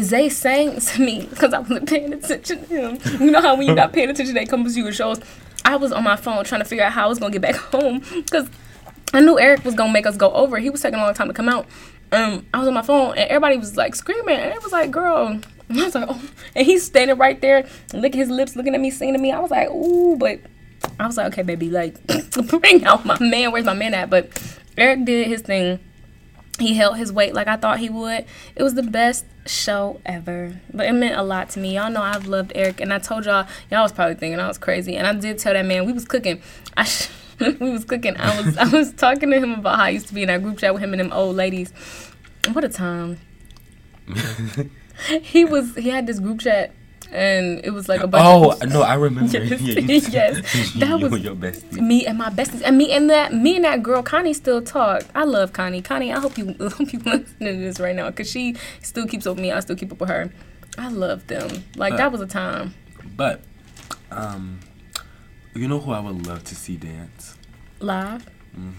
Zay 0.00 0.28
sang 0.30 0.80
to 0.80 1.00
me 1.00 1.26
because 1.28 1.52
I 1.52 1.58
wasn't 1.58 1.88
paying 1.88 2.12
attention 2.12 2.66
to 2.66 2.96
him. 2.96 3.20
You 3.20 3.30
know 3.30 3.42
how 3.42 3.56
when 3.56 3.66
you're 3.66 3.76
not 3.76 3.92
paying 3.92 4.08
attention, 4.08 4.34
they 4.34 4.46
come 4.46 4.64
to 4.64 4.70
you 4.70 4.84
with 4.84 4.94
shows. 4.94 5.20
I 5.64 5.76
was 5.76 5.92
on 5.92 6.04
my 6.04 6.16
phone 6.16 6.44
trying 6.44 6.60
to 6.60 6.64
figure 6.66 6.84
out 6.84 6.92
how 6.92 7.06
I 7.06 7.08
was 7.08 7.18
going 7.18 7.32
to 7.32 7.38
get 7.38 7.52
back 7.52 7.60
home 7.72 8.00
because 8.14 8.48
I 9.12 9.20
knew 9.20 9.38
Eric 9.38 9.64
was 9.64 9.74
going 9.74 9.90
to 9.90 9.92
make 9.92 10.06
us 10.06 10.16
go 10.16 10.30
over. 10.32 10.58
He 10.58 10.70
was 10.70 10.80
taking 10.80 10.98
a 10.98 11.02
long 11.02 11.14
time 11.14 11.28
to 11.28 11.34
come 11.34 11.48
out. 11.48 11.66
Um, 12.12 12.46
I 12.54 12.58
was 12.58 12.68
on 12.68 12.74
my 12.74 12.82
phone 12.82 13.10
and 13.16 13.28
everybody 13.30 13.56
was 13.56 13.76
like 13.76 13.94
screaming. 13.94 14.36
And 14.36 14.54
it 14.54 14.62
was 14.62 14.72
like, 14.72 14.90
girl. 14.90 15.40
And 15.68 15.80
I 15.80 15.84
was 15.84 15.94
like, 15.94 16.06
oh. 16.08 16.20
And 16.54 16.66
he's 16.66 16.84
standing 16.84 17.16
right 17.18 17.40
there, 17.40 17.66
licking 17.92 18.20
his 18.20 18.30
lips, 18.30 18.56
looking 18.56 18.74
at 18.74 18.80
me, 18.80 18.90
singing 18.90 19.14
to 19.14 19.20
me. 19.20 19.32
I 19.32 19.40
was 19.40 19.50
like, 19.50 19.70
ooh, 19.70 20.16
but 20.16 20.40
I 20.98 21.06
was 21.06 21.16
like, 21.16 21.32
okay, 21.32 21.42
baby, 21.42 21.70
like, 21.70 21.96
bring 22.48 22.84
out 22.84 23.04
my 23.04 23.18
man. 23.20 23.52
Where's 23.52 23.64
my 23.64 23.74
man 23.74 23.94
at? 23.94 24.10
But 24.10 24.30
Eric 24.76 25.04
did 25.04 25.26
his 25.26 25.42
thing. 25.42 25.80
He 26.58 26.74
held 26.74 26.96
his 26.98 27.12
weight 27.12 27.34
like 27.34 27.48
I 27.48 27.56
thought 27.56 27.80
he 27.80 27.90
would. 27.90 28.26
It 28.54 28.62
was 28.62 28.74
the 28.74 28.82
best 28.82 29.24
show 29.46 30.00
ever. 30.06 30.60
But 30.72 30.86
it 30.86 30.92
meant 30.92 31.16
a 31.16 31.22
lot 31.22 31.50
to 31.50 31.60
me. 31.60 31.74
Y'all 31.74 31.90
know 31.90 32.02
I've 32.02 32.26
loved 32.26 32.52
Eric, 32.54 32.80
and 32.80 32.92
I 32.92 32.98
told 33.00 33.24
y'all, 33.24 33.46
y'all 33.70 33.82
was 33.82 33.92
probably 33.92 34.14
thinking 34.14 34.38
I 34.38 34.46
was 34.46 34.58
crazy. 34.58 34.96
And 34.96 35.06
I 35.06 35.14
did 35.14 35.38
tell 35.38 35.52
that 35.52 35.66
man 35.66 35.84
we 35.84 35.92
was 35.92 36.04
cooking. 36.04 36.40
I 36.76 36.84
sh- 36.84 37.08
we 37.40 37.70
was 37.70 37.84
cooking. 37.84 38.16
I 38.18 38.40
was 38.40 38.56
I 38.56 38.68
was 38.68 38.92
talking 38.92 39.30
to 39.30 39.40
him 39.40 39.54
about 39.54 39.78
how 39.78 39.84
I 39.84 39.88
used 39.90 40.08
to 40.08 40.14
be 40.14 40.22
in 40.22 40.28
that 40.28 40.42
group 40.42 40.58
chat 40.58 40.72
with 40.72 40.82
him 40.82 40.92
and 40.92 41.00
them 41.00 41.12
old 41.12 41.34
ladies. 41.34 41.72
What 42.52 42.62
a 42.62 42.68
time. 42.68 43.18
he 45.22 45.44
was 45.44 45.74
he 45.76 45.88
had 45.90 46.06
this 46.06 46.18
group 46.20 46.40
chat 46.40 46.72
and 47.12 47.60
it 47.64 47.70
was 47.70 47.88
like 47.88 48.00
a 48.00 48.06
bunch 48.08 48.24
Oh 48.26 48.50
of 48.52 48.68
no, 48.70 48.82
I 48.82 48.94
remember. 48.94 49.30
Yes, 49.38 49.60
Yeah, 49.60 49.78
you 49.80 50.00
said- 50.00 50.12
yes. 50.12 50.74
you 50.74 50.80
That 50.80 51.00
was- 51.00 51.22
your 51.22 51.34
bestie. 51.36 51.80
me 51.80 52.06
and 52.06 52.18
my 52.18 52.28
besties 52.30 52.62
and 52.64 52.76
me 52.78 52.90
and 52.92 53.08
that 53.10 53.32
me 53.32 53.56
and 53.56 53.64
that 53.64 53.82
girl 53.82 54.02
Connie 54.02 54.32
still 54.34 54.62
talk. 54.62 55.04
I 55.14 55.24
love 55.24 55.52
Connie. 55.52 55.82
Connie, 55.82 56.12
I 56.12 56.18
hope 56.18 56.36
you 56.38 56.56
I 56.60 56.68
hope 56.70 56.92
you 56.92 56.98
listening 57.00 57.24
to 57.40 57.56
this 57.56 57.78
right 57.78 57.94
now 57.94 58.10
because 58.10 58.28
she 58.30 58.56
still 58.82 59.06
keeps 59.06 59.26
up 59.26 59.36
with 59.36 59.42
me. 59.42 59.52
I 59.52 59.60
still 59.60 59.76
keep 59.76 59.92
up 59.92 60.00
with 60.00 60.08
her. 60.08 60.32
I 60.76 60.88
love 60.88 61.26
them. 61.28 61.64
Like 61.76 61.96
that 61.96 62.10
was 62.10 62.20
a 62.20 62.26
time. 62.26 62.74
But, 63.16 63.42
um, 64.10 64.58
you 65.54 65.68
know 65.68 65.78
who 65.78 65.92
I 65.92 66.00
would 66.00 66.26
love 66.26 66.42
to 66.44 66.54
see 66.56 66.76
dance? 66.76 67.36
Live. 67.78 68.26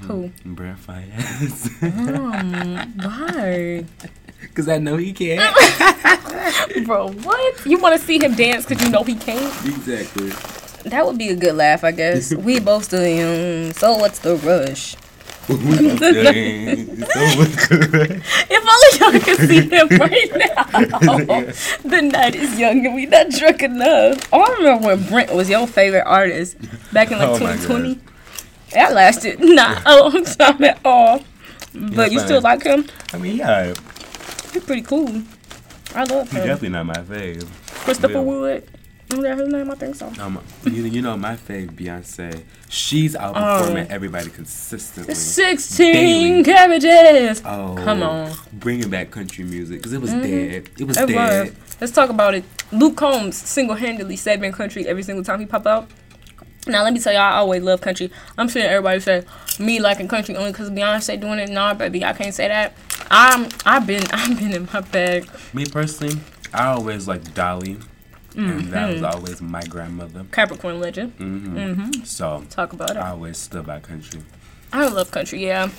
Who? 0.02 0.32
Brent 0.44 0.78
Faiyaz. 0.80 1.70
Um, 1.84 2.94
why? 3.02 3.86
Cause 4.54 4.70
I 4.70 4.78
know 4.78 4.96
he 4.96 5.12
can't, 5.12 5.42
Bro, 6.86 7.12
what? 7.24 7.66
You 7.66 7.78
want 7.80 8.00
to 8.00 8.06
see 8.06 8.24
him 8.24 8.36
dance 8.36 8.66
because 8.66 8.84
you 8.84 8.90
know 8.90 9.04
he 9.04 9.16
can't? 9.16 9.54
exactly. 9.66 10.30
That 10.90 11.06
would 11.06 11.18
be 11.18 11.30
a 11.30 11.36
good 11.36 11.56
laugh, 11.56 11.84
I 11.84 11.92
guess. 11.92 12.34
we 12.34 12.60
both 12.62 12.86
still 12.86 13.06
young, 13.06 13.74
so 13.82 13.96
what's 13.98 14.20
the 14.20 14.38
rush? 14.38 14.96
If 15.48 15.60
only 18.72 18.98
y'all 19.00 19.20
could 19.26 19.38
see 19.48 19.62
him 19.62 19.88
right 19.90 20.32
now. 20.36 20.64
the 21.84 22.02
night 22.02 22.36
is 22.36 22.58
young 22.60 22.86
and 22.86 22.96
we 22.96 23.06
not 23.06 23.30
drunk 23.30 23.62
enough. 23.62 24.28
Oh, 24.34 24.42
I 24.42 24.50
remember 24.58 24.88
when 24.88 25.04
Brent 25.08 25.34
was 25.34 25.50
your 25.50 25.68
favorite 25.68 26.06
artist 26.06 26.58
back 26.94 27.12
in 27.12 27.20
like 27.20 27.30
Oh 27.30 27.38
2020. 27.40 28.00
That 28.74 28.94
lasted 28.94 29.40
not 29.40 29.82
a 29.86 30.00
long 30.00 30.24
time 30.26 30.64
at 30.64 30.80
all. 30.84 31.24
But 31.74 32.12
you 32.12 32.20
still 32.20 32.42
like 32.42 32.64
him? 32.64 32.88
I 33.14 33.18
mean, 33.18 33.38
yeah, 33.38 33.74
He's 34.56 34.64
pretty 34.64 34.84
cool. 34.84 35.10
I 35.94 36.06
love 36.06 36.32
he's 36.32 36.40
definitely 36.40 36.70
not 36.70 36.86
my 36.86 36.94
fave. 36.94 37.46
Christopher 37.84 38.14
Yeah. 38.14 38.20
Wood. 38.22 38.64
Is 39.12 39.20
that 39.20 39.38
his 39.38 39.50
name? 39.50 39.70
I 39.70 39.76
think 39.76 39.96
so. 39.96 40.12
Um, 40.18 40.40
you, 40.64 40.84
you 40.86 41.02
know 41.02 41.18
my 41.18 41.36
fave, 41.36 41.72
Beyonce. 41.72 42.42
She's 42.70 43.18
Oh. 43.18 43.20
outperforming 43.20 43.90
everybody 43.90 44.30
consistently. 44.30 45.14
16 45.14 45.94
Daily. 45.94 46.44
cabbages. 46.46 47.42
Oh, 47.46 47.76
Come 47.84 48.02
on. 48.02 48.32
bringing 48.54 48.90
back 48.90 49.12
country 49.12 49.44
music 49.44 49.80
because 49.80 49.92
it 49.92 50.00
was 50.02 50.12
dead. 50.12 50.70
It 50.80 50.88
was 50.88 50.96
It 50.98 51.08
dead. 51.10 51.48
was. 51.50 51.78
Let's 51.82 51.92
talk 51.94 52.10
about 52.10 52.34
it. 52.34 52.46
Luke 52.72 52.96
Combs 52.96 53.36
single-handedly 53.36 54.16
saving 54.16 54.54
country 54.54 54.88
every 54.88 55.04
single 55.04 55.24
time 55.26 55.42
he 55.42 55.46
pop 55.46 55.68
out. 55.68 55.90
Now 56.66 56.82
let 56.84 56.94
me 56.94 57.00
tell 57.02 57.12
y'all, 57.12 57.22
I 57.22 57.36
always 57.36 57.62
love 57.62 57.82
country. 57.82 58.10
I'm 58.38 58.48
seeing 58.48 58.66
everybody 58.66 59.02
say 59.02 59.24
me 59.60 59.82
liking 59.82 60.08
country 60.08 60.36
only 60.38 60.52
because 60.54 60.72
Beyonce 60.72 61.20
doing 61.20 61.40
it. 61.40 61.50
Nah, 61.50 61.74
baby, 61.74 62.06
I 62.06 62.14
can't 62.14 62.34
say 62.34 62.48
that. 62.48 62.74
I'm 63.12 63.48
I've 63.66 63.86
been 63.88 64.04
I've 64.12 64.38
been 64.38 64.54
in 64.54 64.68
my 64.74 64.82
bag. 64.82 65.28
Me 65.54 65.66
personally, 65.66 66.16
I 66.54 66.68
always 66.68 67.08
like 67.08 67.34
Dolly, 67.34 67.78
and 68.36 68.60
that 68.72 68.90
Mm-hmm. 68.90 68.94
was 68.94 69.04
always 69.04 69.42
my 69.42 69.64
grandmother. 69.64 70.26
Capricorn 70.32 70.80
legend. 70.80 71.18
Mm-hmm. 71.18 72.04
So 72.04 72.44
Talk 72.50 72.74
about 72.74 72.92
it. 72.92 72.98
I 72.98 73.10
always 73.12 73.38
stood 73.38 73.66
by 73.66 73.80
country. 73.80 74.22
I 74.74 74.88
love 74.88 75.12
country. 75.12 75.46
Yeah. 75.46 75.70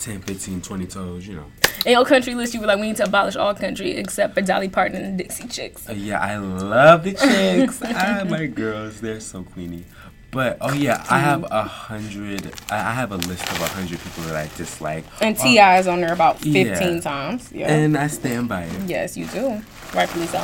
10, 0.00 0.20
15, 0.22 0.60
20 0.62 0.86
toes, 0.86 1.26
you 1.28 1.36
know. 1.36 1.46
In 1.86 1.92
your 1.92 2.04
country 2.04 2.34
list, 2.34 2.54
you 2.54 2.60
were 2.60 2.66
like, 2.66 2.78
we 2.78 2.88
need 2.88 2.96
to 2.96 3.04
abolish 3.04 3.36
all 3.36 3.54
country 3.54 3.92
except 3.92 4.34
for 4.34 4.40
Dolly 4.40 4.68
Parton 4.68 4.96
and 5.02 5.18
the 5.18 5.22
Dixie 5.24 5.46
Chicks. 5.48 5.88
Uh, 5.88 5.92
yeah, 5.92 6.20
I 6.20 6.36
love 6.36 7.04
the 7.04 7.12
chicks. 7.14 7.80
ah, 7.84 8.24
my 8.28 8.46
girls, 8.46 9.00
they're 9.00 9.20
so 9.20 9.42
queenie. 9.44 9.84
But 10.32 10.56
oh 10.62 10.72
yeah, 10.72 11.04
I 11.10 11.18
have 11.18 11.44
a 11.50 11.62
hundred. 11.62 12.54
I 12.70 12.94
have 12.94 13.12
a 13.12 13.16
list 13.16 13.42
of 13.52 13.60
a 13.60 13.66
hundred 13.66 14.00
people 14.00 14.22
that 14.24 14.34
I 14.34 14.48
dislike, 14.56 15.04
And 15.20 15.36
Ti 15.38 15.58
is 15.58 15.86
on 15.86 16.00
there 16.00 16.14
about 16.14 16.42
yeah. 16.44 16.74
15 16.74 17.02
times. 17.02 17.52
Yeah. 17.52 17.70
and 17.70 17.98
I 17.98 18.06
stand 18.06 18.48
by 18.48 18.62
it. 18.62 18.88
yes, 18.88 19.14
you 19.14 19.26
do. 19.26 19.60
Rightfully 19.94 20.26
so. 20.26 20.42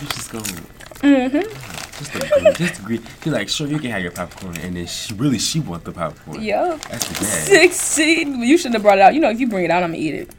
You 0.00 0.08
just 0.08 0.32
go. 0.32 0.40
Mm-hmm. 0.40 1.38
Just 1.98 2.14
agree. 2.14 2.52
Just 2.54 2.80
agree. 2.80 3.00
She's 3.22 3.32
like, 3.32 3.48
sure, 3.48 3.68
you 3.68 3.78
can 3.78 3.90
have 3.92 4.02
your 4.02 4.10
popcorn, 4.10 4.56
and 4.56 4.76
then 4.76 4.86
she 4.86 5.14
really 5.14 5.38
she 5.38 5.60
want 5.60 5.84
the 5.84 5.92
popcorn. 5.92 6.42
Yup. 6.42 6.80
That's 6.82 7.06
the 7.06 7.14
bad. 7.14 7.46
16. 7.72 8.42
You 8.42 8.58
shouldn't 8.58 8.74
have 8.74 8.82
brought 8.82 8.98
it 8.98 9.02
out. 9.02 9.14
You 9.14 9.20
know, 9.20 9.30
if 9.30 9.38
you 9.38 9.46
bring 9.48 9.64
it 9.64 9.70
out, 9.70 9.84
I'm 9.84 9.92
gonna 9.92 10.02
eat 10.02 10.14
it. 10.14 10.30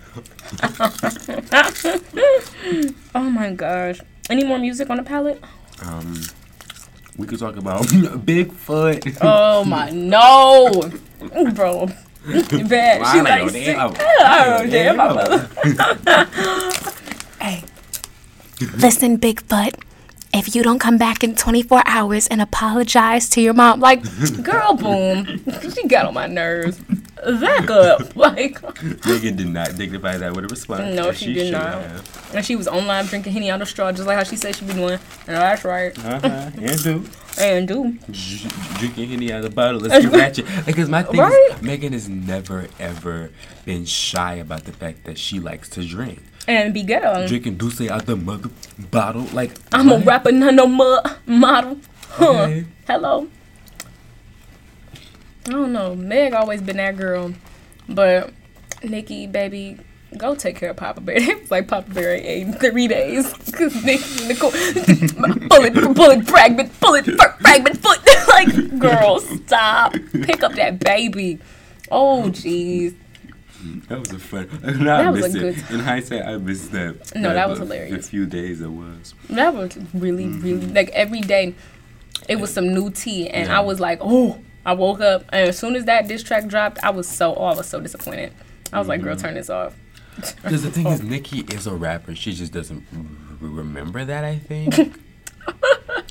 oh 3.16 3.30
my 3.30 3.52
gosh. 3.54 4.02
Any 4.30 4.43
more 4.43 4.60
music 4.60 4.89
on 4.89 4.97
the 4.97 5.04
palette? 5.04 5.41
Um, 5.86 6.22
we 7.20 7.28
could 7.28 7.38
talk 7.40 7.58
about 7.58 7.84
Bigfoot. 7.86 9.18
Oh 9.22 9.64
my 9.66 9.90
no, 9.92 10.72
bro. 11.54 11.88
Bad. 12.26 13.02
Well, 13.02 13.14
She 13.14 13.20
I 13.20 13.22
like 13.22 13.50
sick. 13.52 13.78
I 13.78 14.46
don't 14.46 14.66
know 14.66 14.72
damn 14.72 14.98
my 14.98 15.14
mother. 15.14 15.50
hey, 17.40 17.64
listen, 18.78 19.18
Bigfoot. 19.18 19.76
If 20.32 20.54
you 20.56 20.62
don't 20.62 20.80
come 20.80 20.98
back 20.98 21.24
in 21.24 21.36
24 21.36 21.82
hours 21.88 22.28
and 22.28 22.40
apologize 22.42 23.28
to 23.30 23.42
your 23.42 23.54
mom, 23.54 23.80
like, 23.80 24.04
girl, 24.44 24.76
boom, 24.76 25.26
she 25.74 25.88
got 25.88 26.06
on 26.06 26.14
my 26.14 26.28
nerves. 26.28 26.80
Back 27.42 27.70
up, 27.70 28.16
like. 28.16 28.62
Megan 29.06 29.36
did 29.36 29.48
not 29.48 29.76
dignify 29.76 30.18
that 30.18 30.34
with 30.36 30.46
a 30.46 30.48
response. 30.48 30.96
No, 30.96 31.10
as 31.10 31.18
she 31.18 31.34
did 31.34 31.52
not. 31.52 31.82
have. 31.82 32.32
And 32.36 32.46
she 32.46 32.56
was 32.56 32.68
online 32.68 33.06
drinking 33.08 33.34
Henny 33.34 33.50
out 33.50 33.62
of 33.62 33.68
straw, 33.68 33.92
just 33.92 34.08
like 34.08 34.18
how 34.18 34.24
she 34.24 34.36
said 34.38 34.56
she'd 34.56 34.68
be 34.68 34.74
doing. 34.76 35.00
And 35.28 35.36
that's 35.36 35.66
right. 35.66 35.98
Uh-huh. 36.06 36.52
And 36.62 36.84
do. 36.84 37.06
And 37.40 37.68
do. 37.68 37.98
Drinking 38.78 39.10
Henny 39.10 39.34
out 39.34 39.38
of 39.44 39.50
the 39.50 39.56
bottle. 39.56 39.82
Let's 39.82 40.06
get 40.06 40.14
ratchet. 40.14 40.46
Because 40.66 40.88
my 40.90 41.04
thing 41.04 41.20
Right? 41.20 41.50
is, 41.56 41.62
Megan 41.62 41.92
has 41.94 42.08
never, 42.08 42.68
ever 42.80 43.32
been 43.66 43.84
shy 43.86 44.36
about 44.36 44.64
the 44.66 44.72
fact 44.72 45.04
that 45.06 45.18
she 45.18 45.40
likes 45.40 45.68
to 45.70 45.84
drink. 45.86 46.22
And 46.50 46.74
be 46.74 46.82
ghetto. 46.82 47.28
Drinking 47.28 47.58
Douce 47.58 47.80
out 47.89 48.08
the 48.08 48.16
mother 48.16 48.50
bottle. 48.89 49.22
Like, 49.34 49.52
I'm 49.72 49.89
a 49.91 50.00
rapper, 50.00 50.32
not 50.32 50.56
no 50.56 50.66
mo- 50.66 51.04
model. 51.28 51.78
Huh. 52.08 52.30
Okay. 52.32 52.66
Hello. 52.88 53.28
I 55.45 55.52
don't 55.52 55.72
know. 55.72 55.95
Meg 55.95 56.34
always 56.34 56.60
been 56.64 56.78
that 56.78 56.97
girl. 56.97 57.36
But 57.88 58.32
Nicki, 58.84 59.28
baby, 59.28 59.78
go 60.18 60.34
take 60.34 60.56
care 60.56 60.72
of 60.72 60.78
Papa 60.78 61.02
Bear. 61.02 61.18
It 61.20 61.41
was 61.41 61.52
like 61.52 61.68
Papa 61.68 61.91
Bear 61.93 62.16
ain't 62.16 62.60
three 62.60 62.88
days. 62.88 63.32
Because 63.45 63.84
Nicki, 63.86 64.28
Nicole, 64.28 64.50
bullet, 65.50 65.95
bullet, 65.95 66.28
fragment, 66.28 66.80
bullet, 66.80 67.06
fragment, 67.41 67.78
foot. 67.78 68.00
like, 68.30 68.80
girl, 68.80 69.20
stop. 69.20 69.93
Pick 70.24 70.41
up 70.41 70.54
that 70.54 70.80
baby. 70.80 71.38
Oh, 71.91 72.24
jeez. 72.30 72.95
That 73.89 73.99
was 73.99 74.12
a 74.12 74.20
fun. 74.20 74.47
No, 74.80 74.95
I 74.95 75.03
That 75.03 75.14
was 75.14 75.36
a 75.36 75.39
missed 75.39 75.62
it. 75.62 75.68
good- 75.68 75.74
In 75.76 75.80
hindsight, 75.82 76.22
I 76.26 76.38
missed 76.38 76.72
that. 76.72 77.16
No, 77.16 77.34
that 77.34 77.49
was 77.49 77.60
hilarious. 77.60 78.05
The 78.05 78.10
few 78.12 78.26
days 78.26 78.62
it 78.62 78.68
was. 78.72 79.14
That 79.30 79.53
was 79.53 79.78
really, 79.93 80.28
really 80.28 80.68
like 80.68 80.89
every 80.89 81.22
day. 81.22 81.55
It 82.28 82.38
was 82.39 82.53
some 82.53 82.74
new 82.74 82.89
tea, 82.91 83.30
and 83.30 83.51
I 83.51 83.60
was 83.62 83.80
like, 83.80 83.99
oh. 84.01 84.39
I 84.66 84.74
woke 84.74 84.99
up, 84.99 85.24
and 85.30 85.47
as 85.49 85.57
soon 85.57 85.76
as 85.76 85.86
that 85.86 86.07
diss 86.07 86.22
track 86.22 86.45
dropped, 86.47 86.80
I 86.84 86.89
was 86.89 87.07
so, 87.07 87.34
oh, 87.34 87.45
I 87.45 87.55
was 87.55 87.68
so 87.68 87.80
disappointed. 87.80 88.34
I 88.74 88.78
was 88.78 88.88
like, 88.89 89.01
girl, 89.01 89.16
Mm-hmm. 89.16 89.26
turn 89.26 89.34
this 89.36 89.49
off. 89.49 89.74
Because 90.43 90.64
the 90.64 90.70
thing 90.70 90.86
is, 90.88 91.01
Nicki 91.14 91.39
is 91.53 91.66
a 91.66 91.74
rapper. 91.74 92.14
She 92.14 92.34
just 92.34 92.51
doesn't 92.51 92.86
remember 93.39 94.03
that. 94.05 94.26
I 94.26 94.36
think. 94.38 94.76
I 95.47 96.03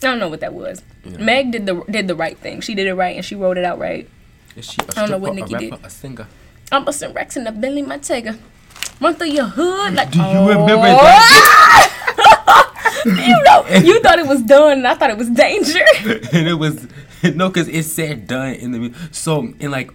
don't 0.00 0.18
know 0.18 0.28
what 0.28 0.40
that 0.40 0.52
was. 0.52 0.82
Yeah. 1.04 1.18
Meg 1.18 1.52
did 1.52 1.64
the 1.66 1.82
did 1.90 2.08
the 2.08 2.14
right 2.16 2.36
thing. 2.36 2.60
She 2.60 2.74
did 2.74 2.86
it 2.86 2.94
right, 2.94 3.16
and 3.16 3.24
she 3.24 3.34
wrote 3.34 3.56
it 3.56 3.64
out 3.64 3.78
right. 3.78 4.08
Is 4.56 4.64
she 4.70 4.78
a 4.80 4.84
I 5.00 5.06
don't 5.06 5.10
know 5.10 5.18
what 5.18 5.32
stripper, 5.32 5.52
Nicki 5.52 5.54
a 5.54 5.58
did. 5.58 5.70
rapper, 5.72 5.86
a 5.86 5.90
singer? 5.90 6.26
I'm 6.72 6.84
busting 6.84 7.12
racks 7.12 7.36
in 7.36 7.44
the 7.44 7.82
my 7.82 7.98
tiger. 7.98 8.38
Run 9.00 9.14
through 9.14 9.28
your 9.28 9.44
hood 9.44 9.94
like. 9.94 10.10
Do 10.10 10.18
you 10.18 10.24
oh. 10.24 10.48
remember 10.48 10.86
that? 10.86 11.92
You 13.06 13.42
know, 13.44 13.64
you 13.84 14.00
thought 14.00 14.18
it 14.18 14.26
was 14.26 14.42
done, 14.42 14.78
and 14.78 14.88
I 14.88 14.94
thought 14.94 15.10
it 15.10 15.16
was 15.16 15.30
danger. 15.30 15.84
and 16.32 16.48
it 16.48 16.58
was 16.58 16.88
no, 17.22 17.48
because 17.48 17.68
it 17.68 17.84
said 17.84 18.26
done 18.26 18.54
in 18.54 18.72
the 18.72 18.94
so 19.12 19.54
in 19.60 19.70
like 19.70 19.90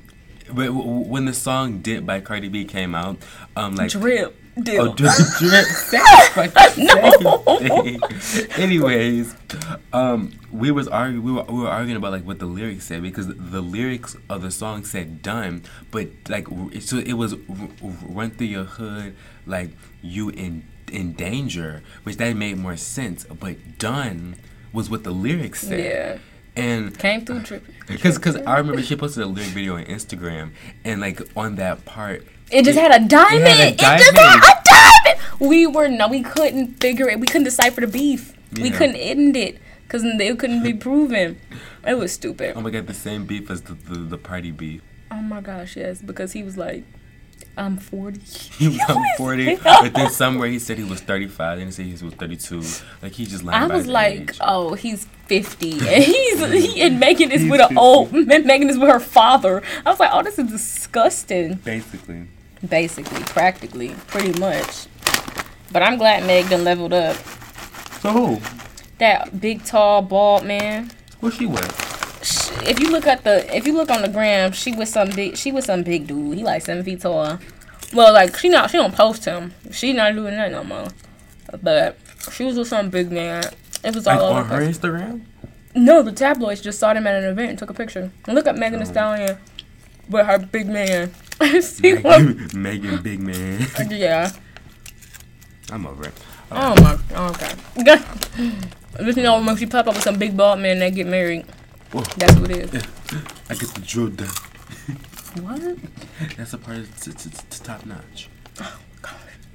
wh- 0.48 0.68
wh- 0.68 1.10
when 1.10 1.26
the 1.26 1.34
song 1.34 1.80
"Dip" 1.80 2.06
by 2.06 2.22
Cardi 2.22 2.48
B 2.48 2.64
came 2.64 2.96
out, 2.96 3.18
um, 3.58 3.76
like 3.76 3.92
Drip, 3.92 4.34
deal. 4.62 4.90
Oh, 4.90 4.94
drip, 4.96 5.14
drip. 5.40 5.66
No. 6.78 7.58
same 7.60 8.00
thing. 8.00 8.50
Anyways, 8.58 9.36
um, 9.94 10.32
we 10.52 10.72
was 10.72 10.88
arguing. 10.88 11.24
We 11.24 11.32
were, 11.32 11.44
we 11.44 11.60
were 11.62 11.70
arguing 11.70 11.98
about 11.98 12.12
like 12.12 12.26
what 12.26 12.40
the 12.40 12.46
lyrics 12.46 12.86
said 12.86 13.02
because 13.02 13.28
the 13.28 13.62
lyrics 13.62 14.16
of 14.30 14.42
the 14.42 14.52
song 14.52 14.84
said 14.84 15.22
"done," 15.22 15.64
but 15.92 16.08
like 16.30 16.48
so 16.80 16.98
it 16.98 17.14
was 17.14 17.36
"run 18.04 18.32
through 18.32 18.48
your 18.48 18.64
hood," 18.66 19.16
like 19.46 19.72
you 20.02 20.30
in 20.30 20.64
in 20.92 21.14
danger, 21.14 21.82
which 22.04 22.18
that 22.18 22.36
made 22.36 22.58
more 22.58 22.78
sense. 22.78 23.26
But 23.26 23.78
"done" 23.78 24.36
was 24.74 24.90
what 24.90 25.04
the 25.04 25.12
lyrics 25.12 25.62
said. 25.62 25.80
Yeah. 25.86 26.18
And 26.54 26.98
Came 27.00 27.24
through 27.26 27.40
dripping. 27.44 27.76
because 27.88 28.16
because 28.18 28.36
I 28.36 28.58
remember 28.58 28.82
she 28.82 28.98
posted 28.98 29.24
a 29.24 29.26
lyric 29.26 29.52
video 29.52 29.78
on 29.78 29.86
Instagram, 29.86 30.52
and 30.84 31.00
like 31.00 31.22
on 31.38 31.56
that 31.56 31.86
part, 31.86 32.28
It 32.52 32.66
just 32.66 32.78
had 32.80 32.92
a 33.02 33.06
diamond. 33.08 33.46
a 33.48 33.68
It, 33.70 33.78
just 33.78 34.14
diamond. 34.14 34.18
had 34.44 34.58
a 34.58 34.64
diamond. 35.06 35.20
We 35.40 35.66
were 35.68 35.88
no, 35.88 36.08
we 36.08 36.22
couldn't 36.24 36.80
figure 36.82 37.10
it. 37.10 37.20
We 37.20 37.28
couldn't 37.28 37.46
decipher 37.46 37.82
the 37.82 37.88
beef. 37.88 38.34
We 38.54 38.70
couldn't 38.70 38.98
end 38.98 39.36
it 39.38 39.60
because 39.84 40.04
it 40.04 40.40
couldn't 40.40 40.64
be 40.64 40.74
proven. 40.88 41.40
It 41.88 41.96
was 41.96 42.12
stupid. 42.14 42.54
oh 42.56 42.62
my 42.62 42.70
god, 42.70 42.88
the 42.88 42.94
same 42.94 43.26
beef 43.26 43.50
as 43.50 43.62
the 43.64 43.74
the, 43.74 44.00
the 44.00 44.18
party 44.18 44.52
beef. 44.52 44.82
Oh 45.10 45.22
my 45.22 45.42
gosh, 45.42 45.76
yes, 45.76 46.02
because 46.02 46.32
he 46.34 46.44
was 46.44 46.58
like, 46.58 46.84
I'm 47.58 47.78
40. 47.78 48.20
He 48.60 48.68
was 48.70 48.80
on 48.88 49.04
40, 49.18 49.56
but 49.58 49.94
then 49.94 50.10
somewhere 50.24 50.48
he 50.48 50.60
said 50.60 50.78
he 50.78 50.84
was 50.86 51.02
35, 51.02 51.58
then 51.58 51.68
he 51.68 51.72
said 51.74 51.86
he 51.86 51.92
was 52.06 52.14
32. 52.14 52.62
Like 53.02 53.12
he 53.14 53.26
just 53.26 53.44
lying 53.44 53.72
I 53.72 53.76
was 53.76 53.88
like, 53.88 54.32
age. 54.32 54.38
oh, 54.42 54.74
he's 54.76 55.06
50, 55.28 55.72
and 55.72 56.04
he's 56.04 56.40
he, 56.76 56.82
and 56.82 57.00
Megan 57.00 57.32
is 57.32 57.42
He's 57.42 57.52
with 57.52 57.62
an 57.62 57.78
old 57.78 58.14
Megan 58.14 58.70
is 58.70 58.78
with 58.78 58.90
her 58.90 59.00
father. 59.00 59.64
I 59.86 59.90
was 59.90 60.00
like, 60.00 60.12
oh, 60.14 60.22
this 60.24 60.38
is 60.40 60.50
disgusting. 60.52 61.56
basically. 61.56 62.28
Basically, 62.68 63.22
practically, 63.24 63.90
pretty 64.08 64.38
much. 64.40 64.88
But 65.72 65.82
I'm 65.84 65.98
glad 65.98 66.26
Meg 66.28 66.50
done 66.50 66.64
leveled 66.64 66.94
up. 66.94 67.16
So 68.02 68.12
who? 68.12 68.42
That 69.00 69.40
big, 69.42 69.64
tall, 69.66 70.02
bald 70.02 70.44
man. 70.46 70.92
What's 71.22 71.38
she 71.38 71.46
with? 71.48 71.88
If 72.68 72.80
you 72.80 72.92
look 72.92 73.08
at 73.08 73.24
the, 73.24 73.56
if 73.56 73.66
you 73.66 73.74
look 73.74 73.90
on 73.90 74.02
the 74.04 74.10
gram, 74.10 74.52
she 74.52 74.74
was 74.76 74.90
some 74.92 75.10
big, 75.10 75.38
she 75.38 75.52
was 75.52 75.66
some 75.66 75.82
big 75.84 76.06
dude. 76.08 76.38
He 76.38 76.44
like 76.44 76.62
seven 76.62 76.84
feet 76.84 77.02
tall. 77.02 77.40
Well, 77.94 78.14
like 78.14 78.38
she 78.38 78.48
not 78.50 78.70
she 78.70 78.78
don't 78.78 78.94
post 78.96 79.26
him. 79.26 79.54
She 79.72 79.92
not 79.94 80.14
doing 80.14 80.36
that 80.36 80.52
no 80.52 80.64
more. 80.64 80.88
But 81.64 81.98
she 82.32 82.44
was 82.44 82.58
with 82.58 82.68
some 82.68 82.90
big 82.90 83.12
man. 83.12 83.44
It 83.84 83.96
was 83.96 84.06
all 84.06 84.16
Like 84.16 84.24
over. 84.24 84.40
on 84.40 84.46
her 84.46 84.58
place. 84.66 84.78
Instagram? 84.78 85.22
No, 85.74 86.04
the 86.04 86.12
tabloids 86.12 86.62
just 86.62 86.80
saw 86.80 86.94
them 86.94 87.08
at 87.08 87.16
an 87.24 87.30
event 87.30 87.50
and 87.50 87.60
took 87.60 87.70
a 87.72 87.74
picture. 87.74 88.12
Look 88.28 88.46
at 88.46 88.56
Megan 88.58 88.82
Oh. 88.82 88.84
Thee 88.84 88.92
Stallion 88.92 89.38
with 90.10 90.26
her 90.28 90.38
big 90.38 90.68
man. 90.68 91.12
I 91.42 91.60
see 91.62 91.96
what? 91.96 92.54
Megan, 92.56 93.02
Big 93.02 93.20
Man. 93.20 93.66
Yeah. 93.90 94.32
I'm 95.72 95.86
over 95.88 96.06
it. 96.08 96.14
Oh 96.52 96.76
my. 96.82 96.98
Okay. 97.30 98.04
Just 99.00 99.18
you 99.18 99.24
know 99.24 99.42
when 99.42 99.56
she 99.56 99.66
pop 99.66 99.88
up 99.88 99.94
with 99.96 100.04
some 100.04 100.18
big 100.20 100.36
bald 100.36 100.60
man 100.60 100.80
that 100.80 100.94
get 100.94 101.08
married. 101.08 101.46
Whoa. 101.94 102.02
That's 102.18 102.36
what 102.36 102.52
it 102.52 102.74
is. 102.74 102.84
I 103.50 103.56
get 103.56 103.70
the 103.74 103.82
drill 103.82 104.10
done. 104.10 104.28
What? 105.42 105.78
That's 106.38 106.54
a 106.54 106.58
part 106.58 106.78
of 106.80 107.00
t- 107.00 107.12
t- 107.14 107.30
t- 107.30 107.64
top 107.64 107.86
notch. 107.86 108.28
Oh, 108.60 108.80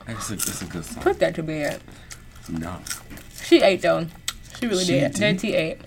it's 0.09 0.31
a, 0.31 0.35
it's 0.35 0.63
a 0.63 0.65
good 0.65 0.85
song. 0.87 1.03
Put 1.03 1.19
that 1.19 1.35
to 1.35 1.43
bed. 1.43 1.83
No. 2.49 2.79
She 3.45 3.61
ate 3.61 3.83
though. 3.83 4.07
She 4.59 4.67
really 4.67 4.85
She 4.85 4.93
did. 4.93 5.13
did? 5.15 5.39
JT 5.39 5.55
ate. 5.55 5.81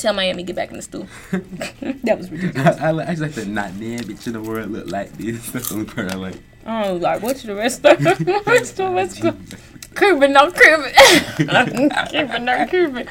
Tell 0.00 0.14
Miami 0.14 0.42
get 0.44 0.56
back 0.56 0.70
in 0.70 0.76
the 0.76 0.82
stool. 0.82 1.06
that 1.30 2.16
was 2.16 2.30
ridiculous. 2.30 2.78
I, 2.78 2.88
I, 2.88 3.02
I 3.02 3.06
just 3.10 3.20
like 3.20 3.32
the 3.32 3.44
not 3.44 3.78
there 3.78 3.98
bitch 3.98 4.26
in 4.26 4.32
the 4.32 4.40
world 4.40 4.70
look 4.70 4.90
like 4.90 5.12
this. 5.12 5.50
That's 5.52 5.68
the 5.68 5.74
only 5.74 5.86
part 5.86 6.10
I 6.10 6.16
like. 6.16 6.36
Oh, 6.66 6.94
like, 6.94 7.20
what's 7.22 7.42
the 7.42 7.54
rest 7.64 7.84
of 7.84 7.98
the 7.98 8.90
rest 8.94 9.22
of 9.24 9.36
Cuban, 9.94 10.32
no 10.32 10.50
Cuban. 10.52 10.92
Cuban, 12.08 12.44
no 12.46 12.66
Cuban. 12.66 13.08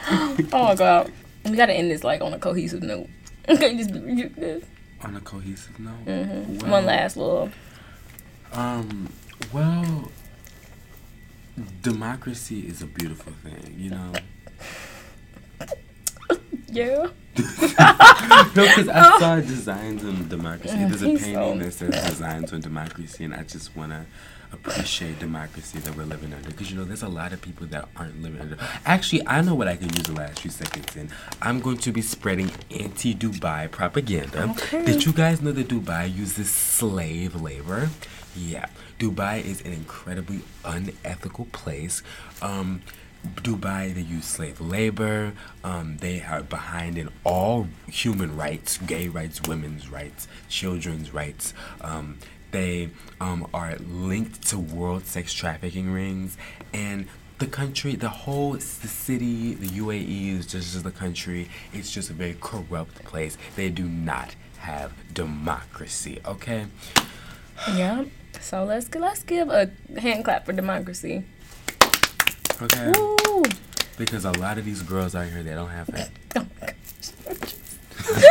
Oh 0.51 0.63
my 0.63 0.75
god. 0.75 1.11
We 1.45 1.55
gotta 1.55 1.73
end 1.73 1.91
this 1.91 2.03
like 2.03 2.21
on 2.21 2.33
a 2.33 2.39
cohesive 2.39 2.81
note. 2.81 3.07
Okay, 3.47 3.75
just 3.77 3.93
be 3.93 4.15
just 4.15 4.35
this. 4.35 4.63
On 5.01 5.15
a 5.15 5.21
cohesive 5.21 5.79
note. 5.79 6.05
Mhm. 6.05 6.61
Well, 6.63 6.71
One 6.71 6.85
last 6.87 7.17
little. 7.17 7.51
Um. 8.51 9.09
Well, 9.53 10.11
democracy 11.83 12.61
is 12.61 12.81
a 12.81 12.87
beautiful 12.87 13.33
thing. 13.43 13.75
You 13.77 13.91
know. 13.91 14.13
Yeah. 16.71 17.07
no, 17.37 18.65
because 18.65 18.89
I 18.89 19.19
saw 19.19 19.35
designs 19.39 20.03
on 20.03 20.27
democracy. 20.27 20.75
There's 20.75 21.01
a 21.01 21.05
painting 21.05 21.33
so. 21.33 21.57
that 21.57 21.73
says 21.73 22.09
designs 22.09 22.53
on 22.53 22.61
democracy, 22.61 23.23
and 23.23 23.33
I 23.33 23.43
just 23.43 23.75
want 23.75 23.91
to 23.91 24.05
appreciate 24.51 25.19
democracy 25.19 25.79
that 25.79 25.95
we're 25.95 26.03
living 26.03 26.33
under. 26.33 26.49
Because, 26.49 26.71
you 26.71 26.77
know, 26.77 26.83
there's 26.83 27.03
a 27.03 27.09
lot 27.09 27.33
of 27.33 27.41
people 27.41 27.67
that 27.67 27.87
aren't 27.95 28.21
living 28.21 28.41
under. 28.41 28.57
Actually, 28.85 29.25
I 29.27 29.41
know 29.41 29.55
what 29.55 29.67
I 29.67 29.75
can 29.75 29.89
use 29.89 30.03
the 30.03 30.13
last 30.13 30.39
few 30.39 30.51
seconds 30.51 30.95
in. 30.95 31.09
I'm 31.41 31.59
going 31.59 31.77
to 31.77 31.91
be 31.91 32.01
spreading 32.01 32.51
anti 32.71 33.13
Dubai 33.13 33.69
propaganda. 33.69 34.49
Okay. 34.51 34.85
Did 34.85 35.05
you 35.05 35.13
guys 35.13 35.41
know 35.41 35.51
that 35.51 35.67
Dubai 35.67 36.13
uses 36.13 36.49
slave 36.49 37.39
labor? 37.39 37.89
Yeah. 38.35 38.67
Dubai 38.97 39.43
is 39.43 39.61
an 39.61 39.73
incredibly 39.73 40.41
unethical 40.65 41.45
place. 41.45 42.03
Um, 42.41 42.81
Dubai, 43.25 43.93
they 43.93 44.01
use 44.01 44.25
slave 44.25 44.61
labor. 44.61 45.33
Um, 45.63 45.97
they 45.97 46.21
are 46.21 46.43
behind 46.43 46.97
in 46.97 47.09
all 47.23 47.67
human 47.87 48.35
rights, 48.35 48.77
gay 48.77 49.07
rights, 49.07 49.41
women's 49.47 49.89
rights, 49.89 50.27
children's 50.47 51.13
rights. 51.13 51.53
Um, 51.81 52.19
they 52.51 52.89
um, 53.21 53.47
are 53.53 53.75
linked 53.77 54.47
to 54.49 54.57
world 54.57 55.05
sex 55.05 55.33
trafficking 55.33 55.91
rings, 55.91 56.37
and 56.73 57.07
the 57.39 57.47
country, 57.47 57.95
the 57.95 58.09
whole 58.09 58.53
the 58.53 58.59
city, 58.61 59.53
the 59.53 59.67
UAE 59.67 60.39
is 60.39 60.45
just 60.45 60.83
the 60.83 60.91
country. 60.91 61.49
It's 61.73 61.91
just 61.91 62.09
a 62.09 62.13
very 62.13 62.35
corrupt 62.39 63.03
place. 63.05 63.37
They 63.55 63.69
do 63.69 63.85
not 63.85 64.35
have 64.59 64.91
democracy. 65.13 66.19
Okay. 66.25 66.65
Yeah. 67.73 68.05
So 68.41 68.63
let's 68.63 68.93
let's 68.93 69.23
give 69.23 69.49
a 69.49 69.71
hand 69.99 70.25
clap 70.25 70.45
for 70.45 70.53
democracy. 70.53 71.23
Okay. 72.61 72.91
Woo! 72.97 73.43
Because 73.97 74.25
a 74.25 74.31
lot 74.33 74.57
of 74.57 74.65
these 74.65 74.81
girls 74.81 75.15
out 75.15 75.27
here, 75.27 75.43
they 75.43 75.53
don't 75.53 75.69
have 75.69 75.89
it. 75.89 76.09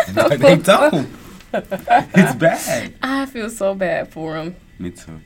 they 0.41 0.57
don't. 0.57 1.09
It's 1.53 2.35
bad. 2.37 2.95
I 3.03 3.27
feel 3.27 3.51
so 3.51 3.75
bad 3.75 4.13
for 4.13 4.37
him. 4.37 4.57
Me 4.79 4.91
too. 4.91 5.21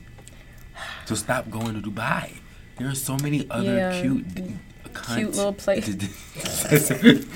So 1.06 1.14
stop 1.14 1.50
going 1.50 1.80
to 1.80 1.90
Dubai. 1.90 2.34
There 2.78 2.88
are 2.88 2.94
so 2.94 3.16
many 3.16 3.46
other 3.50 3.74
Yeah. 3.74 4.00
cute, 4.00 4.34
d- 4.34 4.54
cunt- 4.92 5.16
Cute 5.16 5.34
little 5.34 5.52
place. 5.52 5.86
desert, 6.70 7.28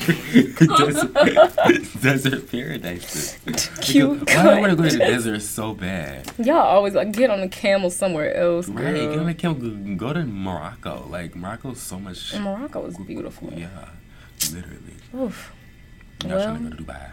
desert, 2.03 2.51
paradises. 2.51 3.39
Cute 3.81 4.21
Because 4.21 4.37
Why 4.37 4.43
do 4.43 4.49
I 4.51 4.61
want 4.61 4.71
to 4.71 4.77
go 4.77 4.83
to 4.89 4.91
the 4.91 4.99
desert 4.99 5.43
so 5.43 5.75
bad? 5.75 6.31
Y'all 6.39 6.57
always 6.59 6.95
like 6.95 7.13
get 7.13 7.31
on 7.31 7.41
a 7.41 7.49
camel 7.49 7.91
somewhere 7.91 8.35
else. 8.35 8.69
Right? 8.69 8.95
Get 8.95 9.19
on 9.19 9.27
the 9.27 9.35
camel, 9.35 9.97
go 9.97 10.13
to 10.13 10.25
Morocco. 10.25 11.07
Like 11.11 11.35
Morocco's 11.37 11.81
so 11.81 11.99
much. 11.99 12.33
And 12.35 12.45
Morocco 12.45 12.85
is 12.87 12.97
beautiful. 12.99 13.53
Yeah, 13.55 13.69
literally. 14.53 14.95
Oof. 15.15 15.53
I'm 16.23 16.29
not 16.31 16.37
Well. 16.37 16.45
trying 16.57 16.71
to 16.71 16.71
go 16.71 16.77
to 16.77 16.83
Dubai. 16.83 17.11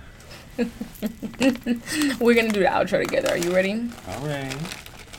We're 2.20 2.36
gonna 2.36 2.52
do 2.52 2.60
the 2.60 2.68
outro 2.68 3.02
together. 3.04 3.30
Are 3.32 3.38
you 3.38 3.54
ready? 3.54 3.90
All 4.08 4.26
right. 4.26 4.56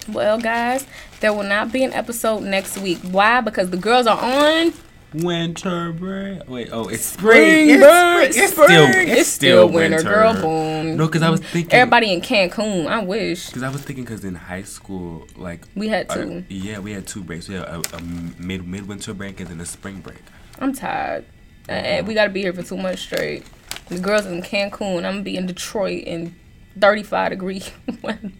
Well, 0.08 0.38
guys, 0.38 0.86
there 1.20 1.32
will 1.32 1.42
not 1.44 1.72
be 1.72 1.82
an 1.82 1.92
episode 1.92 2.42
next 2.44 2.78
week. 2.78 2.98
Why? 2.98 3.40
Because 3.40 3.70
the 3.70 3.76
girls 3.78 4.06
are 4.06 4.18
on 4.22 4.72
Winter 5.14 5.92
break. 5.92 6.48
Wait, 6.48 6.68
oh, 6.72 6.88
it's 6.88 7.04
spring 7.04 7.68
spring. 7.68 7.80
It's 7.80 7.80
break. 7.80 8.32
spring. 8.32 8.42
It's 8.44 8.52
still, 8.52 9.12
It's 9.18 9.28
still 9.28 9.68
winter, 9.68 10.02
girl. 10.02 10.34
Boom. 10.34 10.96
No, 10.96 11.06
because 11.06 11.22
I 11.22 11.30
was 11.30 11.40
thinking. 11.40 11.72
Everybody 11.72 12.12
in 12.12 12.20
Cancun. 12.20 12.86
I 12.86 13.02
wish 13.02 13.46
Because 13.46 13.62
I 13.62 13.68
was 13.68 13.82
thinking, 13.82 14.04
because 14.04 14.24
in 14.24 14.34
high 14.34 14.62
school, 14.62 15.26
like 15.36 15.66
we 15.76 15.88
had 15.88 16.10
uh, 16.10 16.42
yeah, 16.48 16.80
we 16.80 16.92
had 16.92 17.06
two 17.06 17.22
breaks. 17.22 17.48
We 17.48 17.54
had 17.54 17.64
a, 17.64 17.82
a 17.92 18.02
mid 18.02 18.66
midwinter 18.66 19.14
break 19.14 19.38
and 19.38 19.48
then 19.48 19.60
a 19.60 19.66
spring 19.66 20.00
break. 20.00 20.22
I'm 20.58 20.72
tired. 20.72 21.24
Uh, 21.68 22.02
we 22.04 22.14
gotta 22.14 22.30
be 22.30 22.42
here 22.42 22.52
for 22.52 22.62
two 22.62 22.76
months 22.76 23.02
straight. 23.02 23.46
The 23.88 23.98
girls 23.98 24.26
in 24.26 24.42
Cancun. 24.42 24.96
I'm 24.96 25.02
gonna 25.02 25.22
be 25.22 25.36
in 25.36 25.46
Detroit 25.46 26.04
in 26.04 26.34
35 26.80 27.30
degree 27.30 27.62
weather. 28.02 28.32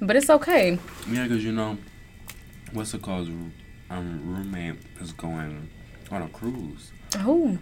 But 0.00 0.16
it's 0.16 0.28
okay. 0.28 0.78
Yeah, 1.08 1.22
because 1.24 1.44
you 1.44 1.52
know, 1.52 1.78
what's 2.72 2.92
it 2.92 3.00
called? 3.00 3.28
Um, 3.88 4.22
roommate 4.24 4.76
is 5.00 5.12
going 5.12 5.68
on 6.10 6.22
a 6.22 6.28
cruise. 6.28 6.90
Oh, 7.18 7.58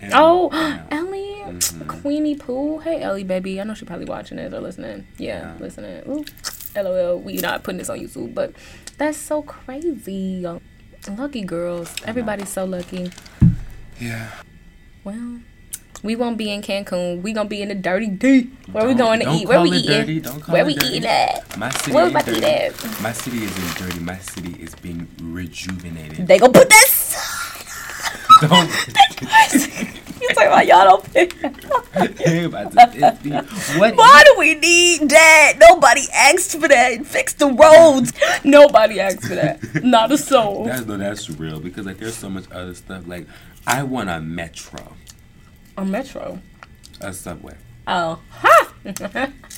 And- 0.00 0.12
oh, 0.14 0.50
yeah. 0.52 0.82
Ellie, 0.90 1.26
Mhm. 1.46 1.86
Queenie 1.88 2.36
Pooh. 2.36 2.78
Hey, 2.78 3.02
Ellie, 3.02 3.24
baby. 3.24 3.60
I 3.60 3.64
know 3.64 3.74
she's 3.74 3.86
probably 3.86 4.06
watching 4.06 4.36
this 4.36 4.52
or 4.52 4.60
listening. 4.60 5.06
Yeah, 5.18 5.40
Yeah. 5.40 5.52
listening. 5.58 6.02
Ooh, 6.08 6.24
LOL. 6.76 7.18
We 7.18 7.34
not 7.38 7.62
putting 7.64 7.78
this 7.78 7.88
on 7.90 7.98
YouTube, 7.98 8.34
but 8.34 8.52
that's 8.98 9.18
so 9.18 9.42
crazy. 9.42 10.46
Lucky 11.16 11.42
girls. 11.42 11.94
Everybody's 12.06 12.48
so 12.50 12.64
lucky. 12.64 13.10
Yeah. 13.98 14.28
Well, 15.02 15.40
we 16.02 16.14
won't 16.16 16.36
be 16.38 16.50
in 16.52 16.62
Cancun. 16.62 17.20
We 17.22 17.32
gonna 17.32 17.48
be 17.48 17.60
in 17.62 17.68
the 17.68 17.74
dirty 17.74 18.06
D. 18.06 18.50
Where 18.70 18.86
we 18.86 18.94
Don't- 18.94 18.98
going 19.06 19.20
to 19.20 19.30
eat? 19.32 19.48
Where 19.48 19.60
we 19.62 19.70
eating? 19.70 19.90
dirty. 19.90 20.20
Don't 20.20 20.40
call 20.40 20.52
Where 20.52 20.62
it 20.62 20.66
we 20.66 20.74
eating 20.74 21.06
at? 21.06 21.56
My 21.58 21.70
city 21.70 21.92
Where 21.92 22.04
we 22.04 22.10
about 22.10 22.24
to 22.26 22.36
eat 22.36 22.44
at? 22.44 23.00
My 23.02 23.12
city 23.12 23.44
isn't 23.44 23.76
dirty. 23.78 24.00
My 24.00 24.18
city 24.18 24.56
is 24.62 24.74
being 24.76 25.08
rejuvenated. 25.20 26.26
They 26.26 26.38
gonna 26.38 26.52
put 26.52 26.68
that. 26.68 26.86
Don't. 28.48 28.70
you 30.20 30.28
talking 30.28 30.46
about 30.48 30.66
y'all 30.66 30.84
don't 30.84 31.12
pay. 31.12 31.26
They 32.24 32.44
about 32.44 32.72
to. 32.72 33.46
What? 33.78 33.96
Why 33.96 34.22
do 34.26 34.34
we 34.38 34.54
need 34.54 35.08
that? 35.10 35.54
Nobody 35.58 36.02
asked 36.14 36.52
for 36.58 36.68
that. 36.68 37.04
Fix 37.06 37.34
the 37.34 37.46
roads. 37.48 38.12
Nobody 38.44 39.00
asked 39.00 39.22
for 39.26 39.34
that. 39.34 39.84
Not 39.84 40.12
a 40.12 40.18
soul. 40.18 40.64
That's 40.64 40.86
no, 40.86 40.96
that's 40.96 41.28
real 41.30 41.60
because 41.60 41.86
like 41.86 41.98
there's 41.98 42.16
so 42.16 42.30
much 42.30 42.44
other 42.52 42.74
stuff. 42.74 43.06
Like 43.06 43.26
I 43.66 43.82
want 43.82 44.08
a 44.10 44.20
metro, 44.20 44.94
A 45.76 45.84
metro. 45.84 46.40
a 47.00 47.12
subway. 47.12 47.56
Oh. 47.86 48.18
Ha! 48.30 48.72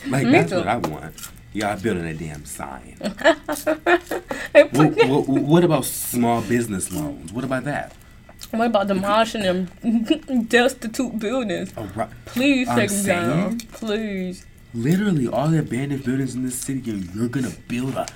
Like 0.07 0.27
that's 0.31 0.51
too. 0.51 0.57
what 0.59 0.69
I 0.69 0.77
want. 0.79 1.15
Y'all 1.55 1.79
building 1.79 2.07
a 2.07 2.15
damn 2.15 2.45
sign. 2.45 2.97
What, 4.53 4.97
what, 5.09 5.29
what 5.29 5.65
about 5.65 5.85
small 5.87 6.43
business 6.43 6.93
loans? 6.93 7.33
What 7.33 7.45
about 7.45 7.65
that? 7.65 7.95
What 8.53 8.67
about 8.67 8.87
demolishing 8.89 9.43
them 9.43 9.65
destitute 10.49 11.19
buildings? 11.19 11.73
A 11.77 11.83
ro- 11.85 12.09
Please 12.27 12.69
I'm 12.69 12.77
take 12.77 12.91
them 12.91 13.05
down. 13.07 13.59
Please. 13.73 14.45
literally 14.75 15.27
all 15.27 15.49
the 15.49 15.59
abandoned 15.59 16.05
buildings 16.05 16.35
in 16.35 16.45
this 16.45 16.59
city, 16.59 16.91
and 16.91 17.15
you're 17.15 17.29
gonna 17.29 17.53
build 17.69 17.95
a 17.97 18.07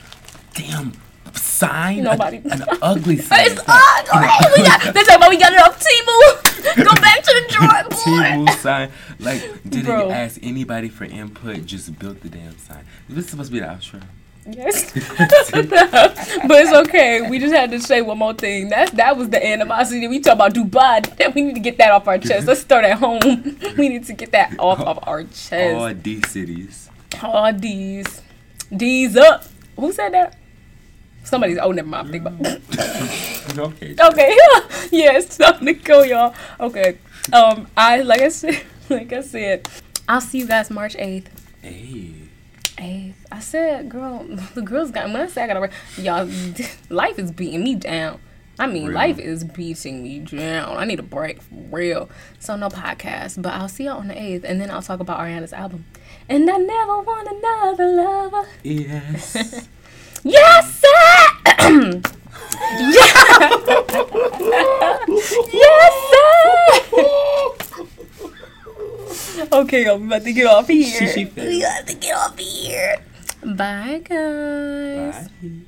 damn 0.54 0.92
sign. 1.32 2.06
A- 2.06 2.10
an 2.12 2.64
ugly 2.82 3.16
sign. 3.28 3.46
It's 3.50 3.60
ugly. 3.66 4.28
We 4.56 4.62
got, 4.62 4.94
that's 4.94 5.08
why 5.16 5.28
we 5.28 5.36
got 5.38 5.52
it 5.52 5.60
off 5.60 5.78
Temu. 5.82 6.84
Go 6.84 6.94
back 7.00 7.22
to 7.22 7.32
the 7.32 7.46
drawing 7.52 7.88
board. 7.88 8.26
T-Move 8.44 8.50
sign. 8.60 8.90
Like, 9.18 9.40
didn't 9.68 9.84
Bro. 9.86 10.10
ask 10.10 10.38
anybody 10.42 10.88
for 10.88 11.04
input, 11.04 11.64
just 11.66 11.98
built 11.98 12.20
the 12.20 12.28
damn 12.28 12.56
sign. 12.58 12.84
This 13.08 13.24
is 13.24 13.30
supposed 13.30 13.48
to 13.50 13.52
be 13.54 13.60
the 13.60 13.66
outro. 13.66 14.02
Yes. 14.48 14.92
but 14.92 16.58
it's 16.60 16.88
okay. 16.88 17.28
We 17.28 17.38
just 17.38 17.54
had 17.54 17.70
to 17.72 17.80
say 17.80 18.00
one 18.00 18.18
more 18.18 18.34
thing. 18.34 18.68
That 18.68 18.92
that 18.92 19.16
was 19.16 19.30
the 19.30 19.44
animosity. 19.44 20.06
We 20.06 20.20
talk 20.20 20.34
about 20.34 20.54
Dubai. 20.54 21.16
Then 21.16 21.32
we 21.34 21.42
need 21.42 21.54
to 21.54 21.60
get 21.60 21.78
that 21.78 21.90
off 21.90 22.06
our 22.06 22.18
chest. 22.18 22.46
Let's 22.46 22.60
start 22.60 22.84
at 22.84 22.98
home. 22.98 23.20
We 23.76 23.88
need 23.90 24.04
to 24.06 24.14
get 24.14 24.32
that 24.32 24.58
off 24.58 24.80
of 24.80 24.98
our 25.06 25.24
chest. 25.24 25.76
All 25.76 25.88
chest. 25.88 26.02
D 26.02 26.22
cities. 26.22 26.90
All 27.22 27.52
D's. 27.52 28.22
D's 28.74 29.16
up. 29.16 29.44
Who 29.78 29.92
said 29.92 30.14
that? 30.14 30.36
Somebody's 31.24 31.58
oh 31.58 31.72
never 31.72 31.88
mind. 31.88 32.10
Think 32.10 32.26
about 32.26 33.58
Okay. 33.58 33.96
Okay. 33.98 34.36
yeah, 34.92 35.16
it's 35.18 35.36
time 35.36 35.64
to 35.66 35.72
go, 35.74 36.02
y'all. 36.02 36.34
Okay. 36.60 36.98
Um, 37.32 37.66
I 37.76 38.02
like 38.02 38.20
I 38.22 38.28
said, 38.28 38.62
like 38.88 39.12
I 39.12 39.20
said, 39.22 39.68
I'll 40.08 40.20
see 40.20 40.38
you 40.38 40.46
guys 40.46 40.70
March 40.70 40.94
eighth. 40.98 41.28
Hey. 41.62 42.15
Eighth. 42.78 43.26
I 43.32 43.40
said, 43.40 43.88
girl, 43.88 44.24
the 44.54 44.62
girls 44.62 44.90
got. 44.90 45.06
When 45.06 45.16
I 45.16 45.26
say 45.26 45.42
I 45.44 45.46
gotta 45.46 45.60
work, 45.60 45.72
y'all, 45.96 46.28
life 46.90 47.18
is 47.18 47.30
beating 47.30 47.64
me 47.64 47.74
down. 47.74 48.20
I 48.58 48.66
mean, 48.66 48.86
Real. 48.86 48.94
life 48.94 49.18
is 49.18 49.44
beating 49.44 50.02
me 50.02 50.18
down. 50.20 50.78
I 50.78 50.86
need 50.86 50.98
a 50.98 51.02
break 51.02 51.42
for 51.42 51.54
real. 51.70 52.08
So 52.38 52.56
no 52.56 52.68
podcast, 52.70 53.42
but 53.42 53.52
I'll 53.52 53.68
see 53.68 53.84
y'all 53.84 53.98
on 53.98 54.08
the 54.08 54.18
eighth, 54.20 54.44
and 54.44 54.58
then 54.60 54.70
I'll 54.70 54.80
talk 54.82 55.00
about 55.00 55.18
Ariana's 55.20 55.52
album. 55.52 55.84
And 56.28 56.50
I 56.50 56.56
never 56.56 57.00
want 57.02 57.28
another 57.28 57.86
lover. 57.92 58.48
Yes. 58.62 59.68
Yes, 60.24 60.80
sir. 60.80 60.90
yes, 65.52 65.94
sir. 66.10 67.65
okay, 69.52 69.88
I'm 69.88 70.06
about 70.06 70.22
to 70.24 70.32
get 70.32 70.46
off 70.46 70.68
here. 70.68 70.84
She- 70.86 71.06
she 71.08 71.24
we 71.36 71.60
got 71.60 71.86
to 71.86 71.94
get 71.94 72.14
off 72.16 72.38
here. 72.38 72.96
Bye, 73.44 74.00
guys. 74.04 75.28
Bye. 75.28 75.60